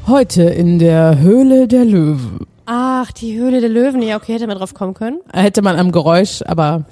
Heute 0.08 0.44
in 0.44 0.80
der 0.80 1.20
Höhle 1.20 1.68
der 1.68 1.86
Löwen. 1.86 2.48
Ach, 2.66 3.12
die 3.12 3.38
Höhle 3.38 3.62
der 3.62 3.70
Löwen. 3.70 4.02
Ja, 4.02 4.18
okay, 4.18 4.34
hätte 4.34 4.48
man 4.48 4.58
drauf 4.58 4.74
kommen 4.74 4.94
können. 4.94 5.20
Hätte 5.32 5.62
man 5.62 5.78
am 5.78 5.92
Geräusch, 5.92 6.42
aber 6.46 6.86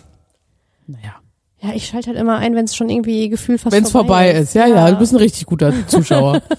naja. 0.88 1.16
Ja, 1.62 1.74
ich 1.74 1.88
schalte 1.88 2.08
halt 2.08 2.20
immer 2.20 2.38
ein, 2.38 2.56
wenn 2.56 2.66
es 2.66 2.76
schon 2.76 2.90
irgendwie 2.90 3.30
Gefühl 3.30 3.58
fast 3.58 3.76
Wenn 3.76 3.84
es 3.84 3.92
vorbei 3.92 4.32
ist. 4.32 4.54
Ja, 4.54 4.68
ja, 4.68 4.92
du 4.92 4.98
bist 4.98 5.14
ein 5.14 5.18
richtig 5.18 5.46
guter 5.46 5.74
Zuschauer. 5.88 6.42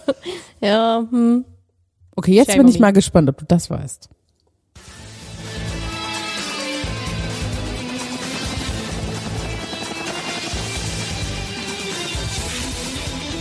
Ja, 0.58 1.04
hm. 1.10 1.44
Okay, 2.16 2.32
jetzt 2.32 2.56
bin 2.56 2.66
ich 2.66 2.80
mal 2.80 2.90
gespannt, 2.92 3.28
ob 3.28 3.36
du 3.36 3.44
das 3.44 3.68
weißt. 3.68 4.08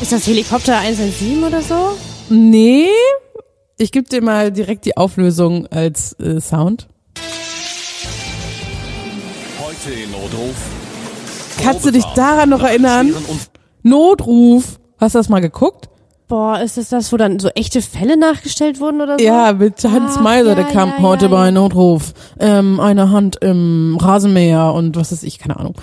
Ist 0.02 0.12
das 0.12 0.28
Helikopter 0.28 0.78
117 0.80 1.44
oder 1.44 1.62
so? 1.62 1.98
Nee, 2.30 2.88
ich 3.78 3.92
gebe 3.92 4.08
dir 4.08 4.22
mal 4.22 4.52
direkt 4.52 4.86
die 4.86 4.98
Auflösung 4.98 5.68
als 5.68 6.14
äh, 6.20 6.40
Sound. 6.42 6.88
Heute 9.60 9.92
in 10.00 10.12
Notruf. 10.12 10.56
Kannst 11.64 11.86
du 11.86 11.92
dich 11.92 12.04
daran 12.16 12.50
noch 12.50 12.62
erinnern? 12.62 13.14
Notruf. 13.84 14.80
Hast 15.00 15.16
du 15.16 15.20
das 15.20 15.30
mal 15.30 15.40
geguckt? 15.42 15.90
Boah, 16.28 16.60
ist 16.60 16.78
das 16.78 16.90
das, 16.90 17.14
wo 17.14 17.18
dann 17.18 17.40
so 17.40 17.50
echte 17.50 17.82
Fälle 17.82 18.18
nachgestellt 18.18 18.80
wurden 18.80 19.00
oder 19.02 19.18
so? 19.20 19.24
Ja, 19.24 19.54
mit 19.54 19.84
Hans 19.84 20.18
Ah, 20.18 20.22
Meiser, 20.22 20.50
ja, 20.50 20.56
der 20.56 20.64
kam 20.66 20.90
ja, 20.90 21.02
heute 21.02 21.26
ja, 21.26 21.32
bei. 21.32 21.52
Notruf. 21.52 22.14
Ähm, 22.40 22.80
eine 22.80 23.12
Hand 23.12 23.38
im 23.42 23.98
Rasenmäher 24.02 24.74
und 24.74 24.96
was 24.98 25.12
ist 25.12 25.24
ich, 25.24 25.38
keine 25.38 25.58
Ahnung. 25.60 25.76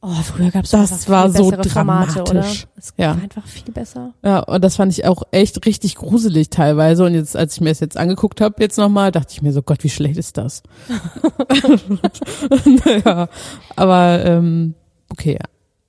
Oh, 0.00 0.12
früher 0.22 0.50
gab's 0.50 0.70
Das 0.70 0.92
einfach 0.92 1.08
war 1.08 1.30
so 1.30 1.50
bessere 1.50 1.68
Formate, 1.68 2.20
oder? 2.22 2.32
dramatisch. 2.32 2.66
Es 2.76 2.94
Ja. 2.96 3.14
war 3.16 3.22
einfach 3.22 3.46
viel 3.46 3.72
besser. 3.72 4.14
Ja, 4.22 4.38
und 4.40 4.62
das 4.64 4.76
fand 4.76 4.92
ich 4.92 5.04
auch 5.06 5.22
echt 5.30 5.64
richtig 5.66 5.96
gruselig 5.96 6.48
teilweise. 6.50 7.04
Und 7.04 7.14
jetzt, 7.14 7.36
als 7.36 7.54
ich 7.54 7.60
mir 7.60 7.68
das 7.70 7.80
jetzt 7.80 7.96
angeguckt 7.96 8.40
habe, 8.40 8.54
jetzt 8.62 8.78
nochmal, 8.78 9.12
dachte 9.12 9.32
ich 9.32 9.42
mir 9.42 9.52
so, 9.52 9.62
Gott, 9.62 9.84
wie 9.84 9.90
schlecht 9.90 10.16
ist 10.16 10.36
das? 10.38 10.62
naja, 12.84 13.28
aber 13.76 14.24
ähm, 14.24 14.74
okay. 15.10 15.38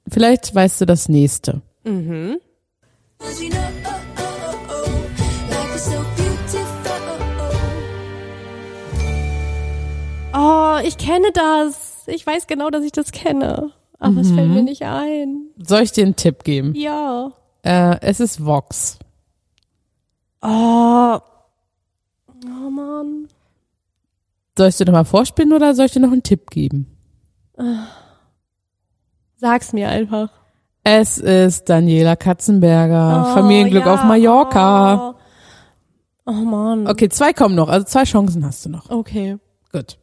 Vielleicht 0.07 0.53
weißt 0.53 0.81
du 0.81 0.85
das 0.85 1.09
nächste. 1.09 1.61
Oh, 10.33 10.77
ich 10.83 10.97
kenne 10.97 11.27
das. 11.33 12.03
Ich 12.07 12.25
weiß 12.25 12.47
genau, 12.47 12.69
dass 12.69 12.83
ich 12.83 12.91
das 12.91 13.11
kenne. 13.11 13.71
Aber 14.05 14.21
es 14.21 14.31
fällt 14.31 14.49
mir 14.49 14.63
nicht 14.63 14.83
ein. 14.83 15.49
Soll 15.57 15.81
ich 15.81 15.91
dir 15.91 16.03
einen 16.03 16.15
Tipp 16.15 16.43
geben? 16.43 16.73
Ja. 16.75 17.31
Äh, 17.63 17.97
es 18.01 18.19
ist 18.19 18.45
Vox. 18.45 18.99
Oh. 20.41 21.17
Oh 22.45 22.69
Mann. 22.69 23.27
Soll 24.57 24.67
ich 24.67 24.77
dir 24.77 24.85
nochmal 24.85 25.05
vorspielen 25.05 25.53
oder 25.53 25.73
soll 25.73 25.87
ich 25.87 25.93
dir 25.93 26.01
noch 26.01 26.11
einen 26.11 26.23
Tipp 26.23 26.51
geben? 26.51 26.87
Sag's 29.37 29.73
mir 29.73 29.89
einfach. 29.89 30.29
Es 30.83 31.17
ist 31.17 31.67
Daniela 31.67 32.15
Katzenberger. 32.15 33.25
Oh, 33.27 33.33
Familienglück 33.33 33.85
ja. 33.85 33.93
auf 33.95 34.03
Mallorca. 34.03 35.15
Oh. 35.15 36.31
oh 36.31 36.31
Mann. 36.31 36.87
Okay, 36.87 37.09
zwei 37.09 37.33
kommen 37.33 37.55
noch. 37.55 37.69
Also 37.69 37.85
zwei 37.85 38.03
Chancen 38.03 38.45
hast 38.45 38.65
du 38.65 38.69
noch. 38.69 38.91
Okay. 38.91 39.37
Gut. 39.71 39.97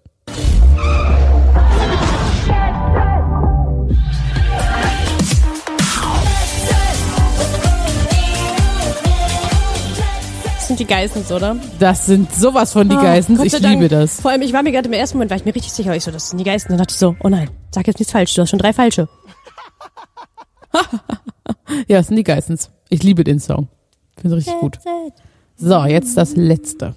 Sind 10.77 10.89
die 10.89 10.95
Geissens, 10.95 11.31
oder? 11.31 11.57
Das 11.79 12.07
sind 12.07 12.33
sowas 12.35 12.73
von 12.73 12.89
die 12.89 12.97
Geissens. 12.97 13.37
Gott 13.37 13.47
Ich 13.47 13.53
Dank. 13.53 13.75
liebe 13.75 13.89
das. 13.89 14.21
Vor 14.23 14.31
allem, 14.31 14.41
ich 14.41 14.55
war 14.55 14.63
mir 14.63 14.73
gerade 14.73 14.89
im 14.89 14.95
ersten 14.95 15.19
Moment, 15.19 15.31
war 15.31 15.37
ich 15.37 15.45
mir 15.45 15.55
richtig 15.55 15.71
sicher, 15.73 15.95
ich 15.95 16.03
so, 16.03 16.11
das 16.11 16.31
sind 16.31 16.39
die 16.39 16.45
Geissens. 16.45 16.69
Dann 16.69 16.79
dachte 16.79 16.93
ich 16.93 16.99
so, 16.99 17.15
oh 17.23 17.29
nein, 17.29 17.51
sag 17.71 17.87
jetzt 17.87 17.99
nichts 17.99 18.11
falsch, 18.13 18.35
du 18.35 18.41
hast 18.41 18.49
schon 18.51 18.59
drei 18.59 18.73
falsche. 18.73 19.09
Ja, 21.89 21.99
das 21.99 22.07
sind 22.09 22.17
die 22.17 22.23
Geissens. 22.23 22.71
Ich 22.89 23.03
liebe 23.03 23.25
den 23.25 23.39
Song. 23.41 23.69
Finde 24.19 24.37
richtig 24.37 24.55
gut. 24.61 24.79
So, 25.57 25.85
jetzt 25.85 26.17
das 26.17 26.37
letzte. 26.37 26.95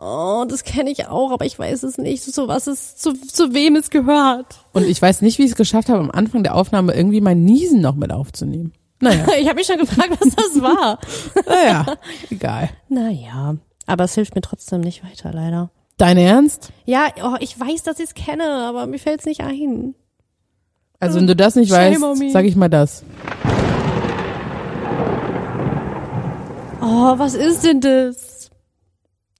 Oh, 0.00 0.44
das 0.48 0.62
kenne 0.62 0.90
ich 0.90 1.08
auch, 1.08 1.32
aber 1.32 1.44
ich 1.44 1.58
weiß 1.58 1.82
es 1.82 1.98
nicht, 1.98 2.22
so 2.22 2.46
was 2.46 2.68
es, 2.68 2.94
zu, 2.94 3.14
zu 3.14 3.52
wem 3.52 3.74
es 3.74 3.90
gehört. 3.90 4.46
Und 4.72 4.84
ich 4.84 5.02
weiß 5.02 5.22
nicht, 5.22 5.38
wie 5.38 5.42
ich 5.42 5.50
es 5.50 5.56
geschafft 5.56 5.88
habe, 5.88 5.98
am 5.98 6.12
Anfang 6.12 6.44
der 6.44 6.54
Aufnahme 6.54 6.94
irgendwie 6.94 7.20
mein 7.20 7.44
Niesen 7.44 7.80
noch 7.80 7.96
mit 7.96 8.12
aufzunehmen. 8.12 8.72
Naja, 9.00 9.26
Ich 9.40 9.46
habe 9.46 9.56
mich 9.56 9.66
schon 9.66 9.78
gefragt, 9.78 10.10
was 10.20 10.34
das 10.36 10.62
war. 10.62 11.00
naja, 11.46 11.96
egal. 12.30 12.70
naja, 12.88 13.56
aber 13.86 14.04
es 14.04 14.14
hilft 14.14 14.36
mir 14.36 14.40
trotzdem 14.40 14.82
nicht 14.82 15.02
weiter, 15.02 15.32
leider. 15.32 15.70
Dein 15.96 16.16
Ernst? 16.16 16.70
Ja, 16.84 17.08
oh, 17.24 17.34
ich 17.40 17.58
weiß, 17.58 17.82
dass 17.82 17.98
ich 17.98 18.06
es 18.06 18.14
kenne, 18.14 18.44
aber 18.44 18.86
mir 18.86 19.00
fällt 19.00 19.18
es 19.18 19.26
nicht 19.26 19.40
ein. 19.40 19.96
Also 21.00 21.18
wenn 21.18 21.26
du 21.26 21.34
das 21.34 21.56
nicht 21.56 21.70
Shame 21.70 22.00
weißt, 22.00 22.32
sag 22.32 22.44
ich 22.44 22.54
mal 22.54 22.68
das. 22.68 23.02
Oh, 26.80 27.18
was 27.18 27.34
ist 27.34 27.64
denn 27.64 27.80
das? 27.80 28.37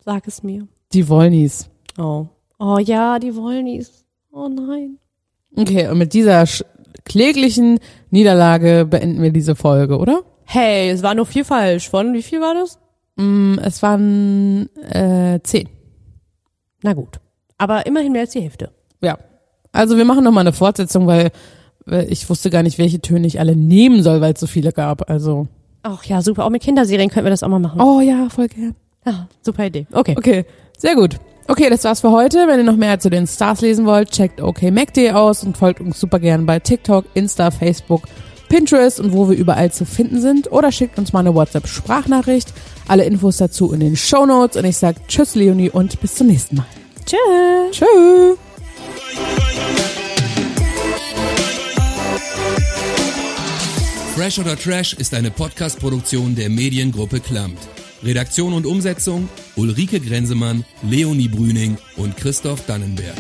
Sag 0.09 0.27
es 0.27 0.43
mir. 0.43 0.67
Die 0.95 1.07
Wollnies. 1.11 1.69
Oh. 1.99 2.29
Oh 2.59 2.79
ja, 2.79 3.19
die 3.19 3.37
Wollnies. 3.37 4.07
Oh 4.33 4.49
nein. 4.49 4.97
Okay, 5.55 5.87
und 5.89 5.99
mit 5.99 6.15
dieser 6.15 6.47
kläglichen 7.05 7.79
Niederlage 8.09 8.87
beenden 8.89 9.21
wir 9.21 9.33
diese 9.33 9.55
Folge, 9.55 9.99
oder? 9.99 10.23
Hey, 10.45 10.89
es 10.89 11.03
war 11.03 11.15
nur 11.15 11.27
vier 11.27 11.45
falsch. 11.45 11.91
Von 11.91 12.15
wie 12.15 12.23
viel 12.23 12.41
war 12.41 12.55
das? 12.55 12.79
Mm, 13.17 13.59
Es 13.63 13.83
waren 13.83 14.75
äh, 14.79 15.41
zehn. 15.43 15.69
Na 16.83 16.95
gut. 16.95 17.21
Aber 17.59 17.85
immerhin 17.85 18.13
mehr 18.13 18.23
als 18.23 18.31
die 18.31 18.41
Hälfte. 18.41 18.71
Ja. 19.03 19.19
Also 19.73 19.99
wir 19.99 20.07
machen 20.07 20.25
nochmal 20.25 20.41
eine 20.41 20.55
Fortsetzung, 20.55 21.07
weil 21.07 21.33
äh, 21.87 22.07
ich 22.07 22.31
wusste 22.31 22.49
gar 22.49 22.63
nicht, 22.63 22.79
welche 22.79 23.03
Töne 23.03 23.27
ich 23.27 23.41
alle 23.41 23.55
nehmen 23.57 24.03
soll, 24.03 24.23
weil 24.23 24.33
es 24.33 24.41
so 24.41 24.47
viele 24.47 24.73
gab. 24.73 25.11
Also. 25.11 25.49
Ach 25.83 26.03
ja, 26.05 26.23
super. 26.23 26.47
Auch 26.47 26.51
mit 26.51 26.63
Kinderserien 26.63 27.11
könnten 27.11 27.27
wir 27.27 27.31
das 27.31 27.43
auch 27.43 27.49
mal 27.49 27.59
machen. 27.59 27.79
Oh 27.79 28.01
ja, 28.01 28.31
voll 28.31 28.49
gern. 28.49 28.75
Ah, 29.09 29.27
super 29.43 29.67
Idee. 29.67 29.87
Okay. 29.93 30.15
Okay, 30.17 30.45
sehr 30.77 30.95
gut. 30.95 31.17
Okay, 31.47 31.71
das 31.71 31.85
war's 31.85 32.01
für 32.01 32.11
heute. 32.11 32.47
Wenn 32.47 32.59
ihr 32.59 32.65
noch 32.65 32.77
mehr 32.77 33.01
zu 33.01 33.09
den 33.09 33.27
Stars 33.27 33.63
lesen 33.63 33.87
wollt, 33.87 34.11
checkt 34.11 34.43
okmac.de 34.43 35.13
aus 35.13 35.45
und 35.45 35.57
folgt 35.57 35.81
uns 35.81 35.99
super 35.99 36.19
gern 36.19 36.45
bei 36.45 36.59
TikTok, 36.59 37.07
Insta, 37.15 37.51
Facebook, 37.51 38.03
Pinterest 38.51 39.01
und 39.01 39.15
wo 39.15 39.31
wir 39.31 39.37
überall 39.37 39.73
zu 39.73 39.87
finden 39.87 40.21
sind. 40.21 40.53
Oder 40.53 40.73
schickt 40.73 40.99
uns 40.99 41.15
mal 41.15 41.21
eine 41.21 41.35
WhatsApp-Sprachnachricht. 41.35 42.53
Alle 42.87 43.05
Infos 43.05 43.39
dazu 43.39 43.73
in 43.73 43.81
den 43.81 43.97
Show 43.97 44.27
Notes. 44.27 44.59
Und 44.59 44.67
ich 44.67 44.77
sag 44.77 45.09
Tschüss, 45.09 45.35
Leonie, 45.35 45.71
und 45.71 45.99
bis 46.03 46.17
zum 46.17 46.27
nächsten 46.27 46.57
Mal. 46.57 46.67
Tschüss. 47.07 47.19
Tschüss. 47.71 48.39
Fresh 54.15 54.39
oder 54.39 54.57
Trash 54.59 54.93
ist 54.95 55.15
eine 55.15 55.31
Podcast-Produktion 55.31 56.35
der 56.35 56.51
Mediengruppe 56.51 57.21
Klammt. 57.21 57.59
Redaktion 58.03 58.53
und 58.53 58.67
Umsetzung 58.67 59.29
Ulrike 59.57 60.01
Grenzemann, 60.01 60.65
Leonie 60.83 61.29
Brüning 61.29 61.79
und 61.97 62.17
Christoph 62.17 62.65
Dannenberg. 62.67 63.17